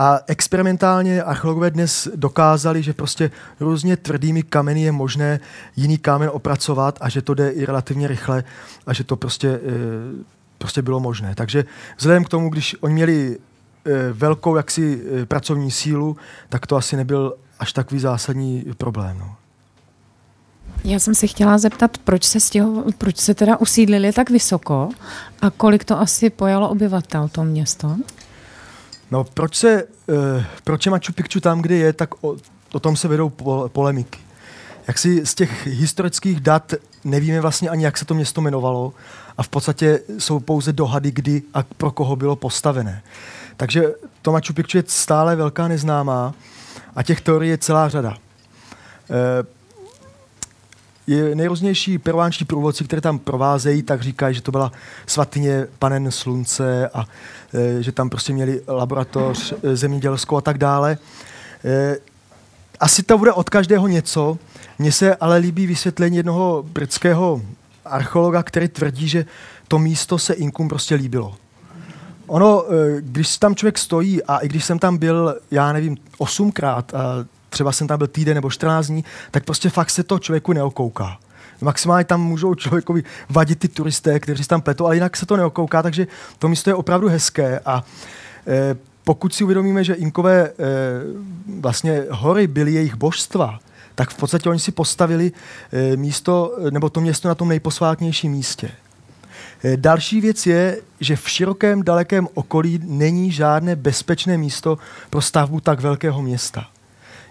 A 0.00 0.20
experimentálně 0.26 1.22
archeologové 1.22 1.70
dnes 1.70 2.08
dokázali, 2.14 2.82
že 2.82 2.92
prostě 2.92 3.30
různě 3.60 3.96
tvrdými 3.96 4.42
kameny 4.42 4.82
je 4.82 4.92
možné 4.92 5.40
jiný 5.76 5.98
kámen 5.98 6.30
opracovat 6.32 6.98
a 7.00 7.08
že 7.08 7.22
to 7.22 7.34
jde 7.34 7.50
i 7.50 7.64
relativně 7.64 8.08
rychle 8.08 8.44
a 8.86 8.92
že 8.92 9.04
to 9.04 9.16
prostě, 9.16 9.48
e, 9.48 9.60
prostě 10.58 10.82
bylo 10.82 11.00
možné. 11.00 11.34
Takže 11.34 11.64
vzhledem 11.96 12.24
k 12.24 12.28
tomu, 12.28 12.50
když 12.50 12.76
oni 12.80 12.94
měli 12.94 13.38
e, 13.38 14.12
velkou 14.12 14.56
jaksi 14.56 15.02
e, 15.22 15.26
pracovní 15.26 15.70
sílu, 15.70 16.16
tak 16.48 16.66
to 16.66 16.76
asi 16.76 16.96
nebyl 16.96 17.34
až 17.58 17.72
takový 17.72 18.00
zásadní 18.00 18.64
problém. 18.76 19.18
No. 19.18 19.36
Já 20.84 20.98
jsem 20.98 21.14
se 21.14 21.26
chtěla 21.26 21.58
zeptat, 21.58 21.98
proč 21.98 22.24
se, 22.24 22.40
stěho, 22.40 22.84
proč 22.98 23.16
se 23.16 23.34
teda 23.34 23.56
usídlili 23.56 24.12
tak 24.12 24.30
vysoko 24.30 24.90
a 25.42 25.50
kolik 25.50 25.84
to 25.84 26.00
asi 26.00 26.30
pojalo 26.30 26.68
obyvatel, 26.68 27.28
to 27.28 27.44
město? 27.44 27.96
No, 29.10 29.24
proč, 29.24 29.56
se, 29.56 29.84
uh, 29.84 30.44
proč 30.64 30.86
je 30.86 30.90
Machu 30.90 31.12
Picchu 31.12 31.40
tam, 31.40 31.62
kde 31.62 31.76
je, 31.76 31.92
tak 31.92 32.24
o, 32.24 32.36
o 32.72 32.80
tom 32.80 32.96
se 32.96 33.08
vedou 33.08 33.28
po, 33.28 33.70
polemiky. 33.72 34.18
Jak 34.88 34.98
si 34.98 35.26
z 35.26 35.34
těch 35.34 35.66
historických 35.66 36.40
dat 36.40 36.74
nevíme 37.04 37.40
vlastně 37.40 37.68
ani, 37.68 37.84
jak 37.84 37.98
se 37.98 38.04
to 38.04 38.14
město 38.14 38.40
jmenovalo 38.40 38.92
a 39.38 39.42
v 39.42 39.48
podstatě 39.48 40.00
jsou 40.18 40.40
pouze 40.40 40.72
dohady, 40.72 41.10
kdy 41.10 41.42
a 41.54 41.62
pro 41.62 41.90
koho 41.90 42.16
bylo 42.16 42.36
postavené. 42.36 43.02
Takže 43.56 43.82
to 44.22 44.32
Machu 44.32 44.52
Picchu 44.52 44.76
je 44.76 44.84
stále 44.86 45.36
velká 45.36 45.68
neznámá 45.68 46.34
a 46.96 47.02
těch 47.02 47.20
teorií 47.20 47.50
je 47.50 47.58
celá 47.58 47.88
řada. 47.88 48.10
Uh, 48.10 48.16
je 51.08 51.34
nejrůznější 51.34 51.98
peruánští 51.98 52.44
průvodci, 52.44 52.84
které 52.84 53.02
tam 53.02 53.18
provázejí, 53.18 53.82
tak 53.82 54.02
říkají, 54.02 54.34
že 54.34 54.42
to 54.42 54.50
byla 54.50 54.72
svatyně 55.06 55.66
panen 55.78 56.10
slunce 56.10 56.88
a 56.88 57.06
e, 57.54 57.82
že 57.82 57.92
tam 57.92 58.10
prostě 58.10 58.32
měli 58.32 58.62
laboratoř 58.68 59.54
e, 59.62 59.76
zemědělskou 59.76 60.36
a 60.36 60.40
tak 60.40 60.58
dále. 60.58 60.98
E, 61.64 61.96
asi 62.80 63.02
to 63.02 63.18
bude 63.18 63.32
od 63.32 63.50
každého 63.50 63.88
něco. 63.88 64.38
Mně 64.78 64.92
se 64.92 65.16
ale 65.16 65.36
líbí 65.36 65.66
vysvětlení 65.66 66.16
jednoho 66.16 66.64
britského 66.72 67.42
archeologa, 67.84 68.42
který 68.42 68.68
tvrdí, 68.68 69.08
že 69.08 69.24
to 69.68 69.78
místo 69.78 70.18
se 70.18 70.34
Inkům 70.34 70.68
prostě 70.68 70.94
líbilo. 70.94 71.36
Ono, 72.26 72.64
e, 72.64 73.00
když 73.00 73.38
tam 73.38 73.54
člověk 73.54 73.78
stojí 73.78 74.22
a 74.22 74.38
i 74.38 74.48
když 74.48 74.64
jsem 74.64 74.78
tam 74.78 74.96
byl, 74.96 75.36
já 75.50 75.72
nevím, 75.72 75.96
osmkrát 76.18 76.94
a 76.94 77.24
třeba 77.48 77.72
jsem 77.72 77.86
tam 77.86 77.98
byl 77.98 78.06
týden 78.06 78.34
nebo 78.34 78.50
14 78.50 78.86
dní, 78.86 79.04
tak 79.30 79.44
prostě 79.44 79.70
fakt 79.70 79.90
se 79.90 80.02
to 80.02 80.18
člověku 80.18 80.52
neokouká. 80.52 81.18
Maximálně 81.60 82.04
tam 82.04 82.22
můžou 82.22 82.54
člověkovi 82.54 83.02
vadit 83.30 83.58
ty 83.58 83.68
turisté, 83.68 84.20
kteří 84.20 84.44
tam 84.44 84.60
pletou, 84.60 84.86
ale 84.86 84.96
jinak 84.96 85.16
se 85.16 85.26
to 85.26 85.36
neokouká, 85.36 85.82
takže 85.82 86.06
to 86.38 86.48
místo 86.48 86.70
je 86.70 86.74
opravdu 86.74 87.08
hezké 87.08 87.60
a 87.66 87.84
e, 88.46 88.76
pokud 89.04 89.34
si 89.34 89.44
uvědomíme, 89.44 89.84
že 89.84 89.94
Inkové 89.94 90.48
e, 90.48 90.52
vlastně 91.60 92.04
hory 92.10 92.46
byly 92.46 92.72
jejich 92.72 92.94
božstva, 92.94 93.58
tak 93.94 94.10
v 94.10 94.16
podstatě 94.16 94.48
oni 94.48 94.60
si 94.60 94.72
postavili 94.72 95.32
e, 95.72 95.96
místo, 95.96 96.58
nebo 96.70 96.90
to 96.90 97.00
město 97.00 97.28
na 97.28 97.34
tom 97.34 97.48
nejposvátnějším 97.48 98.32
místě. 98.32 98.70
E, 99.64 99.76
další 99.76 100.20
věc 100.20 100.46
je, 100.46 100.80
že 101.00 101.16
v 101.16 101.28
širokém, 101.28 101.82
dalekém 101.82 102.28
okolí 102.34 102.80
není 102.84 103.32
žádné 103.32 103.76
bezpečné 103.76 104.38
místo 104.38 104.78
pro 105.10 105.20
stavbu 105.20 105.60
tak 105.60 105.80
velkého 105.80 106.22
města. 106.22 106.66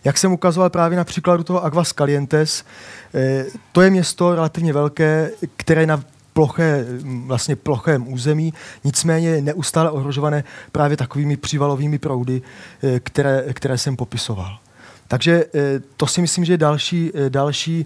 Jak 0.08 0.18
jsem 0.18 0.34
ukazoval 0.34 0.70
právě 0.70 0.98
na 0.98 1.04
příkladu 1.04 1.44
toho 1.44 1.66
Aguas 1.66 1.94
Calientes, 1.94 2.66
eh, 3.14 3.46
to 3.72 3.82
je 3.82 3.90
město 3.90 4.36
relativně 4.36 4.74
velké, 4.74 5.32
které 5.58 5.86
na 5.86 6.04
ploché, 6.34 6.86
vlastně 7.26 7.56
plochém 7.56 8.14
území, 8.14 8.54
nicméně 8.84 9.42
neustále 9.42 9.92
ohrožované 9.92 10.44
právě 10.72 10.98
takovými 10.98 11.38
přívalovými 11.38 11.98
proudy, 12.00 12.42
eh, 12.84 13.00
které, 13.00 13.46
které 13.54 13.78
jsem 13.78 13.96
popisoval. 13.96 14.60
Takže 15.08 15.46
eh, 15.56 15.80
to 15.98 16.08
si 16.08 16.22
myslím, 16.22 16.46
že 16.46 16.54
je 16.54 16.58
další, 16.58 17.12
další 17.30 17.86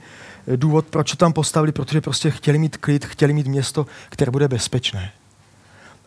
důvod, 0.55 0.85
proč 0.89 1.11
to 1.11 1.17
tam 1.17 1.33
postavili, 1.33 1.71
protože 1.71 2.01
prostě 2.01 2.31
chtěli 2.31 2.57
mít 2.57 2.77
klid, 2.77 3.05
chtěli 3.05 3.33
mít 3.33 3.47
město, 3.47 3.85
které 4.09 4.31
bude 4.31 4.47
bezpečné. 4.47 5.11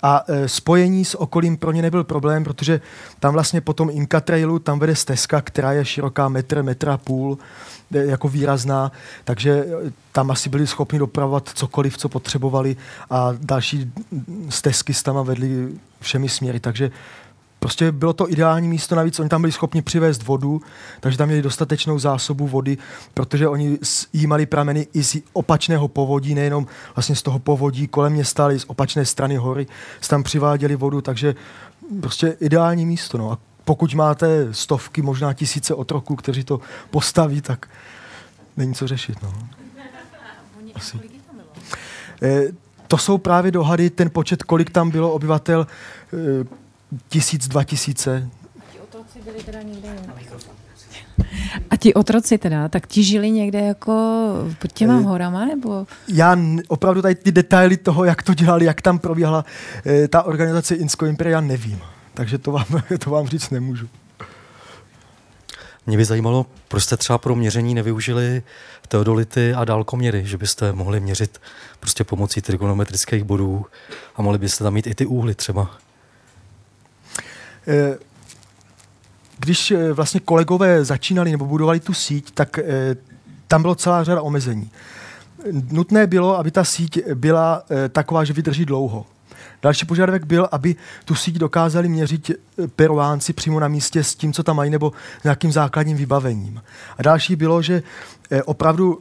A 0.06 0.24
e, 0.28 0.48
spojení 0.48 1.04
s 1.04 1.20
okolím 1.20 1.56
pro 1.56 1.72
ně 1.72 1.82
nebyl 1.82 2.04
problém, 2.04 2.44
protože 2.44 2.80
tam 3.20 3.32
vlastně 3.32 3.60
po 3.60 3.72
tom 3.72 3.90
Inka 3.90 4.20
Trailu 4.20 4.58
tam 4.58 4.78
vede 4.78 4.96
stezka, 4.96 5.40
která 5.40 5.72
je 5.72 5.84
široká 5.84 6.28
metr, 6.28 6.62
metr 6.62 6.88
a 6.88 6.96
půl, 6.96 7.38
e, 7.94 7.98
jako 8.04 8.28
výrazná, 8.28 8.92
takže 9.24 9.50
e, 9.50 9.66
tam 10.12 10.30
asi 10.30 10.48
byli 10.48 10.66
schopni 10.66 10.98
dopravovat 10.98 11.50
cokoliv, 11.54 11.96
co 11.96 12.08
potřebovali 12.08 12.76
a 13.10 13.34
další 13.38 13.92
stezky 14.48 14.94
s 14.94 15.02
tam 15.02 15.26
vedly 15.26 15.68
všemi 16.00 16.28
směry, 16.28 16.60
takže 16.60 16.90
Prostě 17.64 17.92
bylo 17.92 18.12
to 18.12 18.30
ideální 18.30 18.68
místo, 18.68 18.94
navíc 18.94 19.20
oni 19.20 19.28
tam 19.28 19.40
byli 19.40 19.52
schopni 19.52 19.82
přivést 19.82 20.22
vodu, 20.22 20.60
takže 21.00 21.18
tam 21.18 21.26
měli 21.26 21.42
dostatečnou 21.42 21.98
zásobu 21.98 22.46
vody, 22.46 22.78
protože 23.14 23.48
oni 23.48 23.78
jímali 24.12 24.46
prameny 24.46 24.86
i 24.94 25.04
z 25.04 25.16
opačného 25.32 25.88
povodí, 25.88 26.34
nejenom 26.34 26.66
vlastně 26.96 27.16
z 27.16 27.22
toho 27.22 27.38
povodí 27.38 27.88
kolem 27.88 28.12
města, 28.12 28.44
ale 28.44 28.58
z 28.58 28.64
opačné 28.64 29.04
strany 29.04 29.36
hory, 29.36 29.66
se 30.00 30.10
tam 30.10 30.22
přiváděli 30.22 30.76
vodu, 30.76 31.00
takže 31.00 31.34
prostě 32.00 32.36
ideální 32.40 32.86
místo. 32.86 33.18
No. 33.18 33.32
A 33.32 33.38
pokud 33.64 33.94
máte 33.94 34.54
stovky, 34.54 35.02
možná 35.02 35.32
tisíce 35.32 35.74
otroků, 35.74 36.16
kteří 36.16 36.44
to 36.44 36.60
postaví, 36.90 37.40
tak 37.40 37.68
není 38.56 38.74
co 38.74 38.86
řešit. 38.86 39.18
No. 39.22 39.32
Asi. 40.74 41.00
Eh, 42.22 42.42
to 42.88 42.98
jsou 42.98 43.18
právě 43.18 43.52
dohady, 43.52 43.90
ten 43.90 44.10
počet, 44.10 44.42
kolik 44.42 44.70
tam 44.70 44.90
bylo 44.90 45.12
obyvatel, 45.12 45.66
eh, 46.12 46.63
tisíc, 47.08 47.48
dva 47.48 47.64
tisíce. 47.64 48.30
A 51.70 51.76
ti 51.76 51.94
otroci 51.94 52.38
teda, 52.38 52.68
tak 52.68 52.86
ti 52.86 53.04
žili 53.04 53.30
někde 53.30 53.58
jako 53.58 53.92
pod 54.58 54.72
těma 54.72 54.98
eh, 54.98 55.02
horama, 55.02 55.44
nebo? 55.44 55.86
Já 56.08 56.36
opravdu 56.68 57.02
tady 57.02 57.14
ty 57.14 57.32
detaily 57.32 57.76
toho, 57.76 58.04
jak 58.04 58.22
to 58.22 58.34
dělali, 58.34 58.64
jak 58.64 58.82
tam 58.82 58.98
probíhala 58.98 59.44
eh, 59.86 60.08
ta 60.08 60.22
organizace 60.22 60.74
Insko 60.74 61.06
Imperia, 61.06 61.40
nevím. 61.40 61.80
Takže 62.14 62.38
to 62.38 62.52
vám, 62.52 62.66
to 63.04 63.10
vám 63.10 63.26
říct 63.26 63.50
nemůžu. 63.50 63.88
Mě 65.86 65.96
by 65.96 66.04
zajímalo, 66.04 66.46
proč 66.68 66.84
jste 66.84 66.96
třeba 66.96 67.18
pro 67.18 67.36
měření 67.36 67.74
nevyužili 67.74 68.42
teodolity 68.88 69.54
a 69.54 69.64
dálkoměry, 69.64 70.26
že 70.26 70.38
byste 70.38 70.72
mohli 70.72 71.00
měřit 71.00 71.40
prostě 71.80 72.04
pomocí 72.04 72.40
trigonometrických 72.40 73.24
bodů 73.24 73.66
a 74.16 74.22
mohli 74.22 74.38
byste 74.38 74.64
tam 74.64 74.74
mít 74.74 74.86
i 74.86 74.94
ty 74.94 75.06
úhly 75.06 75.34
třeba. 75.34 75.70
Eh, 77.66 77.98
když 79.38 79.70
eh, 79.70 79.92
vlastně 79.92 80.20
kolegové 80.20 80.84
začínali 80.84 81.30
nebo 81.30 81.46
budovali 81.46 81.80
tu 81.80 81.94
síť, 81.94 82.30
tak 82.30 82.58
eh, 82.58 82.96
tam 83.48 83.62
bylo 83.62 83.74
celá 83.74 84.04
řada 84.04 84.22
omezení. 84.22 84.70
Nutné 85.70 86.06
bylo, 86.06 86.38
aby 86.38 86.50
ta 86.50 86.64
síť 86.64 86.98
byla 87.14 87.62
taková, 87.88 88.24
že 88.24 88.32
vydrží 88.32 88.64
dlouho. 88.64 89.06
Další 89.62 89.86
požadavek 89.86 90.24
byl, 90.24 90.48
aby 90.52 90.76
tu 91.04 91.14
síť 91.14 91.34
dokázali 91.34 91.88
měřit 91.88 92.30
peruánci 92.76 93.32
přímo 93.32 93.60
na 93.60 93.68
místě 93.68 94.04
s 94.04 94.14
tím, 94.14 94.32
co 94.32 94.42
tam 94.42 94.56
mají, 94.56 94.70
nebo 94.70 94.92
nějakým 95.24 95.52
základním 95.52 95.96
vybavením. 95.96 96.62
A 96.98 97.02
další 97.02 97.36
bylo, 97.36 97.62
že 97.62 97.82
opravdu 98.44 98.98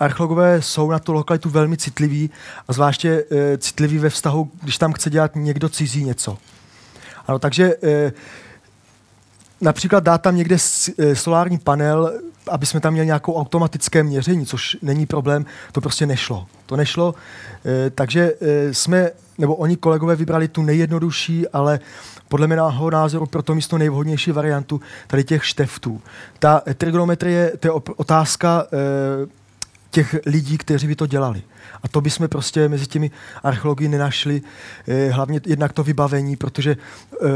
archeologové 0.00 0.62
jsou 0.62 0.90
na 0.90 0.98
tu 0.98 1.12
lokalitu 1.12 1.50
velmi 1.50 1.76
citliví 1.76 2.30
a 2.68 2.72
zvláště 2.72 3.24
citliví 3.58 3.98
ve 3.98 4.10
vztahu, 4.10 4.50
když 4.62 4.78
tam 4.78 4.92
chce 4.92 5.10
dělat 5.10 5.30
někdo 5.34 5.68
cizí 5.68 6.04
něco. 6.04 6.38
Ano, 7.26 7.38
takže 7.38 7.74
eh, 7.82 8.12
například 9.60 10.04
dát 10.04 10.22
tam 10.22 10.36
někde 10.36 10.56
eh, 10.98 11.16
solární 11.16 11.58
panel, 11.58 12.12
aby 12.50 12.66
jsme 12.66 12.80
tam 12.80 12.92
měli 12.92 13.06
nějakou 13.06 13.34
automatické 13.34 14.02
měření, 14.02 14.46
což 14.46 14.76
není 14.82 15.06
problém, 15.06 15.46
to 15.72 15.80
prostě 15.80 16.06
nešlo. 16.06 16.46
To 16.66 16.76
nešlo, 16.76 17.14
eh, 17.64 17.90
takže 17.90 18.32
jsme, 18.72 19.10
nebo 19.38 19.56
oni 19.56 19.76
kolegové 19.76 20.16
vybrali 20.16 20.48
tu 20.48 20.62
nejjednodušší, 20.62 21.48
ale 21.48 21.80
podle 22.28 22.46
mého 22.46 22.90
názoru 22.90 23.26
pro 23.26 23.42
to 23.42 23.54
místo 23.54 23.78
nejvhodnější 23.78 24.32
variantu 24.32 24.80
tady 25.06 25.24
těch 25.24 25.44
šteftů. 25.44 26.00
Ta 26.38 26.62
trigonometrie, 26.74 27.52
to 27.60 27.68
je 27.68 27.72
otázka 27.96 28.66
těch 29.90 30.16
lidí, 30.26 30.58
kteří 30.58 30.86
by 30.86 30.96
to 30.96 31.06
dělali. 31.06 31.42
A 31.82 31.88
to 31.88 32.00
bychom 32.00 32.28
prostě 32.28 32.68
mezi 32.68 32.86
těmi 32.86 33.10
archeology 33.42 33.88
nenašli, 33.88 34.42
eh, 34.88 35.08
hlavně 35.08 35.40
jednak 35.46 35.72
to 35.72 35.82
vybavení, 35.82 36.36
protože 36.36 36.76
eh, 37.12 37.26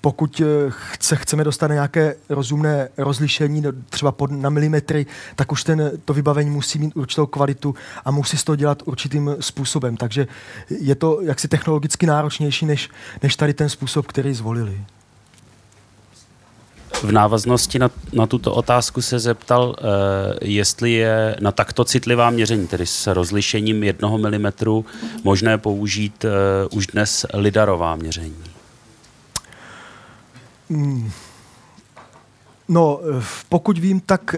pokud 0.00 0.40
eh, 0.40 0.44
chce, 0.68 1.16
chceme 1.16 1.44
dostat 1.44 1.68
na 1.68 1.74
nějaké 1.74 2.14
rozumné 2.28 2.88
rozlišení, 2.98 3.62
třeba 3.90 4.12
pod, 4.12 4.30
na 4.30 4.50
milimetry, 4.50 5.06
tak 5.36 5.52
už 5.52 5.64
ten, 5.64 5.92
to 6.04 6.14
vybavení 6.14 6.50
musí 6.50 6.78
mít 6.78 6.96
určitou 6.96 7.26
kvalitu 7.26 7.74
a 8.04 8.10
musí 8.10 8.36
se 8.36 8.44
to 8.44 8.56
dělat 8.56 8.82
určitým 8.84 9.36
způsobem. 9.40 9.96
Takže 9.96 10.26
je 10.70 10.94
to 10.94 11.20
jaksi 11.22 11.48
technologicky 11.48 12.06
náročnější, 12.06 12.66
než, 12.66 12.90
než 13.22 13.36
tady 13.36 13.54
ten 13.54 13.68
způsob, 13.68 14.06
který 14.06 14.34
zvolili. 14.34 14.84
V 17.02 17.12
návaznosti 17.12 17.78
na, 17.78 17.90
na 18.12 18.26
tuto 18.26 18.54
otázku 18.54 19.02
se 19.02 19.18
zeptal, 19.18 19.68
uh, 19.68 19.74
jestli 20.42 20.92
je 20.92 21.36
na 21.40 21.52
takto 21.52 21.84
citlivá 21.84 22.30
měření, 22.30 22.66
tedy 22.66 22.86
s 22.86 23.06
rozlišením 23.06 23.82
jednoho 23.82 24.18
milimetru, 24.18 24.84
možné 25.24 25.58
použít 25.58 26.24
uh, 26.24 26.78
už 26.78 26.86
dnes 26.86 27.26
lidarová 27.34 27.96
měření. 27.96 28.44
Mm. 30.68 31.10
No, 32.68 33.00
eh, 33.02 33.24
pokud 33.48 33.78
vím, 33.78 34.00
tak 34.00 34.34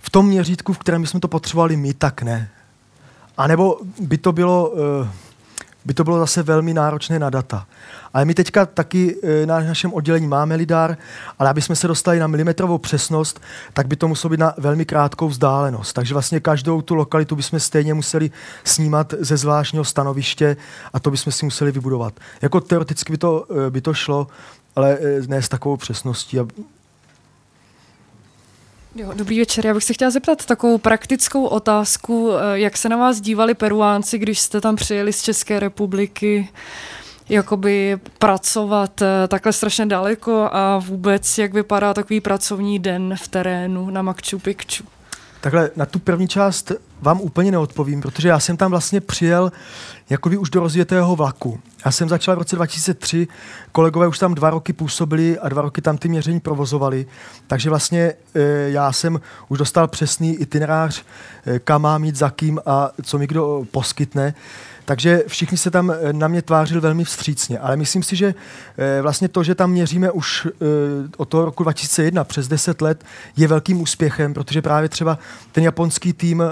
v 0.00 0.10
tom 0.10 0.26
měřítku, 0.26 0.72
v 0.72 0.78
kterém 0.78 1.06
jsme 1.06 1.20
to 1.20 1.28
potřebovali 1.28 1.76
my, 1.76 1.94
tak 1.94 2.22
ne. 2.22 2.50
A 3.36 3.46
nebo 3.46 3.78
by 4.00 4.18
to 4.18 4.32
bylo, 4.32 4.72
eh, 4.74 5.08
by 5.86 5.94
to 5.94 6.04
bylo 6.04 6.18
zase 6.18 6.42
velmi 6.42 6.74
náročné 6.74 7.18
na 7.18 7.30
data. 7.30 7.66
Ale 8.14 8.24
my 8.24 8.34
teďka 8.34 8.66
taky 8.66 9.16
eh, 9.22 9.46
na 9.46 9.60
našem 9.60 9.92
oddělení 9.92 10.26
máme 10.26 10.54
lidar, 10.54 10.96
ale 11.38 11.50
aby 11.50 11.62
jsme 11.62 11.76
se 11.76 11.88
dostali 11.88 12.18
na 12.18 12.26
milimetrovou 12.26 12.78
přesnost, 12.78 13.40
tak 13.72 13.86
by 13.86 13.96
to 13.96 14.08
muselo 14.08 14.30
být 14.30 14.40
na 14.40 14.54
velmi 14.58 14.84
krátkou 14.84 15.28
vzdálenost. 15.28 15.92
Takže 15.92 16.14
vlastně 16.14 16.40
každou 16.40 16.82
tu 16.82 16.94
lokalitu 16.94 17.36
bychom 17.36 17.60
stejně 17.60 17.94
museli 17.94 18.30
snímat 18.64 19.14
ze 19.18 19.36
zvláštního 19.36 19.84
stanoviště 19.84 20.56
a 20.92 21.00
to 21.00 21.10
bychom 21.10 21.32
si 21.32 21.44
museli 21.44 21.72
vybudovat. 21.72 22.14
Jako 22.42 22.60
teoreticky 22.60 23.12
by 23.12 23.18
to, 23.18 23.46
eh, 23.66 23.70
by 23.70 23.80
to 23.80 23.94
šlo, 23.94 24.26
ale 24.76 24.98
eh, 25.00 25.26
ne 25.26 25.42
s 25.42 25.48
takovou 25.48 25.76
přesností. 25.76 26.40
A 26.40 26.46
Jo, 28.98 29.12
dobrý 29.14 29.38
večer. 29.38 29.66
Já 29.66 29.74
bych 29.74 29.84
se 29.84 29.92
chtěla 29.92 30.10
zeptat 30.10 30.46
takovou 30.46 30.78
praktickou 30.78 31.44
otázku, 31.44 32.30
eh, 32.32 32.58
jak 32.58 32.76
se 32.76 32.88
na 32.88 32.96
vás 32.96 33.20
dívali 33.20 33.54
Peruánci, 33.54 34.18
když 34.18 34.40
jste 34.40 34.60
tam 34.60 34.76
přijeli 34.76 35.12
z 35.12 35.22
České 35.22 35.60
republiky, 35.60 36.48
jakoby 37.28 37.98
pracovat 38.18 39.02
eh, 39.02 39.28
takhle 39.28 39.52
strašně 39.52 39.86
daleko 39.86 40.48
a 40.52 40.78
vůbec, 40.78 41.38
jak 41.38 41.54
vypadá 41.54 41.94
takový 41.94 42.20
pracovní 42.20 42.78
den 42.78 43.14
v 43.22 43.28
terénu 43.28 43.90
na 43.90 44.02
Machu 44.02 44.38
Picchu. 44.42 44.95
Takhle 45.40 45.70
na 45.76 45.86
tu 45.86 45.98
první 45.98 46.28
část 46.28 46.72
vám 47.00 47.20
úplně 47.20 47.50
neodpovím, 47.50 48.00
protože 48.00 48.28
já 48.28 48.40
jsem 48.40 48.56
tam 48.56 48.70
vlastně 48.70 49.00
přijel 49.00 49.52
jakoby 50.10 50.36
už 50.36 50.50
do 50.50 50.60
rozjetého 50.60 51.16
vlaku. 51.16 51.60
Já 51.84 51.92
jsem 51.92 52.08
začal 52.08 52.34
v 52.34 52.38
roce 52.38 52.56
2003, 52.56 53.28
kolegové 53.72 54.08
už 54.08 54.18
tam 54.18 54.34
dva 54.34 54.50
roky 54.50 54.72
působili 54.72 55.38
a 55.38 55.48
dva 55.48 55.62
roky 55.62 55.82
tam 55.82 55.98
ty 55.98 56.08
měření 56.08 56.40
provozovali, 56.40 57.06
takže 57.46 57.70
vlastně 57.70 58.12
e, 58.34 58.40
já 58.70 58.92
jsem 58.92 59.20
už 59.48 59.58
dostal 59.58 59.88
přesný 59.88 60.34
itinerář, 60.34 61.04
e, 61.46 61.58
kam 61.58 61.82
mám 61.82 62.04
jít, 62.04 62.16
za 62.16 62.30
kým 62.30 62.60
a 62.66 62.90
co 63.02 63.18
mi 63.18 63.26
kdo 63.26 63.64
poskytne. 63.70 64.34
Takže 64.86 65.22
všichni 65.26 65.58
se 65.58 65.70
tam 65.70 65.90
eh, 65.90 66.12
na 66.12 66.28
mě 66.28 66.42
tvářili 66.42 66.80
velmi 66.80 67.04
vstřícně, 67.04 67.58
ale 67.58 67.76
myslím 67.76 68.02
si, 68.02 68.16
že 68.16 68.34
eh, 68.78 69.02
vlastně 69.02 69.28
to, 69.28 69.42
že 69.42 69.54
tam 69.54 69.70
měříme 69.70 70.10
už 70.10 70.46
eh, 70.46 70.50
od 71.16 71.28
toho 71.28 71.44
roku 71.44 71.62
2001 71.62 72.24
přes 72.24 72.48
10 72.48 72.82
let, 72.82 73.04
je 73.36 73.48
velkým 73.48 73.80
úspěchem, 73.80 74.34
protože 74.34 74.62
právě 74.62 74.88
třeba 74.88 75.18
ten 75.52 75.64
japonský 75.64 76.12
tým 76.12 76.42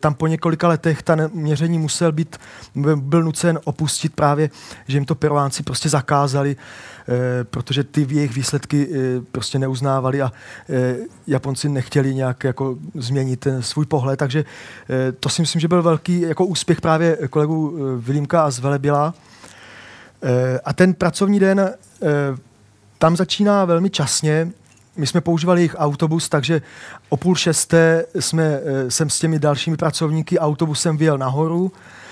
tam 0.00 0.14
po 0.14 0.26
několika 0.26 0.68
letech 0.68 1.02
ta 1.02 1.16
měření 1.32 1.78
musel 1.78 2.12
být, 2.12 2.36
byl 2.96 3.22
nucen 3.22 3.58
opustit 3.64 4.14
právě, 4.14 4.50
že 4.88 4.96
jim 4.96 5.04
to 5.04 5.14
peruánci 5.14 5.62
prostě 5.62 5.88
zakázali, 5.88 6.56
protože 7.44 7.84
ty 7.84 8.06
jejich 8.10 8.34
výsledky 8.34 8.88
eh, 8.92 9.20
prostě 9.32 9.58
neuznávali 9.58 10.22
a 10.22 10.32
eh, 10.68 10.96
Japonci 11.26 11.68
nechtěli 11.68 12.14
nějak 12.14 12.44
jako 12.44 12.76
změnit 12.94 13.40
ten 13.40 13.62
svůj 13.62 13.86
pohled, 13.86 14.18
takže 14.18 14.44
eh, 14.90 15.12
to 15.12 15.28
si 15.28 15.42
myslím, 15.42 15.60
že 15.60 15.68
byl 15.68 15.82
velký 15.82 16.20
jako 16.20 16.46
úspěch 16.46 16.80
právě 16.80 17.18
kolegů 17.30 17.76
eh, 17.76 18.00
Vilímka 18.00 18.42
a 18.44 18.50
Zvelebila. 18.50 19.14
Eh, 20.22 20.60
A 20.64 20.72
ten 20.72 20.94
pracovní 20.94 21.40
den 21.40 21.60
eh, 21.60 21.74
tam 22.98 23.16
začíná 23.16 23.64
velmi 23.64 23.90
časně. 23.90 24.50
My 24.96 25.06
jsme 25.06 25.20
používali 25.20 25.60
jejich 25.60 25.74
autobus, 25.78 26.28
takže 26.28 26.62
o 27.08 27.16
půl 27.16 27.34
šesté 27.36 28.04
jsme, 28.20 28.60
eh, 28.64 28.90
jsem 28.90 29.10
s 29.10 29.18
těmi 29.18 29.38
dalšími 29.38 29.76
pracovníky 29.76 30.38
autobusem 30.38 30.96
vyjel 30.96 31.18
nahoru 31.18 31.72
eh, 31.74 32.03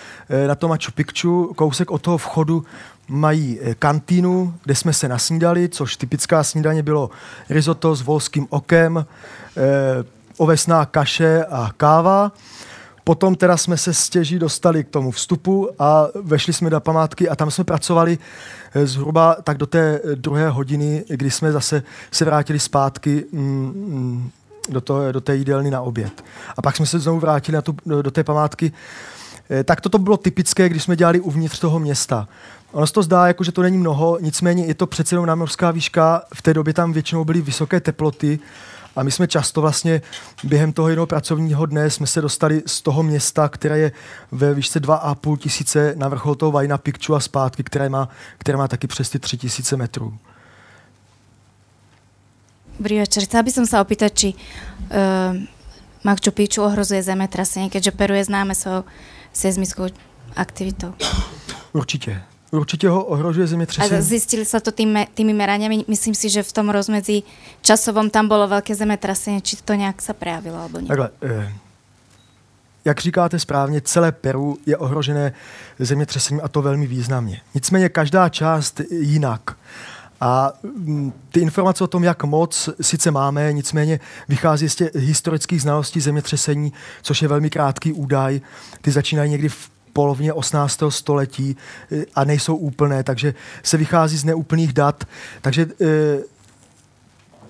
na 0.47 0.55
to 0.55 0.69
Machu 0.69 0.93
Picchu. 0.95 1.53
Kousek 1.57 1.91
od 1.91 2.03
toho 2.03 2.19
vchodu 2.19 2.65
mají 3.09 3.59
eh, 3.63 3.75
kantýnu, 3.75 4.55
kde 4.65 4.75
jsme 4.75 4.93
se 4.93 5.09
nasnídali, 5.09 5.69
což 5.69 5.97
typická 5.97 6.45
snídaně 6.45 6.83
bylo 6.83 7.11
risotto 7.49 7.95
s 7.95 8.03
volským 8.03 8.47
okem, 8.51 9.07
eh, 9.57 9.63
ovesná 10.37 10.87
kaše 10.87 11.45
a 11.45 11.71
káva. 11.77 12.33
Potom 13.05 13.35
teda 13.35 13.57
jsme 13.57 13.77
se 13.77 13.95
stěží 13.95 14.39
dostali 14.39 14.85
k 14.85 14.89
tomu 14.89 15.11
vstupu 15.11 15.71
a 15.79 16.07
vešli 16.23 16.53
jsme 16.53 16.71
do 16.71 16.81
památky 16.81 17.29
a 17.29 17.37
tam 17.37 17.51
jsme 17.51 17.65
pracovali 17.65 18.19
eh, 18.75 18.87
zhruba 18.87 19.37
tak 19.43 19.59
do 19.59 19.67
té 19.67 20.01
eh, 20.05 20.17
druhé 20.17 20.49
hodiny, 20.49 21.05
kdy 21.09 21.31
jsme 21.31 21.53
zase 21.53 21.83
se 22.11 22.25
vrátili 22.25 22.59
zpátky 22.59 23.25
mm, 23.33 23.41
mm, 23.41 24.31
do, 24.69 24.81
toho, 24.81 25.13
do 25.13 25.21
té 25.21 25.37
jídelny 25.37 25.71
na 25.71 25.81
oběd. 25.81 26.25
A 26.57 26.63
pak 26.63 26.77
jsme 26.77 26.87
se 26.87 26.99
znovu 26.99 27.21
vrátili 27.21 27.55
na 27.55 27.63
tu, 27.63 27.77
do 28.03 28.11
té 28.11 28.25
památky. 28.25 28.73
Eh, 29.53 29.65
Tak 29.65 29.81
toto 29.81 29.99
bylo 29.99 30.17
typické, 30.17 30.69
když 30.69 30.83
jsme 30.83 30.97
dělali 30.97 31.21
uvnitř 31.21 31.59
toho 31.59 31.79
města. 31.79 32.29
Ono 32.73 32.87
se 32.87 32.93
to 32.93 33.03
zdá, 33.03 33.27
jako, 33.27 33.45
že 33.45 33.53
to 33.53 33.63
není 33.63 33.79
mnoho, 33.79 34.19
nicméně 34.21 34.65
je 34.65 34.75
to 34.75 34.87
přece 34.87 35.15
jenom 35.15 35.27
námořská 35.27 35.71
výška, 35.71 36.23
v 36.35 36.43
té 36.43 36.55
době 36.55 36.75
tam 36.75 36.93
většinou 36.93 37.25
byly 37.25 37.41
vysoké 37.41 37.81
teploty 37.81 38.39
a 38.97 39.03
my 39.03 39.11
jsme 39.11 39.27
často 39.27 39.61
vlastně 39.61 40.03
během 40.45 40.73
toho 40.73 40.89
jednoho 40.89 41.07
pracovního 41.07 41.67
dne 41.67 41.91
jsme 41.91 42.07
se 42.07 42.21
dostali 42.21 42.63
z 42.67 42.83
toho 42.83 43.03
města, 43.03 43.49
které 43.49 43.79
je 43.79 43.93
ve 44.33 44.55
výšce 44.55 44.81
2,5 44.81 45.37
tisíce 45.37 45.95
na 45.97 46.09
vrchol 46.09 46.35
toho 46.35 46.53
Vajna 46.53 46.79
Picchu 46.79 47.15
a 47.15 47.21
zpátky, 47.21 47.63
které 47.63 47.89
má, 47.89 48.09
které 48.39 48.59
má 48.59 48.69
taky 48.69 48.87
přes 48.87 49.11
ty 49.11 49.19
3 49.19 49.37
tisíce 49.37 49.77
metrů. 49.77 50.19
Dobrý 52.79 52.99
večer. 52.99 53.23
Chcela 53.29 53.43
by 53.47 53.53
som 53.53 53.67
sa 53.69 53.85
opýtať, 53.85 54.11
či 54.17 54.29
uh, 54.35 55.37
Machu 56.03 56.33
Picchu 56.35 56.67
ohrozuje 56.67 57.05
zemetrasenie, 57.05 57.71
keďže 57.71 57.95
Peru 57.95 58.17
je 58.17 58.25
známe 58.25 58.57
svojou 58.59 58.83
seizmickou 59.33 59.87
aktivitou. 60.37 60.95
Určitě. 61.73 62.23
Určitě 62.51 62.89
ho 62.89 63.05
ohrožuje 63.05 63.45
A 63.45 63.47
zemětřesení. 63.47 64.03
zistili 64.03 64.45
sa 64.45 64.61
to 64.61 64.73
tým, 64.73 64.93
tými 65.15 65.33
meraniami. 65.33 65.85
Myslím 65.89 66.15
si, 66.15 66.29
že 66.29 66.43
v 66.45 66.53
tom 66.53 66.69
rozmedzi 66.69 67.23
časovom 67.65 68.11
tam 68.13 68.29
bolo 68.29 68.45
veľké 68.45 68.77
zemetrasenie. 68.77 69.41
Či 69.41 69.57
to 69.65 69.73
nejak 69.73 70.05
sa 70.05 70.13
prejavilo, 70.13 70.61
alebo 70.61 70.81
nie? 70.85 70.89
Takhle, 70.93 71.11
eh, 71.25 71.53
jak 72.85 73.01
říkáte 73.01 73.39
správně, 73.39 73.81
celé 73.81 74.13
Peru 74.13 74.59
je 74.67 74.77
ohrožené 74.77 75.33
zemětřesením 75.79 76.41
a 76.45 76.49
to 76.49 76.63
velmi 76.63 76.87
významně. 76.87 77.41
Nicméně 77.55 77.89
každá 77.89 78.29
část 78.29 78.81
jinak. 78.91 79.57
A 80.25 80.53
mm, 80.63 81.13
ty 81.29 81.41
informace 81.41 81.85
o 81.85 81.87
tom, 81.87 82.05
jak 82.05 82.25
moc 82.25 82.69
sice 82.81 83.11
máme, 83.11 83.53
nicméně 83.53 84.01
vychází 84.29 84.69
z 84.69 84.75
těch 84.75 84.95
historických 84.95 85.63
znalostí 85.63 86.01
zemětřesení, 86.01 86.73
což 87.03 87.23
je 87.23 87.29
velmi 87.29 87.51
krátký 87.51 87.93
údaj. 87.93 88.41
Ty 88.83 88.91
začínají 88.91 89.31
někdy 89.31 89.49
v 89.49 89.71
polovině 89.93 90.33
18. 90.33 90.83
století 90.89 91.57
eh, 91.93 92.05
a 92.15 92.25
nejsou 92.25 92.57
úplné, 92.57 93.03
takže 93.03 93.35
se 93.63 93.77
vychází 93.77 94.17
z 94.17 94.25
neúplných 94.25 94.73
dat. 94.73 95.05
Takže 95.41 95.67
eh, 95.81 95.87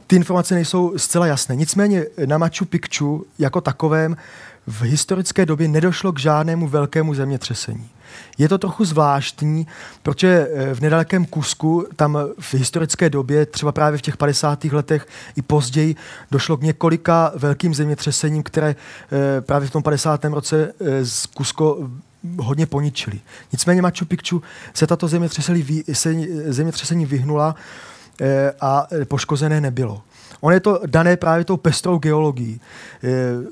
ty 0.07 0.17
informace 0.17 0.55
nejsou 0.55 0.99
zcela 0.99 1.27
jasné. 1.27 1.57
Nicméně 1.57 2.07
na 2.27 2.39
Machu 2.39 2.65
Picchu 2.65 3.27
jako 3.39 3.61
takovém 3.61 4.17
v 4.67 4.83
historické 4.83 5.47
době 5.47 5.69
nedošlo 5.69 6.13
k 6.13 6.19
žádnému 6.19 6.69
velkému 6.69 7.15
zemětřesení. 7.15 7.91
Je 8.39 8.49
to 8.49 8.59
trochu 8.59 8.85
zvláštní, 8.85 9.67
protože 10.03 10.49
eh, 10.53 10.75
v 10.75 10.81
nedalekém 10.81 11.27
Kusku, 11.27 11.87
tam 11.97 12.19
v 12.41 12.55
historické 12.55 13.11
době, 13.11 13.47
třeba 13.47 13.73
právě 13.73 13.99
v 13.99 14.03
těch 14.03 14.17
50. 14.17 14.65
letech 14.65 15.07
i 15.37 15.43
později, 15.43 15.97
došlo 16.31 16.57
k 16.57 16.63
několika 16.63 17.33
velkým 17.37 17.75
zemětřesením, 17.75 18.43
které 18.43 18.77
eh, 18.77 19.41
právě 19.41 19.69
v 19.69 19.73
tom 19.73 19.83
50. 19.83 20.25
roce 20.25 20.75
eh, 20.81 21.05
z 21.07 21.27
Kusko 21.27 21.91
hodně 22.39 22.67
poničili. 22.67 23.21
Nicméně 23.53 23.83
Machu 23.83 24.05
Picchu 24.05 24.43
se 24.75 24.87
tato 24.87 25.09
zemětřesení, 25.09 25.85
zemětřesení 26.47 27.07
vyhnula 27.07 27.55
a 28.61 28.87
poškozené 29.09 29.61
nebylo. 29.61 30.03
On 30.45 30.53
je 30.53 30.61
to 30.61 30.81
dané 30.87 31.17
právě 31.17 31.45
tou 31.45 31.57
pestrou 31.57 31.99
geologií. 31.99 32.61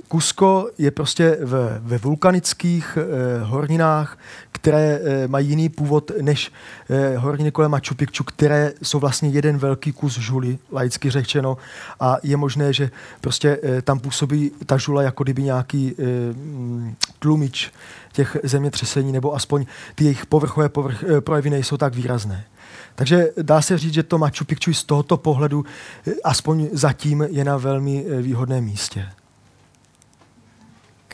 Kusko 0.09 0.71
je 0.79 0.91
prostě 0.91 1.39
ve, 1.41 1.79
ve 1.83 1.99
vulkanických 1.99 2.99
eh, 3.01 3.45
horninách, 3.45 4.19
které 4.53 5.01
eh, 5.03 5.29
mají 5.29 5.49
jiný 5.49 5.69
původ 5.69 6.11
než 6.21 6.53
eh, 6.91 7.17
horniny 7.17 7.51
kolem 7.51 7.71
Machu 7.71 7.95
Picchu, 7.95 8.25
které 8.25 8.73
jsou 8.83 8.99
vlastně 8.99 9.29
jeden 9.29 9.59
velký 9.59 9.93
kus 9.93 10.19
žuly, 10.19 10.59
laicky 10.73 11.11
řečeno, 11.11 11.57
a 12.01 12.17
je 12.23 12.37
možné, 12.37 12.73
že 12.73 12.91
prostě 13.21 13.59
tam 13.83 13.99
působí 13.99 14.51
ta 14.67 14.77
žula 14.77 15.03
jako 15.03 15.25
kdyby 15.25 15.43
nějaký 15.43 15.95
mm, 16.33 16.95
tlumič 17.19 17.73
těch 18.13 18.37
zemětřesení, 18.43 19.13
nebo 19.13 19.35
aspoň 19.35 19.67
ty 19.95 20.05
jejich 20.05 20.27
povrchové 20.27 20.69
povrch, 20.69 21.05
projevy 21.21 21.51
nejsou 21.51 21.77
tak 21.77 21.95
výrazné. 21.95 22.45
Takže 22.95 23.29
dá 23.43 23.63
se 23.63 23.79
říct, 23.79 23.95
že 23.95 24.03
to 24.03 24.19
Machu 24.19 24.45
Picchu 24.45 24.73
z 24.73 24.85
tohoto 24.85 25.17
pohledu 25.17 25.65
eh, 26.07 26.13
aspoň 26.25 26.69
zatím 26.73 27.23
je 27.31 27.45
na 27.45 27.57
velmi 27.57 28.07
eh, 28.09 28.23
výhodném 28.23 28.65
místě. 28.65 29.09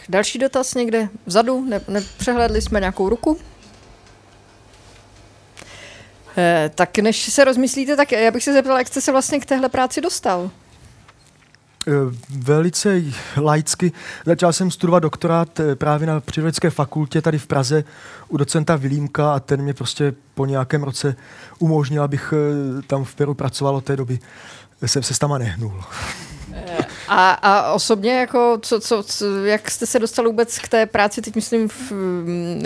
Další 0.09 0.39
dotaz 0.39 0.75
někde 0.75 1.09
vzadu? 1.27 1.65
Ne, 1.65 1.81
nepřehledli 1.89 2.63
jsme 2.63 2.81
nějakou 2.81 3.09
ruku? 3.09 3.39
Eh, 6.39 6.71
tak 6.75 6.99
než 6.99 7.33
se 7.33 7.45
rozmyslíte, 7.45 7.97
tak 7.97 8.13
já 8.13 8.31
bych 8.31 8.45
se 8.45 8.53
zeptal, 8.53 8.79
jak 8.79 8.89
jste 8.89 9.01
se 9.01 9.13
vlastně 9.13 9.41
k 9.41 9.47
téhle 9.47 9.69
práci 9.69 10.01
dostal? 10.01 10.51
Eh, 11.89 11.93
velice 12.39 13.03
laicky. 13.37 13.93
Začal 14.25 14.53
jsem 14.53 14.71
studovat 14.71 14.99
doktorát 14.99 15.61
eh, 15.61 15.75
právě 15.75 16.07
na 16.07 16.21
Přírodovědecké 16.21 16.71
fakultě 16.71 17.23
tady 17.23 17.39
v 17.39 17.47
Praze 17.47 17.85
u 18.29 18.37
docenta 18.37 18.77
Vilímka 18.77 19.35
a 19.35 19.41
ten 19.41 19.63
mě 19.63 19.75
prostě 19.75 20.15
po 20.35 20.47
nějakém 20.47 20.83
roce 20.83 21.17
umožnil, 21.59 22.03
abych 22.03 22.35
eh, 22.37 22.83
tam 22.83 23.05
v 23.05 23.15
Peru 23.15 23.35
pracoval 23.35 23.77
od 23.77 23.85
té 23.85 23.97
doby. 23.97 24.19
Jsem 24.87 25.03
se 25.03 25.19
tam 25.19 25.39
nehnul. 25.39 25.85
A, 27.09 27.31
a 27.31 27.73
osobně, 27.73 28.19
jako, 28.19 28.59
co, 28.63 28.81
co, 28.81 29.03
co, 29.03 29.45
jak 29.45 29.71
jste 29.71 29.87
se 29.87 29.99
dostal 29.99 30.25
vůbec 30.25 30.59
k 30.59 30.69
té 30.69 30.87
práci, 30.87 31.23
teď 31.23 31.35
myslím 31.35 31.69
v, 31.69 31.93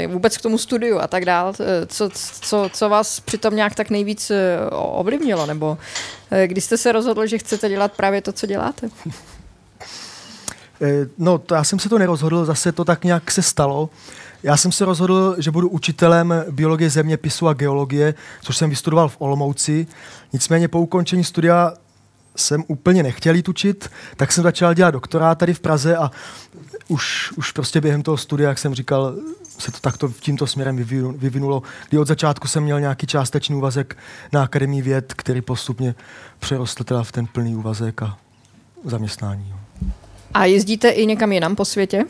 vůbec 0.06 0.36
k 0.36 0.42
tomu 0.42 0.58
studiu 0.58 0.98
a 0.98 1.06
tak 1.06 1.24
dál, 1.24 1.52
co, 1.86 2.10
co, 2.40 2.70
co 2.72 2.88
vás 2.88 3.20
přitom 3.20 3.56
nějak 3.56 3.74
tak 3.74 3.90
nejvíc 3.90 4.32
ovlivnilo, 4.70 5.46
nebo 5.46 5.78
když 6.46 6.64
jste 6.64 6.76
se 6.78 6.92
rozhodl, 6.92 7.26
že 7.26 7.38
chcete 7.38 7.68
dělat 7.68 7.92
právě 7.92 8.22
to, 8.22 8.32
co 8.32 8.46
děláte? 8.46 8.88
No, 11.18 11.38
to 11.38 11.54
já 11.54 11.64
jsem 11.64 11.78
se 11.78 11.88
to 11.88 11.98
nerozhodl, 11.98 12.44
zase 12.44 12.72
to 12.72 12.84
tak 12.84 13.04
nějak 13.04 13.30
se 13.30 13.42
stalo. 13.42 13.90
Já 14.42 14.56
jsem 14.56 14.72
se 14.72 14.84
rozhodl, 14.84 15.34
že 15.38 15.50
budu 15.50 15.68
učitelem 15.68 16.34
biologie 16.50 16.90
zeměpisu 16.90 17.48
a 17.48 17.52
geologie, 17.52 18.14
což 18.42 18.56
jsem 18.56 18.70
vystudoval 18.70 19.08
v 19.08 19.16
Olomouci. 19.18 19.86
Nicméně 20.32 20.68
po 20.68 20.80
ukončení 20.80 21.24
studia 21.24 21.72
jsem 22.36 22.64
úplně 22.66 23.02
nechtěl 23.02 23.34
jít 23.34 23.48
učit, 23.48 23.90
tak 24.16 24.32
jsem 24.32 24.44
začal 24.44 24.74
dělat 24.74 24.90
doktorát 24.90 25.38
tady 25.38 25.54
v 25.54 25.60
Praze 25.60 25.96
a 25.96 26.10
už, 26.88 27.32
už 27.36 27.52
prostě 27.52 27.80
během 27.80 28.02
toho 28.02 28.16
studia, 28.16 28.48
jak 28.48 28.58
jsem 28.58 28.74
říkal, 28.74 29.14
se 29.58 29.72
to 29.72 29.78
takto 29.80 30.08
tímto 30.08 30.46
směrem 30.46 30.76
vyvinulo, 31.16 31.62
kdy 31.88 31.98
od 31.98 32.08
začátku 32.08 32.48
jsem 32.48 32.62
měl 32.62 32.80
nějaký 32.80 33.06
částečný 33.06 33.56
úvazek 33.56 33.96
na 34.32 34.42
Akademii 34.42 34.82
věd, 34.82 35.14
který 35.14 35.40
postupně 35.40 35.94
přerostl 36.38 36.84
teda 36.84 37.02
v 37.02 37.12
ten 37.12 37.26
plný 37.26 37.56
úvazek 37.56 38.02
a 38.02 38.18
zaměstnání. 38.84 39.54
A 40.34 40.44
jezdíte 40.44 40.88
i 40.88 41.06
někam 41.06 41.32
jinam 41.32 41.56
po 41.56 41.64
světě? 41.64 42.04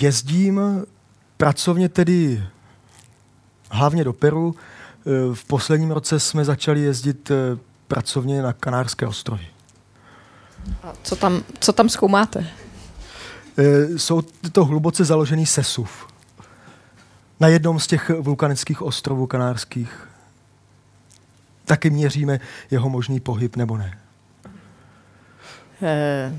Jezdím 0.00 0.60
pracovně 1.36 1.88
tedy 1.88 2.44
hlavně 3.70 4.04
do 4.04 4.12
Peru, 4.12 4.54
v 5.34 5.44
posledním 5.44 5.90
roce 5.90 6.20
jsme 6.20 6.44
začali 6.44 6.80
jezdit 6.80 7.30
eh, 7.30 7.58
pracovně 7.88 8.42
na 8.42 8.52
Kanárské 8.52 9.06
ostrovy. 9.06 9.46
A 10.82 10.92
co 11.02 11.16
tam, 11.16 11.42
co 11.60 11.72
tam 11.72 11.88
zkoumáte? 11.88 12.46
Eh, 13.58 13.98
jsou 13.98 14.22
to 14.52 14.64
hluboce 14.64 15.04
založený 15.04 15.46
sesuv. 15.46 16.06
Na 17.40 17.48
jednom 17.48 17.80
z 17.80 17.86
těch 17.86 18.10
vulkanických 18.20 18.82
ostrovů 18.82 19.26
kanárských. 19.26 20.08
Taky 21.64 21.90
měříme 21.90 22.40
jeho 22.70 22.88
možný 22.90 23.20
pohyb, 23.20 23.56
nebo 23.56 23.76
ne. 23.76 23.98
Eh, 25.82 26.36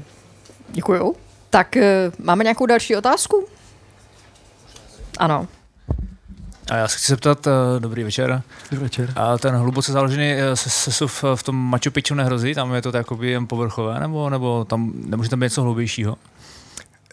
děkuju. 0.70 1.16
Tak 1.50 1.78
eh, 1.78 2.12
máme 2.20 2.44
nějakou 2.44 2.66
další 2.66 2.96
otázku? 2.96 3.48
Ano. 5.18 5.48
A 6.70 6.76
já 6.76 6.88
se 6.88 6.98
chci 6.98 7.12
zeptat, 7.12 7.48
uh, 7.48 7.54
dobrý 7.80 8.04
večer. 8.04 8.42
Dobrý 8.72 8.84
večer. 8.84 9.14
A 9.16 9.38
ten 9.38 9.56
hluboce 9.56 9.92
založený 9.92 10.34
uh, 10.34 10.42
sesuv 10.54 11.24
v 11.36 11.44
tom 11.44 11.56
Machu 11.56 11.92
Picchu 11.92 12.16
nehrozí? 12.16 12.56
Tam 12.56 12.74
je 12.74 12.82
to 12.82 12.98
jakoby 12.98 13.32
jen 13.32 13.48
povrchové, 13.48 14.00
nebo, 14.00 14.30
nebo 14.30 14.66
tam 14.66 14.94
nemůže 14.96 15.30
tam 15.30 15.40
být 15.40 15.46
něco 15.46 15.62
hlubějšího? 15.62 16.18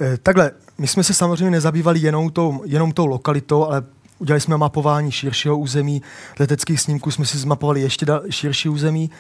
Eh, 0.01 0.17
takhle, 0.23 0.51
my 0.79 0.87
jsme 0.87 1.05
se 1.05 1.15
samozřejmě 1.15 1.51
nezabývali 1.51 2.01
jenom 2.01 2.31
tou, 2.31 2.63
jenom 2.65 2.93
tou 2.93 3.07
lokalitou, 3.07 3.65
ale 3.65 3.83
udělali 4.19 4.41
jsme 4.41 4.57
mapování 4.57 5.13
širšího 5.13 5.59
území. 5.59 6.03
Leteckých 6.39 6.81
snímků 6.81 7.11
jsme 7.11 7.27
si 7.27 7.39
zmapovali 7.39 7.81
ještě 7.81 8.07
dal, 8.07 8.23
širší 8.31 8.69
území. 8.69 9.11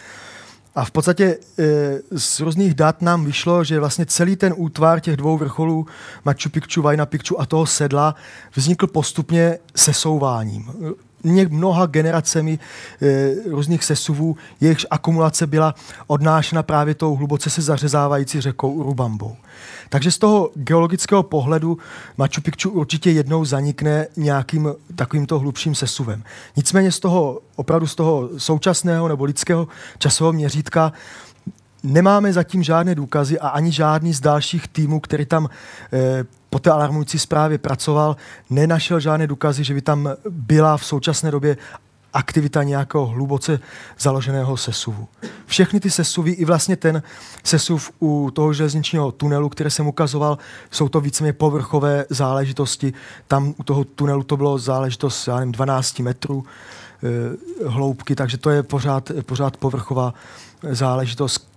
A 0.74 0.84
v 0.84 0.90
podstatě 0.90 1.24
e, 1.58 2.18
z 2.18 2.40
různých 2.40 2.74
dat 2.74 3.02
nám 3.02 3.24
vyšlo, 3.24 3.64
že 3.64 3.80
vlastně 3.80 4.06
celý 4.06 4.36
ten 4.36 4.54
útvar 4.56 5.00
těch 5.00 5.16
dvou 5.16 5.38
vrcholů, 5.38 5.86
Machu 6.24 6.48
Picchu, 6.50 6.82
Vajna 6.82 7.06
Picchu 7.06 7.40
a 7.40 7.46
toho 7.46 7.66
sedla, 7.66 8.14
vznikl 8.54 8.86
postupně 8.86 9.58
sesouváním 9.76 10.70
mnoha 11.24 11.86
generacemi 11.86 12.58
e, 13.02 13.34
různých 13.50 13.84
sesuvů, 13.84 14.36
jejichž 14.60 14.86
akumulace 14.90 15.46
byla 15.46 15.74
odnášena 16.06 16.62
právě 16.62 16.94
tou 16.94 17.14
hluboce 17.14 17.50
se 17.50 17.62
zařezávající 17.62 18.40
řekou 18.40 18.72
Urubambou. 18.72 19.36
Takže 19.88 20.10
z 20.10 20.18
toho 20.18 20.50
geologického 20.54 21.22
pohledu 21.22 21.78
Machu 22.16 22.40
Picchu 22.42 22.70
určitě 22.70 23.10
jednou 23.10 23.44
zanikne 23.44 24.06
nějakým 24.16 24.74
takovýmto 24.94 25.38
hlubším 25.38 25.74
sesuvem. 25.74 26.22
Nicméně 26.56 26.92
z 26.92 27.00
toho 27.00 27.40
opravdu 27.56 27.86
z 27.86 27.94
toho 27.94 28.30
současného 28.38 29.08
nebo 29.08 29.24
lidského 29.24 29.68
časového 29.98 30.32
měřítka 30.32 30.92
nemáme 31.84 32.32
zatím 32.32 32.62
žádné 32.62 32.94
důkazy 32.94 33.38
a 33.38 33.48
ani 33.48 33.72
žádný 33.72 34.14
z 34.14 34.20
dalších 34.20 34.68
týmů, 34.68 35.00
který 35.00 35.26
tam 35.26 35.48
e, 35.92 36.24
po 36.50 36.58
té 36.58 36.70
alarmující 36.70 37.18
zprávě 37.18 37.58
pracoval, 37.58 38.16
nenašel 38.50 39.00
žádné 39.00 39.26
důkazy, 39.26 39.64
že 39.64 39.74
by 39.74 39.82
tam 39.82 40.08
byla 40.30 40.76
v 40.76 40.84
současné 40.84 41.30
době 41.30 41.56
aktivita 42.12 42.62
nějakého 42.62 43.06
hluboce 43.06 43.60
založeného 43.98 44.56
sesuvu. 44.56 45.08
Všechny 45.46 45.80
ty 45.80 45.90
sesuvy, 45.90 46.30
i 46.30 46.44
vlastně 46.44 46.76
ten 46.76 47.02
sesuv 47.44 47.90
u 48.00 48.30
toho 48.30 48.52
železničního 48.52 49.12
tunelu, 49.12 49.48
který 49.48 49.70
jsem 49.70 49.86
ukazoval, 49.86 50.38
jsou 50.70 50.88
to 50.88 51.00
víceméně 51.00 51.32
povrchové 51.32 52.04
záležitosti. 52.10 52.92
Tam 53.28 53.54
u 53.56 53.62
toho 53.62 53.84
tunelu 53.84 54.22
to 54.22 54.36
bylo 54.36 54.58
záležitost, 54.58 55.28
já 55.28 55.36
nevím, 55.38 55.52
12 55.52 55.98
metrů 55.98 56.44
e, 57.64 57.68
hloubky, 57.68 58.14
takže 58.14 58.38
to 58.38 58.50
je 58.50 58.62
pořád, 58.62 59.10
pořád 59.26 59.56
povrchová 59.56 60.14
záležitost, 60.70 61.53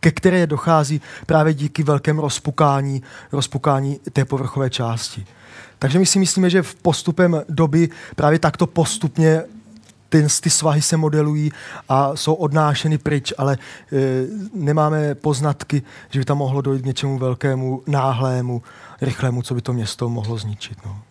ke 0.00 0.10
které 0.10 0.46
dochází 0.46 1.00
právě 1.26 1.54
díky 1.54 1.82
velkému 1.82 2.20
rozpukání, 2.20 3.02
rozpukání 3.32 4.00
té 4.12 4.24
povrchové 4.24 4.70
části. 4.70 5.26
Takže 5.78 5.98
my 5.98 6.06
si 6.06 6.18
myslíme, 6.18 6.50
že 6.50 6.62
v 6.62 6.74
postupem 6.74 7.42
doby 7.48 7.88
právě 8.16 8.38
takto 8.38 8.66
postupně 8.66 9.42
ty, 10.08 10.26
ty 10.40 10.50
svahy 10.50 10.82
se 10.82 10.96
modelují 10.96 11.52
a 11.88 12.16
jsou 12.16 12.34
odnášeny 12.34 12.98
pryč, 12.98 13.32
ale 13.38 13.54
e, 13.54 13.96
nemáme 14.54 15.14
poznatky, 15.14 15.82
že 16.10 16.18
by 16.18 16.24
tam 16.24 16.38
mohlo 16.38 16.60
dojít 16.60 16.82
k 16.82 16.86
něčemu 16.86 17.18
velkému, 17.18 17.82
náhlému, 17.86 18.62
rychlému, 19.00 19.42
co 19.42 19.54
by 19.54 19.62
to 19.62 19.72
město 19.72 20.08
mohlo 20.08 20.38
zničit. 20.38 20.78
No. 20.86 21.02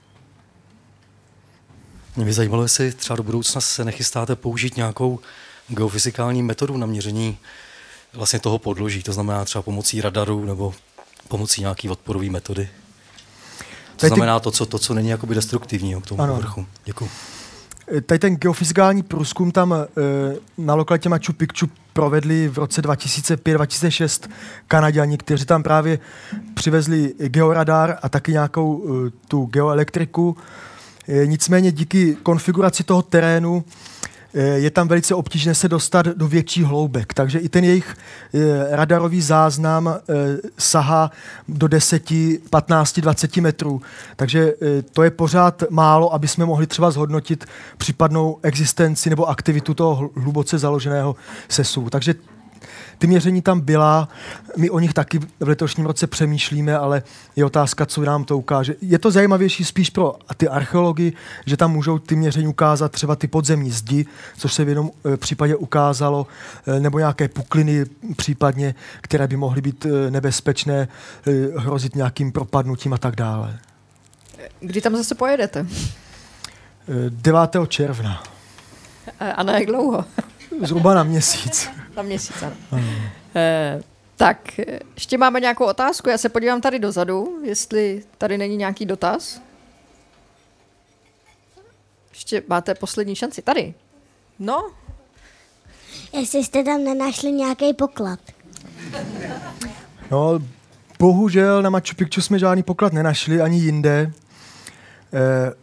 Mě 2.15 2.25
by 2.25 2.33
zajímalo, 2.33 2.63
jestli 2.63 2.91
třeba 2.91 3.17
do 3.17 3.23
budoucna 3.23 3.61
se 3.61 3.85
nechystáte 3.85 4.35
použít 4.35 4.77
nějakou 4.77 5.19
geofyzikální 5.67 6.43
metodu 6.43 6.77
na 6.77 6.87
měření 6.87 7.37
vlastně 8.13 8.39
toho 8.39 8.59
podloží, 8.59 9.03
to 9.03 9.13
znamená 9.13 9.45
třeba 9.45 9.61
pomocí 9.61 10.01
radaru 10.01 10.45
nebo 10.45 10.73
pomocí 11.27 11.61
nějaký 11.61 11.89
odporové 11.89 12.29
metody. 12.29 12.69
To 13.95 14.07
znamená 14.07 14.39
to, 14.39 14.51
co, 14.51 14.65
to, 14.65 14.79
co 14.79 14.93
není 14.93 15.09
jakoby 15.09 15.35
destruktivního 15.35 16.01
k 16.01 16.07
tomu 16.07 16.21
ano. 16.21 16.33
povrchu. 16.33 16.65
Děkuji. 16.85 17.09
Eh, 17.97 18.01
Tady 18.01 18.19
ten 18.19 18.35
geofyzikální 18.35 19.03
průzkum 19.03 19.51
tam 19.51 19.73
e, 19.73 19.85
na 20.57 20.75
lokalitě 20.75 21.09
Machu 21.09 21.33
Picchu 21.33 21.69
provedli 21.93 22.47
v 22.47 22.57
roce 22.57 22.81
2005-2006 22.81 24.29
Kanaděni, 24.67 25.17
kteří 25.17 25.45
tam 25.45 25.63
právě 25.63 25.99
přivezli 26.53 27.13
georadar 27.17 27.97
a 28.01 28.09
taky 28.09 28.31
nějakou 28.31 28.83
e, 29.07 29.11
tu 29.27 29.45
geoelektriku. 29.45 30.37
E, 31.07 31.27
nicméně 31.27 31.71
díky 31.71 32.17
konfiguraci 32.23 32.83
toho 32.83 33.01
terénu 33.01 33.65
je 34.55 34.71
tam 34.71 34.87
velice 34.87 35.15
obtížné 35.15 35.55
se 35.55 35.69
dostat 35.69 36.05
do 36.05 36.27
větších 36.27 36.65
hloubek, 36.65 37.13
takže 37.13 37.39
i 37.39 37.49
ten 37.49 37.63
jejich 37.63 37.95
e, 38.33 38.75
radarový 38.75 39.21
záznam 39.21 39.87
e, 39.87 39.99
sahá 40.57 41.11
do 41.47 41.67
10, 41.67 42.03
15, 42.49 42.99
20 42.99 43.37
metrů. 43.37 43.81
Takže 44.15 44.53
to 44.93 45.03
je 45.03 45.11
pořád 45.11 45.63
málo, 45.69 46.13
aby 46.13 46.27
jsme 46.27 46.45
mohli 46.45 46.67
třeba 46.67 46.91
zhodnotit 46.91 47.45
případnou 47.77 48.39
existenci 48.43 49.09
nebo 49.09 49.29
aktivitu 49.29 49.73
toho 49.73 49.95
hl- 49.95 50.21
hluboce 50.21 50.57
založeného 50.57 51.15
sesu. 51.49 51.89
Takže 51.89 52.15
ty 52.97 53.07
měření 53.07 53.41
tam 53.41 53.61
byla, 53.61 54.09
my 54.57 54.69
o 54.69 54.79
nich 54.79 54.93
taky 54.93 55.19
v 55.19 55.47
letošním 55.47 55.85
roce 55.85 56.07
přemýšlíme, 56.07 56.77
ale 56.77 57.03
je 57.35 57.45
otázka, 57.45 57.85
co 57.85 58.01
nám 58.01 58.23
to 58.23 58.37
ukáže. 58.37 58.75
Je 58.81 58.99
to 58.99 59.11
zajímavější 59.11 59.65
spíš 59.65 59.89
pro 59.89 60.15
ty 60.37 60.47
archeology, 60.47 61.13
že 61.45 61.57
tam 61.57 61.71
můžou 61.71 61.99
ty 61.99 62.15
měření 62.15 62.47
ukázat 62.47 62.91
třeba 62.91 63.15
ty 63.15 63.27
podzemní 63.27 63.71
zdi, 63.71 64.05
což 64.37 64.53
se 64.53 64.65
v 64.65 64.67
jednom 64.67 64.91
eh, 65.13 65.17
případě 65.17 65.55
ukázalo, 65.55 66.27
eh, 66.67 66.79
nebo 66.79 66.99
nějaké 66.99 67.27
pukliny 67.27 67.85
případně, 68.15 68.75
které 69.01 69.27
by 69.27 69.37
mohly 69.37 69.61
být 69.61 69.85
eh, 69.85 70.11
nebezpečné, 70.11 70.87
hrozit 71.57 71.95
nějakým 71.95 72.31
propadnutím 72.31 72.93
a 72.93 72.97
tak 72.97 73.15
dále. 73.15 73.59
Kdy 74.59 74.81
tam 74.81 74.95
zase 74.95 75.15
pojedete? 75.15 75.65
Eh, 76.89 77.09
9. 77.09 77.67
června, 77.67 78.23
A 79.35 79.43
na 79.43 79.53
jak 79.53 79.65
dlouho? 79.65 80.05
zhruba 80.63 80.93
na 80.93 81.03
měsíc. 81.03 81.69
Na 81.97 82.03
měsíc, 82.03 82.43
ano. 82.43 82.55
Eh, 83.35 83.81
tak, 84.15 84.59
ještě 84.95 85.17
máme 85.17 85.39
nějakou 85.39 85.65
otázku. 85.65 86.09
Já 86.09 86.17
se 86.17 86.29
podívám 86.29 86.61
tady 86.61 86.79
dozadu, 86.79 87.39
jestli 87.43 88.03
tady 88.17 88.37
není 88.37 88.57
nějaký 88.57 88.85
dotaz. 88.85 89.41
Ještě 92.13 92.43
máte 92.47 92.75
poslední 92.75 93.15
šanci. 93.15 93.41
Tady. 93.41 93.73
No, 94.39 94.71
Jestli 96.13 96.43
jste 96.43 96.63
tam 96.63 96.83
nenašli 96.83 97.31
nějaký 97.31 97.73
poklad. 97.73 98.19
No, 100.11 100.39
bohužel 100.99 101.61
na 101.61 101.69
Machu 101.69 101.95
Picchu 101.95 102.21
jsme 102.21 102.39
žádný 102.39 102.63
poklad 102.63 102.93
nenašli, 102.93 103.41
ani 103.41 103.57
jinde. 103.57 104.11
Eh, 105.13 105.53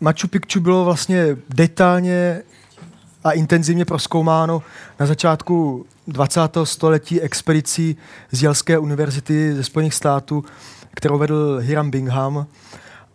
Machu 0.00 0.28
Picchu 0.28 0.60
bylo 0.60 0.84
vlastně 0.84 1.36
detailně 1.48 2.42
a 3.24 3.32
intenzivně 3.32 3.84
proskoumáno 3.84 4.62
na 5.00 5.06
začátku 5.06 5.86
20. 6.06 6.40
století 6.64 7.20
expedicí 7.20 7.96
z 8.32 8.42
Jelské 8.42 8.78
univerzity 8.78 9.54
ze 9.54 9.64
Spojených 9.64 9.94
států, 9.94 10.44
kterou 10.94 11.18
vedl 11.18 11.58
Hiram 11.62 11.90
Bingham. 11.90 12.46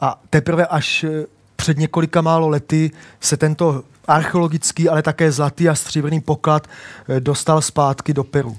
A 0.02 0.22
teprve 0.30 0.66
až 0.66 1.04
eh, 1.04 1.26
před 1.56 1.78
několika 1.78 2.22
málo 2.22 2.50
lety 2.50 2.92
se 3.22 3.38
tento 3.38 3.84
archeologický, 4.08 4.90
ale 4.90 5.02
také 5.02 5.32
zlatý 5.32 5.70
a 5.70 5.76
stříbrný 5.76 6.22
poklad 6.22 6.68
eh, 7.10 7.20
dostal 7.20 7.62
zpátky 7.62 8.14
do 8.14 8.24
Peru. 8.24 8.58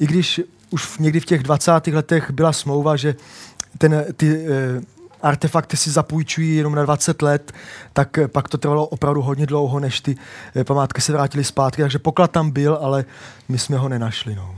I 0.00 0.06
když 0.06 0.40
už 0.70 0.98
někdy 0.98 1.20
v 1.20 1.24
těch 1.24 1.42
20. 1.42 1.86
letech 1.86 2.30
byla 2.30 2.52
smlouva, 2.52 2.96
že 2.96 3.14
ten, 3.78 4.04
ty 4.16 4.46
eh, 4.46 4.93
artefakty 5.24 5.76
si 5.76 5.90
zapůjčují 5.90 6.56
jenom 6.56 6.74
na 6.74 6.84
20 6.84 7.22
let, 7.22 7.52
tak 7.92 8.18
eh, 8.18 8.28
pak 8.28 8.48
to 8.48 8.58
trvalo 8.58 8.86
opravdu 8.86 9.22
hodně 9.22 9.46
dlouho, 9.46 9.80
než 9.80 10.00
ty 10.00 10.16
eh, 10.56 10.64
památky 10.64 11.00
se 11.00 11.12
vrátily 11.12 11.44
zpátky. 11.44 11.82
Takže 11.82 11.98
poklad 11.98 12.30
tam 12.30 12.50
byl, 12.50 12.78
ale 12.82 13.04
my 13.48 13.58
jsme 13.58 13.78
ho 13.78 13.88
nenašli. 13.88 14.34
No. 14.34 14.56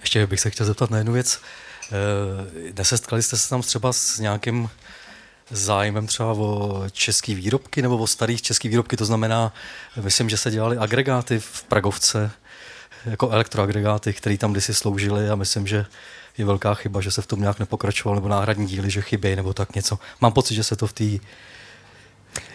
Ještě 0.00 0.26
bych 0.26 0.40
se 0.40 0.50
chtěl 0.50 0.66
zeptat 0.66 0.90
na 0.90 0.98
jednu 0.98 1.12
věc. 1.12 1.40
Eh, 1.92 2.72
Nesetkali 2.78 3.22
jste 3.22 3.36
se 3.36 3.48
tam 3.48 3.62
třeba 3.62 3.92
s 3.92 4.18
nějakým 4.18 4.70
zájmem 5.50 6.06
třeba 6.06 6.32
o 6.32 6.82
české 6.92 7.34
výrobky 7.34 7.82
nebo 7.82 7.98
o 7.98 8.06
starých 8.06 8.42
české 8.42 8.68
výrobky, 8.68 8.96
to 8.96 9.04
znamená, 9.04 9.52
myslím, 10.02 10.30
že 10.30 10.36
se 10.36 10.50
dělali 10.50 10.78
agregáty 10.78 11.38
v 11.38 11.62
Pragovce, 11.62 12.30
jako 13.04 13.30
elektroagregáty, 13.30 14.12
které 14.12 14.38
tam 14.38 14.52
kdysi 14.52 14.74
sloužily 14.74 15.30
a 15.30 15.34
myslím, 15.34 15.66
že 15.66 15.86
je 16.38 16.44
velká 16.44 16.74
chyba, 16.74 17.00
že 17.00 17.10
se 17.10 17.22
v 17.22 17.26
tom 17.26 17.40
nějak 17.40 17.58
nepokračovalo, 17.58 18.14
nebo 18.14 18.28
náhradní 18.28 18.66
díly, 18.66 18.90
že 18.90 19.02
chybějí, 19.02 19.36
nebo 19.36 19.54
tak 19.54 19.74
něco. 19.74 19.98
Mám 20.20 20.32
pocit, 20.32 20.54
že 20.54 20.64
se 20.64 20.76
to 20.76 20.86
v 20.86 20.92
té 20.92 21.04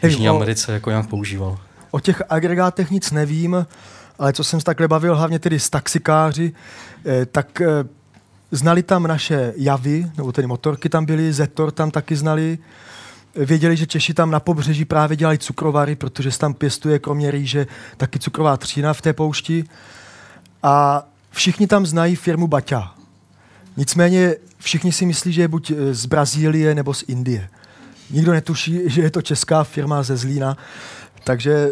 Jižní 0.03 0.29
Americe 0.29 0.73
jako 0.73 0.89
nějak 0.89 1.09
používalo. 1.09 1.59
O 1.91 1.99
těch 1.99 2.21
agregátech 2.29 2.91
nic 2.91 3.11
nevím, 3.11 3.65
ale 4.19 4.33
co 4.33 4.43
jsem 4.43 4.59
se 4.59 4.63
takhle 4.63 4.87
bavil, 4.87 5.15
hlavně 5.15 5.39
tedy 5.39 5.59
s 5.59 5.69
taxikáři, 5.69 6.53
eh, 7.05 7.25
tak 7.25 7.61
eh, 7.61 7.67
znali 8.51 8.83
tam 8.83 9.07
naše 9.07 9.53
javy, 9.57 10.11
nebo 10.17 10.31
tedy 10.31 10.47
motorky 10.47 10.89
tam 10.89 11.05
byly, 11.05 11.33
Zetor 11.33 11.71
tam 11.71 11.91
taky 11.91 12.15
znali. 12.15 12.57
Věděli, 13.35 13.77
že 13.77 13.85
Češi 13.85 14.13
tam 14.13 14.31
na 14.31 14.39
pobřeží 14.39 14.85
právě 14.85 15.17
dělají 15.17 15.39
cukrovary, 15.39 15.95
protože 15.95 16.31
se 16.31 16.39
tam 16.39 16.53
pěstuje 16.53 16.99
kromě 16.99 17.31
rýže 17.31 17.67
taky 17.97 18.19
cukrová 18.19 18.57
třína 18.57 18.93
v 18.93 19.01
té 19.01 19.13
poušti. 19.13 19.63
A 20.63 21.03
všichni 21.31 21.67
tam 21.67 21.85
znají 21.85 22.15
firmu 22.15 22.47
Baťa. 22.47 23.02
Nicméně 23.77 24.35
všichni 24.59 24.91
si 24.91 25.05
myslí, 25.05 25.33
že 25.33 25.41
je 25.41 25.47
buď 25.47 25.71
eh, 25.71 25.93
z 25.93 26.05
Brazílie 26.05 26.75
nebo 26.75 26.93
z 26.93 27.03
Indie. 27.07 27.49
Nikdo 28.09 28.31
netuší, 28.31 28.79
že 28.85 29.01
je 29.01 29.11
to 29.11 29.21
česká 29.21 29.63
firma 29.63 30.03
ze 30.03 30.17
Zlína. 30.17 30.57
Takže, 31.23 31.71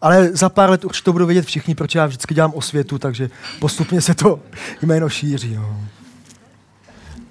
ale 0.00 0.30
za 0.32 0.48
pár 0.48 0.70
let 0.70 0.84
určitě 0.84 1.04
to 1.04 1.12
budou 1.12 1.26
vědět 1.26 1.46
všichni, 1.46 1.74
proč 1.74 1.94
já 1.94 2.06
vždycky 2.06 2.34
dělám 2.34 2.52
osvětu, 2.54 2.98
takže 2.98 3.30
postupně 3.60 4.00
se 4.00 4.14
to 4.14 4.40
jméno 4.82 5.08
šíří. 5.08 5.54
No. 5.54 5.80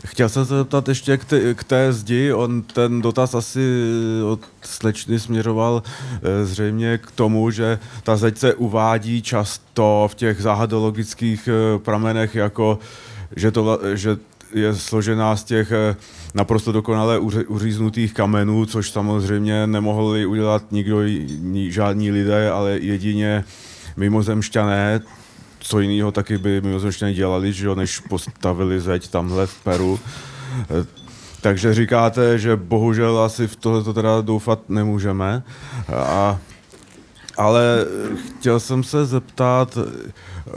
Chtěl 0.06 0.30
jsem 0.30 0.46
se 0.46 0.58
zeptat 0.58 0.88
ještě 0.88 1.18
k, 1.18 1.26
té, 1.26 1.54
k 1.54 1.64
té 1.64 1.94
zdi. 1.94 2.34
On 2.34 2.62
ten 2.62 3.02
dotaz 3.02 3.36
asi 3.36 3.62
od 4.26 4.39
slečny 4.62 5.20
směřoval 5.20 5.84
eh, 5.86 6.46
zřejmě 6.46 6.98
k 6.98 7.12
tomu, 7.12 7.52
že 7.52 7.80
ta 8.04 8.18
zeď 8.18 8.38
se 8.38 8.54
uvádí 8.54 9.22
často 9.22 10.08
v 10.12 10.16
těch 10.16 10.42
záhadologických 10.42 11.50
eh, 11.52 11.80
pramenech 11.80 12.36
jako, 12.36 12.80
že, 13.36 13.52
to, 13.52 13.80
že 13.94 14.18
je 14.54 14.76
složená 14.76 15.36
z 15.36 15.44
těch 15.44 15.72
eh, 15.72 15.96
naprosto 16.34 16.72
dokonale 16.72 17.20
uříznutých 17.48 18.14
kamenů, 18.14 18.66
což 18.66 18.92
samozřejmě 18.92 19.68
nemohli 19.68 20.26
udělat 20.26 20.64
nikdo, 20.72 21.00
žádní 21.68 22.12
lidé, 22.12 22.52
ale 22.52 22.72
jedině 22.72 23.44
mimozemšťané, 23.98 25.00
co 25.60 25.80
jiného 25.80 26.12
taky 26.12 26.38
by 26.38 26.62
mimozemšťané 26.62 27.14
dělali, 27.14 27.54
že 27.54 27.66
jo, 27.66 27.76
než 27.76 28.00
postavili 28.00 28.80
zeď 28.80 29.08
tamhle 29.08 29.48
v 29.48 29.64
Peru. 29.64 30.00
Eh, 30.70 31.02
Takže 31.42 31.74
říkáte, 31.74 32.40
že 32.40 32.56
bohužel 32.56 33.20
asi 33.20 33.48
v 33.48 33.56
tohle 33.56 33.84
to 33.84 33.94
teda 33.94 34.22
doufat 34.22 34.70
nemůžeme. 34.70 35.44
A, 35.96 36.40
ale 37.38 37.86
chtěl 38.38 38.60
jsem 38.60 38.84
se 38.84 39.06
zeptat 39.06 39.78
eh, 39.78 40.52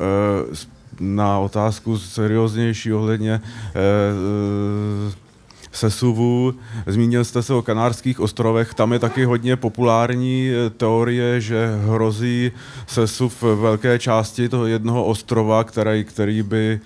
na 1.00 1.38
otázku 1.38 1.98
serióznější 1.98 2.92
ohledně 2.92 3.40
eh, 3.74 5.24
sesuvu. 5.72 6.54
Zmínil 6.86 7.24
jste 7.24 7.42
se 7.42 7.54
o 7.54 7.62
Kanárských 7.62 8.20
ostrovech, 8.20 8.74
tam 8.74 8.92
je 8.92 8.98
taky 8.98 9.24
hodně 9.24 9.56
populární 9.56 10.50
eh, 10.50 10.70
teorie, 10.70 11.40
že 11.40 11.70
hrozí 11.86 12.52
sesuv 12.86 13.42
velké 13.42 13.98
části 13.98 14.48
toho 14.48 14.66
jednoho 14.66 15.04
ostrova, 15.04 15.64
který, 15.64 16.04
který 16.04 16.42
by 16.42 16.80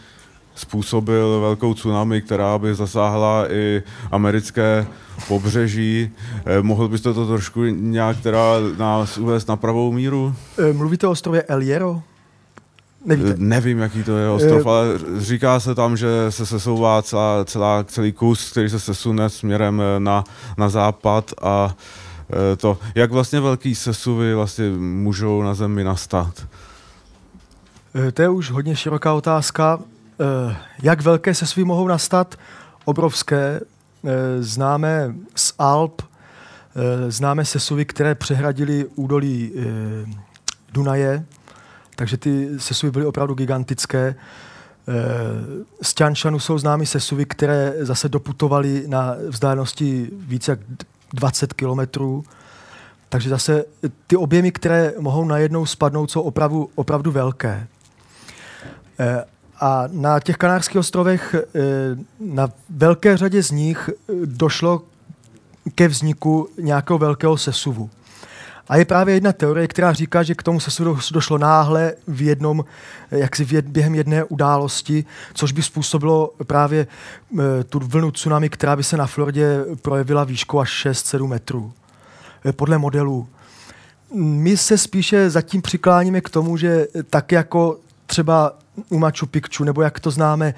způsobil 0.54 1.40
velkou 1.40 1.74
tsunami, 1.74 2.22
která 2.22 2.58
by 2.58 2.74
zasáhla 2.74 3.52
i 3.52 3.82
americké 4.10 4.86
pobřeží. 5.28 6.10
Eh, 6.46 6.62
Mohl 6.62 6.88
byste 6.88 7.14
to 7.14 7.26
trošku 7.26 7.64
nějak 7.64 8.20
teda 8.20 8.40
nás 8.78 9.18
uvést 9.18 9.48
na 9.48 9.56
pravou 9.56 9.92
míru? 9.92 10.34
Mluvíte 10.72 11.06
o 11.06 11.10
ostrově 11.10 11.42
El 11.42 11.58
Hierro? 11.58 12.02
Nevíte? 13.04 13.30
Eh, 13.30 13.34
Nevím, 13.36 13.78
jaký 13.78 14.02
to 14.02 14.16
je 14.16 14.30
ostrov, 14.30 14.66
Eh, 14.66 14.70
ale 14.70 14.86
říká 15.18 15.60
se 15.60 15.74
tam, 15.74 15.96
že 15.96 16.08
se 16.30 16.46
sesouvá 16.46 17.02
celá, 17.02 17.44
celá, 17.44 17.84
celý 17.84 18.12
kus, 18.12 18.50
který 18.50 18.70
se 18.70 18.80
sesune 18.80 19.30
směrem 19.30 19.82
eh, 19.82 20.00
na, 20.00 20.24
na 20.56 20.68
západ 20.68 21.32
a 21.42 21.74
to, 22.56 22.78
jak 22.94 23.12
vlastně 23.12 23.40
velký 23.40 23.74
sesuvy 23.74 24.34
vlastně 24.34 24.70
můžou 24.78 25.42
na 25.42 25.54
Zemi 25.54 25.84
nastat? 25.84 26.46
To 28.14 28.22
je 28.22 28.28
už 28.28 28.50
hodně 28.50 28.76
široká 28.76 29.12
otázka. 29.12 29.78
Jak 30.82 31.00
velké 31.00 31.34
sesuvy 31.34 31.64
mohou 31.64 31.88
nastat? 31.88 32.38
Obrovské. 32.84 33.60
Známe 34.40 35.14
z 35.34 35.52
Alp, 35.58 36.02
známe 37.08 37.44
sesuvy, 37.44 37.84
které 37.84 38.14
přehradily 38.14 38.86
údolí 38.94 39.52
Dunaje, 40.72 41.24
takže 41.98 42.16
ty 42.16 42.48
sesuvy 42.58 42.92
byly 42.92 43.06
opravdu 43.06 43.34
gigantické. 43.34 44.06
E, 44.06 44.14
Z 45.82 45.94
Tianšanu 45.94 46.38
jsou 46.38 46.58
známy 46.58 46.86
sesuvy, 46.86 47.24
které 47.26 47.74
zase 47.78 48.08
doputovaly 48.08 48.84
na 48.86 49.16
vzdálenosti 49.28 50.10
více 50.12 50.52
jak 50.52 50.60
20 51.12 51.52
kilometrů. 51.52 52.24
Takže 53.08 53.30
zase 53.30 53.64
ty 54.06 54.16
objemy, 54.16 54.52
které 54.52 54.92
mohou 54.98 55.24
najednou 55.24 55.66
spadnout, 55.66 56.10
jsou 56.10 56.20
opravdu, 56.20 56.70
opravdu 56.74 57.10
velké. 57.10 57.66
Eh, 59.00 59.24
A 59.60 59.88
na 59.92 60.20
těch 60.20 60.36
Kanárských 60.36 60.78
ostrovech, 60.78 61.34
eh, 61.34 61.40
na 62.20 62.48
velké 62.70 63.16
řadě 63.16 63.42
z 63.42 63.50
nich 63.50 63.90
eh, 63.90 64.12
došlo 64.24 64.82
ke 65.74 65.88
vzniku 65.88 66.48
nějakého 66.60 66.98
velkého 66.98 67.36
sesuvu. 67.36 67.90
A 68.68 68.76
je 68.76 68.84
právě 68.84 69.14
jedna 69.14 69.32
teorie, 69.32 69.68
která 69.68 69.92
říká, 69.92 70.22
že 70.22 70.34
k 70.34 70.42
tomu 70.42 70.60
sesuvu 70.60 70.98
došlo 71.12 71.38
náhle 71.38 71.92
v 72.08 72.22
jednom, 72.22 72.64
eh, 73.10 73.18
jaksi 73.18 73.44
v 73.44 73.52
jed, 73.52 73.68
během 73.68 73.94
jedné 73.94 74.24
události, 74.24 75.04
což 75.34 75.52
by 75.52 75.62
způsobilo 75.62 76.34
právě 76.46 76.86
eh, 77.38 77.64
tu 77.64 77.78
vlnu 77.78 78.10
tsunami, 78.10 78.48
která 78.48 78.76
by 78.76 78.84
se 78.84 78.96
na 78.96 79.06
Floridě 79.06 79.64
projevila 79.82 80.24
výškou 80.24 80.60
až 80.60 80.86
6-7 80.86 81.28
metrů. 81.28 81.72
Eh, 82.44 82.52
Podle 82.52 82.78
modelů. 82.78 83.28
My 84.14 84.56
se 84.56 84.78
spíše 84.78 85.30
zatím 85.30 85.62
přikláníme 85.62 86.20
k 86.20 86.30
tomu, 86.30 86.56
že 86.56 86.86
tak 87.10 87.32
jako 87.32 87.78
třeba 88.06 88.52
u 88.88 88.98
Machu 88.98 89.26
Picchu, 89.26 89.64
nebo 89.64 89.82
jak 89.82 90.00
to 90.00 90.10
známe 90.10 90.54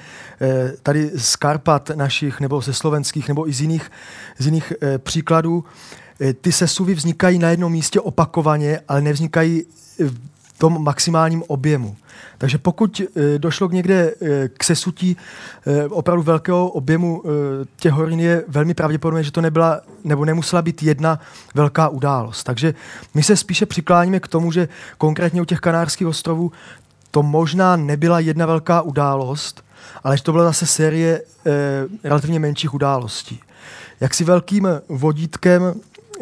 tady 0.83 1.11
z 1.17 1.37
Karpat 1.37 1.91
našich, 1.95 2.41
nebo 2.41 2.61
ze 2.61 2.73
slovenských, 2.73 3.29
nebo 3.29 3.49
i 3.49 3.53
z 3.53 3.61
jiných, 3.61 3.91
z 4.39 4.47
jiných 4.47 4.73
příkladů, 4.99 5.65
ty 6.41 6.53
sesuvy 6.53 6.95
vznikají 6.95 7.39
na 7.39 7.49
jednom 7.49 7.73
místě 7.73 8.01
opakovaně, 8.01 8.81
ale 8.89 9.01
nevznikají 9.01 9.63
v 9.99 10.59
tom 10.59 10.85
maximálním 10.85 11.43
objemu. 11.47 11.97
Takže 12.39 12.59
pokud 12.59 13.01
eh, 13.01 13.39
došlo 13.39 13.69
k 13.69 13.73
někde 13.73 14.15
eh, 14.23 14.49
k 14.49 14.65
sesutí 14.65 15.17
eh, 15.67 15.89
opravdu 15.89 16.23
velkého 16.23 16.69
objemu 16.69 17.23
eh, 17.25 17.29
těch 17.77 17.93
horin, 17.93 18.21
je 18.21 18.45
velmi 18.49 18.75
pravděpodobné, 18.75 19.23
že 19.23 19.33
to 19.33 19.41
nebyla 19.41 19.81
nebo 20.05 20.25
nemusela 20.25 20.63
být 20.63 20.83
jedna 20.83 21.21
velká 21.55 21.89
událost. 21.89 22.45
Takže 22.45 22.75
my 23.15 23.23
se 23.23 23.37
spíše 23.37 23.67
přikláníme 23.67 24.21
k 24.21 24.29
tomu, 24.29 24.53
že 24.53 24.69
konkrétně 24.99 25.43
u 25.43 25.45
těch 25.45 25.61
Kanárských 25.61 26.07
ostrovů 26.07 26.53
to 27.11 27.23
možná 27.23 27.77
nebyla 27.77 28.21
jedna 28.21 28.47
velká 28.47 28.83
událost, 28.83 29.65
ale 30.05 30.17
že 30.17 30.23
to 30.23 30.33
byla 30.33 30.45
zase 30.45 30.67
série 30.67 31.23
eh, 31.47 31.53
relativně 32.05 32.39
menších 32.39 32.75
událostí. 32.75 33.41
Jak 34.01 34.15
si 34.15 34.25
velkým 34.25 34.69
vodítkem 34.89 35.75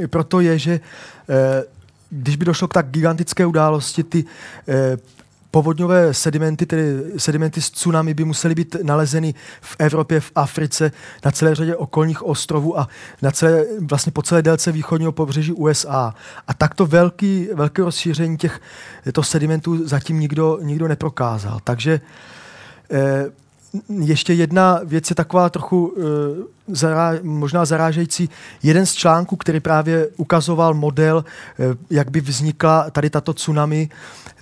proto 0.06 0.40
je, 0.40 0.58
že 0.58 0.80
eh, 1.28 1.64
když 2.10 2.36
by 2.36 2.44
došlo 2.44 2.68
k 2.68 2.74
tak 2.74 2.90
gigantické 2.90 3.46
události, 3.46 4.02
ty 4.02 4.24
eh, 4.68 4.96
povodňové 5.50 6.14
sedimenty, 6.14 6.66
tedy 6.66 7.02
sedimenty 7.16 7.62
z 7.62 7.70
tsunami 7.70 8.14
by 8.14 8.24
musely 8.24 8.54
být 8.54 8.76
nalezeny 8.82 9.34
v 9.60 9.76
Evropě, 9.78 10.20
v 10.20 10.32
Africe, 10.34 10.92
na 11.24 11.30
celé 11.30 11.54
řadě 11.54 11.76
okolních 11.76 12.22
ostrovů 12.22 12.78
a 12.78 12.88
na 13.22 13.30
celé, 13.30 13.64
vlastně 13.80 14.12
po 14.12 14.22
celé 14.22 14.42
délce 14.42 14.72
východního 14.72 15.12
pobřeží 15.12 15.52
USA. 15.52 16.14
A 16.48 16.54
takto 16.54 16.86
velký, 16.86 17.48
velké 17.54 17.82
rozšíření 17.82 18.36
těch 18.36 18.60
to 19.12 19.22
sedimentů 19.22 19.88
zatím 19.88 20.20
nikdo, 20.20 20.58
nikdo 20.62 20.88
neprokázal. 20.88 21.60
Takže 21.64 22.00
eh, 22.90 23.26
ještě 24.02 24.32
jedna 24.32 24.80
věc 24.84 25.10
je 25.10 25.16
taková 25.16 25.50
trochu 25.50 25.86
uh, 25.86 26.04
zará, 26.68 27.12
možná 27.22 27.64
zarážející. 27.64 28.30
Jeden 28.62 28.86
z 28.86 28.94
článků, 28.94 29.36
který 29.36 29.60
právě 29.60 30.08
ukazoval 30.16 30.74
model, 30.74 31.16
uh, 31.58 31.74
jak 31.90 32.10
by 32.10 32.20
vznikla 32.20 32.90
tady 32.90 33.10
tato 33.10 33.34
tsunami, 33.34 33.88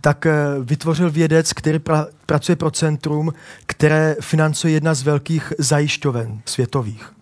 tak 0.00 0.26
uh, 0.26 0.64
vytvořil 0.64 1.10
vědec, 1.10 1.52
který 1.52 1.78
pra, 1.78 2.06
pracuje 2.26 2.56
pro 2.56 2.70
centrum, 2.70 3.32
které 3.66 4.16
financuje 4.20 4.72
jedna 4.72 4.94
z 4.94 5.02
velkých 5.02 5.52
zajišťoven 5.58 6.40
světových. 6.44 7.12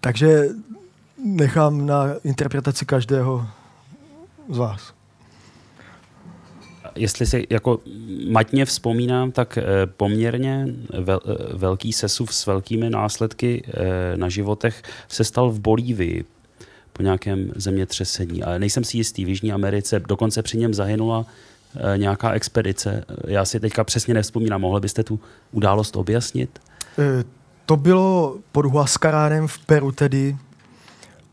Takže 0.00 0.48
nechám 1.24 1.86
na 1.86 2.04
interpretaci 2.24 2.86
každého 2.86 3.46
z 4.48 4.58
vás 4.58 4.99
jestli 6.94 7.26
si 7.26 7.46
jako 7.50 7.80
matně 8.28 8.64
vzpomínám, 8.64 9.32
tak 9.32 9.58
eh, 9.58 9.64
poměrně 9.86 10.66
vel, 11.00 11.20
eh, 11.24 11.56
velký 11.56 11.92
sesuv 11.92 12.34
s 12.34 12.46
velkými 12.46 12.90
následky 12.90 13.64
eh, 13.66 14.16
na 14.16 14.28
životech 14.28 14.82
se 15.08 15.24
stal 15.24 15.50
v 15.50 15.60
Bolívii 15.60 16.24
po 16.92 17.02
nějakém 17.02 17.52
zemětřesení. 17.56 18.42
Ale 18.42 18.58
nejsem 18.58 18.84
si 18.84 18.96
jistý, 18.96 19.24
v 19.24 19.28
Jižní 19.28 19.52
Americe 19.52 20.00
dokonce 20.00 20.42
při 20.42 20.58
něm 20.58 20.74
zahynula 20.74 21.26
nějaká 21.96 22.32
expedice. 22.32 23.04
Já 23.26 23.44
si 23.44 23.60
teďka 23.60 23.84
přesně 23.84 24.14
nevzpomínám. 24.14 24.60
Mohli 24.60 24.80
byste 24.80 25.04
tu 25.04 25.20
událost 25.52 25.96
objasnit? 25.96 26.58
To 27.66 27.76
bylo 27.76 28.36
pod 28.52 28.66
Huascaránem 28.66 29.48
v 29.48 29.58
Peru 29.58 29.92
tedy. 29.92 30.36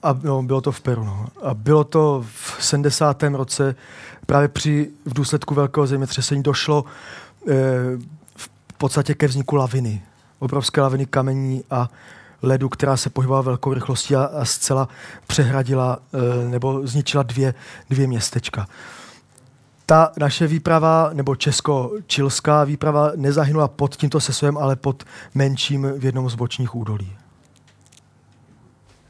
A 0.08 0.20
no, 0.24 0.44
bylo 0.44 0.62
to 0.62 0.72
v 0.72 0.82
Peru. 0.82 1.04
No. 1.04 1.28
A 1.44 1.54
bylo 1.54 1.84
to 1.84 2.26
v 2.28 2.58
70. 2.60 3.24
roce 3.24 3.76
právě 4.26 4.48
při, 4.48 4.90
v 5.06 5.14
důsledku 5.14 5.54
velkého 5.54 5.88
zemětřesení 5.88 6.44
došlo 6.44 6.86
e, 7.48 7.54
v 8.36 8.50
podstatě 8.78 9.14
ke 9.14 9.28
vzniku 9.28 9.56
laviny. 9.56 10.02
Obrovské 10.40 10.82
laviny 10.82 11.06
kamení 11.06 11.64
a 11.72 11.90
ledu, 12.42 12.70
která 12.70 12.98
se 12.98 13.10
pohybovala 13.10 13.42
velkou 13.42 13.74
rychlostí 13.74 14.16
a, 14.16 14.24
a 14.24 14.46
zcela 14.46 14.90
přehradila 15.28 16.00
e, 16.14 16.50
nebo 16.50 16.88
zničila 16.88 17.24
dvě, 17.24 17.54
dvě 17.90 18.08
městečka. 18.08 18.68
Ta 19.86 20.12
naše 20.18 20.48
výprava, 20.48 21.10
nebo 21.14 21.36
česko-čilská 21.36 22.64
výprava, 22.64 23.12
nezahynula 23.16 23.68
pod 23.68 23.96
tímto 23.96 24.20
sesovem, 24.20 24.58
ale 24.58 24.76
pod 24.76 25.04
menším 25.36 25.88
v 25.98 26.06
jednom 26.06 26.30
z 26.30 26.36
bočních 26.36 26.76
údolí. 26.76 27.18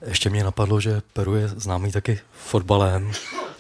Ještě 0.06 0.30
mě 0.30 0.44
napadlo, 0.44 0.80
že 0.80 1.02
Peru 1.14 1.36
je 1.36 1.48
známý 1.48 1.92
taky 1.92 2.20
fotbalem, 2.32 3.12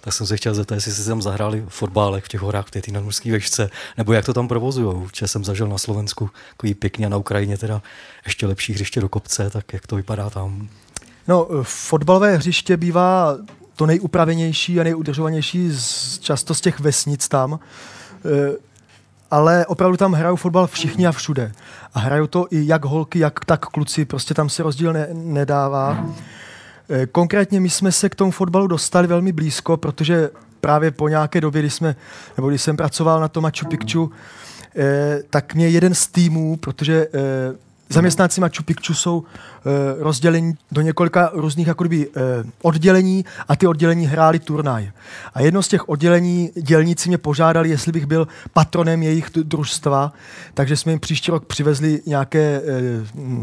tak 0.01 0.13
jsem 0.13 0.27
se 0.27 0.37
chtěl 0.37 0.53
zeptat, 0.53 0.75
jestli 0.75 0.91
si 0.91 1.05
tam 1.05 1.21
zahráli 1.21 1.65
fotbálek 1.67 2.25
v 2.25 2.27
těch 2.27 2.41
horách, 2.41 2.67
v 2.67 2.71
té 2.71 2.91
nadmorské 2.91 3.31
vešce, 3.31 3.69
nebo 3.97 4.13
jak 4.13 4.25
to 4.25 4.33
tam 4.33 4.47
provozují. 4.47 5.07
Že 5.15 5.27
jsem 5.27 5.43
zažil 5.43 5.67
na 5.67 5.77
Slovensku 5.77 6.29
takový 6.49 6.73
pěkně 6.73 7.05
a 7.05 7.09
na 7.09 7.17
Ukrajině 7.17 7.57
teda 7.57 7.81
ještě 8.25 8.47
lepší 8.47 8.73
hřiště 8.73 9.01
do 9.01 9.09
kopce, 9.09 9.49
tak 9.49 9.73
jak 9.73 9.87
to 9.87 9.95
vypadá 9.95 10.29
tam? 10.29 10.69
No, 11.27 11.47
fotbalové 11.63 12.37
hřiště 12.37 12.77
bývá 12.77 13.37
to 13.75 13.85
nejupravenější 13.85 14.79
a 14.79 14.83
nejudržovanější 14.83 15.71
z, 15.71 16.19
často 16.19 16.53
z 16.53 16.61
těch 16.61 16.79
vesnic 16.79 17.27
tam. 17.27 17.59
Ale 19.31 19.65
opravdu 19.65 19.97
tam 19.97 20.13
hrajou 20.13 20.35
fotbal 20.35 20.67
všichni 20.67 21.07
a 21.07 21.11
všude. 21.11 21.51
A 21.93 21.99
hrajou 21.99 22.27
to 22.27 22.47
i 22.49 22.67
jak 22.67 22.85
holky, 22.85 23.19
jak 23.19 23.45
tak 23.45 23.65
kluci, 23.65 24.05
prostě 24.05 24.33
tam 24.33 24.49
se 24.49 24.63
rozdíl 24.63 24.93
ne, 24.93 25.07
nedává. 25.11 26.05
E, 26.89 27.05
konkrétně 27.05 27.59
my 27.59 27.69
jsme 27.69 27.91
se 27.91 28.09
k 28.09 28.15
tomu 28.15 28.31
fotbalu 28.31 28.67
dostali 28.67 29.07
velmi 29.07 29.31
blízko, 29.31 29.77
protože 29.77 30.29
právě 30.61 30.91
po 30.91 31.07
nějaké 31.07 31.41
době, 31.41 31.61
kdy, 31.61 31.69
jsme, 31.69 31.95
nebo 32.37 32.49
když 32.49 32.61
jsem 32.61 32.77
pracoval 32.77 33.21
na 33.21 33.27
tom 33.27 33.43
Machu 33.43 33.65
Picchu, 33.65 34.11
e, 34.77 35.19
tak 35.29 35.55
mě 35.55 35.67
jeden 35.67 35.93
z 35.93 36.07
týmů, 36.07 36.57
protože 36.57 37.07
e, 37.13 37.66
zaměstnanci 37.89 38.41
Machu 38.41 38.63
Picchu 38.65 38.93
jsou 38.93 39.23
e, 39.23 40.03
rozděleni 40.03 40.55
do 40.71 40.81
několika 40.81 41.31
různých 41.33 41.67
jakoby, 41.67 42.07
e, 42.07 42.09
oddělení 42.61 43.25
a 43.47 43.55
ty 43.55 43.67
oddělení 43.67 44.05
hráli 44.05 44.39
turnaj. 44.39 44.91
A 45.33 45.41
jedno 45.41 45.63
z 45.63 45.67
těch 45.67 45.89
oddělení 45.89 46.51
dělníci 46.61 47.09
mě 47.09 47.17
požádali, 47.17 47.69
jestli 47.69 47.91
bych 47.91 48.05
byl 48.05 48.27
patronem 48.53 49.03
jejich 49.03 49.29
družstva, 49.35 50.13
takže 50.53 50.77
jsme 50.77 50.91
jim 50.91 50.99
příští 50.99 51.31
rok 51.31 51.45
přivezli 51.45 52.01
nějaké 52.05 52.39
e, 52.39 52.61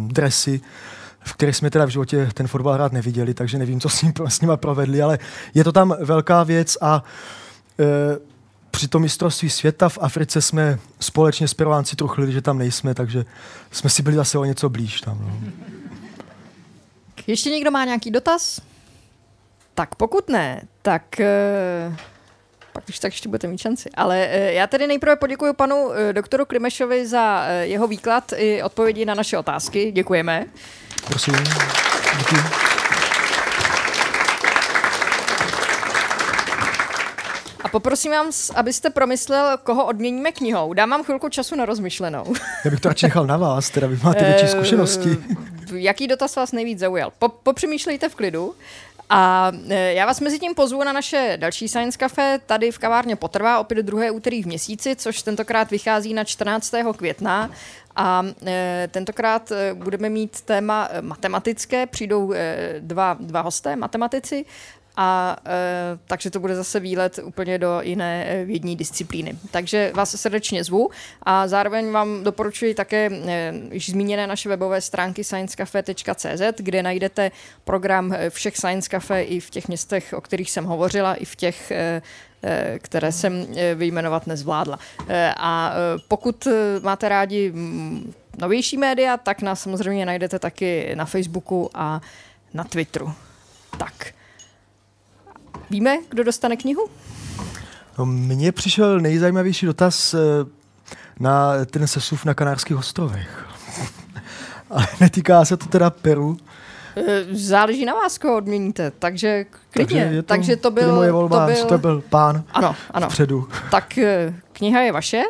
dresy, 0.06 0.60
v 1.20 1.32
kterých 1.32 1.56
jsme 1.56 1.70
teda 1.70 1.84
v 1.84 1.88
životě 1.88 2.28
ten 2.34 2.46
fotbal 2.46 2.74
hrát 2.74 2.92
neviděli, 2.92 3.34
takže 3.34 3.58
nevím, 3.58 3.80
co 3.80 3.88
s, 3.88 4.02
ním, 4.02 4.12
s 4.28 4.40
nima 4.40 4.56
provedli, 4.56 5.02
ale 5.02 5.18
je 5.54 5.64
to 5.64 5.72
tam 5.72 5.96
velká 6.00 6.42
věc 6.42 6.78
a 6.80 7.04
e, 7.80 8.33
při 8.74 8.88
tom 8.88 9.02
mistrovství 9.02 9.50
světa 9.50 9.88
v 9.88 9.98
Africe 10.00 10.42
jsme 10.42 10.78
společně 11.00 11.48
s 11.48 11.54
Peruánci 11.54 11.96
truchlili, 11.96 12.32
že 12.32 12.42
tam 12.42 12.58
nejsme, 12.58 12.94
takže 12.94 13.24
jsme 13.70 13.90
si 13.90 14.02
byli 14.02 14.16
zase 14.16 14.38
o 14.38 14.44
něco 14.44 14.68
blíž 14.68 15.00
tam. 15.00 15.18
No. 15.20 15.52
Ještě 17.26 17.50
někdo 17.50 17.70
má 17.70 17.84
nějaký 17.84 18.10
dotaz? 18.10 18.60
Tak 19.74 19.94
pokud 19.94 20.28
ne, 20.28 20.62
tak 20.82 21.02
uh, 21.88 21.96
pak 22.72 22.88
už 22.88 22.98
tak 22.98 23.12
ještě 23.12 23.28
budete 23.28 23.46
mít 23.46 23.58
šanci. 23.58 23.90
Ale 23.94 24.28
uh, 24.28 24.42
já 24.42 24.66
tedy 24.66 24.86
nejprve 24.86 25.16
poděkuji 25.16 25.52
panu 25.52 25.76
uh, 25.76 25.94
doktoru 26.12 26.46
Klimešovi 26.46 27.06
za 27.06 27.46
jeho 27.60 27.86
výklad 27.86 28.32
i 28.36 28.62
odpovědi 28.62 29.04
na 29.04 29.14
naše 29.14 29.38
otázky. 29.38 29.92
Děkujeme. 29.92 30.46
Prosím. 31.06 31.34
Děkuji. 32.18 32.40
Poprosím 37.74 38.12
vás, 38.12 38.50
abyste 38.50 38.90
promyslel, 38.90 39.58
koho 39.62 39.86
odměníme 39.86 40.32
knihou. 40.32 40.72
Dám 40.72 40.90
vám 40.90 41.04
chvilku 41.04 41.28
času 41.28 41.56
na 41.56 41.64
rozmyšlenou. 41.64 42.24
Já 42.64 42.70
bych 42.70 42.80
to 42.80 42.88
radši 42.88 43.06
nechal 43.06 43.26
na 43.26 43.36
vás, 43.36 43.70
teda 43.70 43.86
vy 43.86 43.98
máte 44.02 44.24
větší 44.24 44.48
zkušenosti. 44.48 45.08
Jaký 45.72 46.06
dotaz 46.06 46.36
vás 46.36 46.52
nejvíc 46.52 46.78
zaujal? 46.78 47.12
Po, 47.18 47.28
popřemýšlejte 47.28 48.08
v 48.08 48.14
klidu. 48.14 48.54
A 49.10 49.52
já 49.68 50.06
vás 50.06 50.20
mezi 50.20 50.38
tím 50.38 50.54
pozvu 50.54 50.84
na 50.84 50.92
naše 50.92 51.36
další 51.40 51.68
Science 51.68 51.98
Cafe. 51.98 52.40
Tady 52.46 52.70
v 52.70 52.78
kavárně 52.78 53.16
potrvá 53.16 53.58
opět 53.58 53.82
druhé 53.82 54.10
úterý 54.10 54.42
v 54.42 54.46
měsíci, 54.46 54.96
což 54.96 55.22
tentokrát 55.22 55.70
vychází 55.70 56.14
na 56.14 56.24
14. 56.24 56.74
května. 56.96 57.50
A 57.96 58.26
e, 58.46 58.88
tentokrát 58.90 59.52
budeme 59.74 60.08
mít 60.08 60.40
téma 60.40 60.88
matematické. 61.00 61.86
Přijdou 61.86 62.32
e, 62.32 62.56
dva, 62.78 63.16
dva 63.20 63.40
hosté, 63.40 63.76
matematici. 63.76 64.44
A 64.96 65.36
e, 65.46 65.98
takže 66.06 66.30
to 66.30 66.40
bude 66.40 66.56
zase 66.56 66.80
výlet 66.80 67.18
úplně 67.22 67.58
do 67.58 67.80
jiné 67.82 68.24
e, 68.24 68.44
vědní 68.44 68.76
disciplíny. 68.76 69.38
Takže 69.50 69.92
vás 69.94 70.20
srdečně 70.20 70.64
zvu 70.64 70.90
a 71.22 71.48
zároveň 71.48 71.90
vám 71.90 72.24
doporučuji 72.24 72.74
také 72.74 73.10
e, 73.12 73.52
již 73.72 73.90
zmíněné 73.90 74.26
naše 74.26 74.48
webové 74.48 74.80
stránky 74.80 75.24
sciencecafe.cz, 75.24 76.42
kde 76.56 76.82
najdete 76.82 77.30
program 77.64 78.12
e, 78.12 78.30
všech 78.30 78.56
Science 78.56 78.88
Cafe 78.90 79.22
i 79.22 79.40
v 79.40 79.50
těch 79.50 79.68
městech, 79.68 80.14
o 80.16 80.20
kterých 80.20 80.50
jsem 80.50 80.64
hovořila, 80.64 81.14
i 81.14 81.24
v 81.24 81.36
těch 81.36 81.70
e, 81.70 82.02
e, 82.42 82.78
které 82.78 83.12
jsem 83.12 83.46
vyjmenovat 83.74 84.26
nezvládla. 84.26 84.78
A 85.36 85.74
pokud 86.08 86.48
máte 86.82 87.08
rádi 87.08 87.52
novější 88.38 88.76
média, 88.76 89.16
tak 89.16 89.42
nás 89.42 89.60
samozřejmě 89.60 90.06
najdete 90.06 90.38
taky 90.38 90.90
na 90.94 91.04
Facebooku 91.04 91.70
a 91.74 92.00
na 92.54 92.64
Twitteru. 92.64 93.12
Tak. 93.78 94.14
Víme, 95.70 95.98
kdo 96.08 96.24
dostane 96.24 96.56
knihu? 96.56 96.88
No, 97.98 98.06
mně 98.06 98.52
přišel 98.52 99.00
nejzajímavější 99.00 99.66
dotaz 99.66 100.14
eh, 100.14 100.18
na 101.20 101.64
ten 101.64 101.86
sesuv 101.86 102.24
na 102.24 102.34
Kanárských 102.34 102.76
ostrovech. 102.76 103.46
Ale 104.70 104.86
netýká 105.00 105.44
se 105.44 105.56
to 105.56 105.66
teda 105.66 105.90
Peru. 105.90 106.36
E, 106.96 107.24
Záleží 107.32 107.84
na 107.84 107.94
vás, 107.94 108.18
koho 108.18 108.36
odměníte, 108.36 108.92
takže 108.98 109.44
klidně. 109.70 110.04
Takže 110.04 110.22
to, 110.22 110.28
takže 110.28 110.56
to 110.56 110.70
byl, 110.70 110.94
moje 110.94 111.12
volba, 111.12 111.46
to 111.46 111.52
byl, 111.52 111.64
to 111.64 111.78
byl 111.78 112.02
pán 112.08 112.44
ano, 112.52 112.76
ano. 112.90 113.08
vpředu. 113.08 113.48
Tak 113.70 113.98
eh, 113.98 114.34
kniha 114.52 114.80
je 114.80 114.92
vaše. 114.92 115.22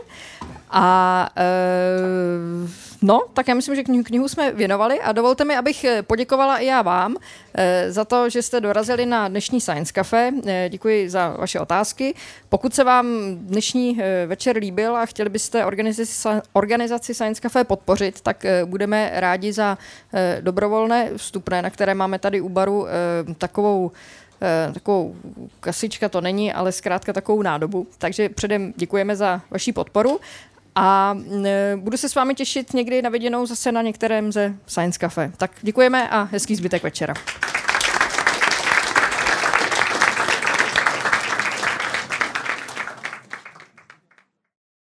A 0.71 1.29
e, 1.37 1.45
no, 3.05 3.23
tak 3.35 3.49
já 3.49 3.55
myslím, 3.55 3.75
že 3.75 3.83
knihu, 3.83 4.05
knihu 4.05 4.29
jsme 4.29 4.53
věnovali 4.53 5.01
a 5.01 5.13
dovolte 5.13 5.45
mi, 5.45 5.57
abych 5.57 5.85
eh, 5.85 6.03
poděkovala 6.03 6.59
i 6.59 6.67
já 6.67 6.83
vám 6.83 7.17
e, 7.55 7.93
za 7.93 8.05
to, 8.05 8.31
že 8.31 8.43
jste 8.43 8.61
dorazili 8.61 9.07
na 9.07 9.29
dnešní 9.29 9.61
Science 9.61 9.93
Cafe. 9.93 10.33
E, 10.47 10.69
děkuji 10.69 11.11
za 11.11 11.37
vaše 11.39 11.61
otázky. 11.61 12.15
Pokud 12.49 12.75
se 12.75 12.85
vám 12.85 13.07
dnešní 13.35 14.01
večer 14.27 14.57
líbil 14.57 14.97
a 14.97 15.07
chtěli 15.07 15.29
byste 15.29 15.65
organizaci, 15.65 16.29
organizaci 16.53 17.15
Science 17.15 17.41
Cafe 17.41 17.65
podpořit, 17.65 18.21
tak 18.21 18.47
budeme 18.65 19.11
rádi 19.15 19.53
za 19.53 19.79
dobrovolné 20.41 21.11
vstupné, 21.17 21.63
na 21.63 21.71
které 21.71 21.95
máme 21.95 22.19
tady 22.19 22.41
u 22.41 22.49
baru 22.49 22.87
takovou 23.39 23.93
eh, 24.43 24.73
takovou 24.73 25.17
kasička 25.61 26.09
to 26.09 26.21
není, 26.21 26.53
ale 26.53 26.73
zkrátka 26.73 27.13
takovou 27.13 27.43
nádobu. 27.43 27.87
Takže 27.99 28.29
předem 28.29 28.73
děkujeme 28.77 29.17
za 29.17 29.41
vaši 29.51 29.73
podporu 29.73 30.21
a 30.77 31.17
budu 31.77 31.97
se 31.97 32.09
s 32.09 32.15
vámi 32.15 32.35
těšit 32.35 32.75
někdy 32.75 33.03
na 33.03 33.11
viděnou 33.11 33.47
zase 33.47 33.73
na 33.73 33.83
některém 33.83 34.33
ze 34.33 34.55
Science 34.67 34.99
Cafe. 34.99 35.33
Tak 35.37 35.51
děkujeme 35.63 36.09
a 36.09 36.23
hezký 36.23 36.57
zbytek 36.57 36.83
večera. 36.83 37.15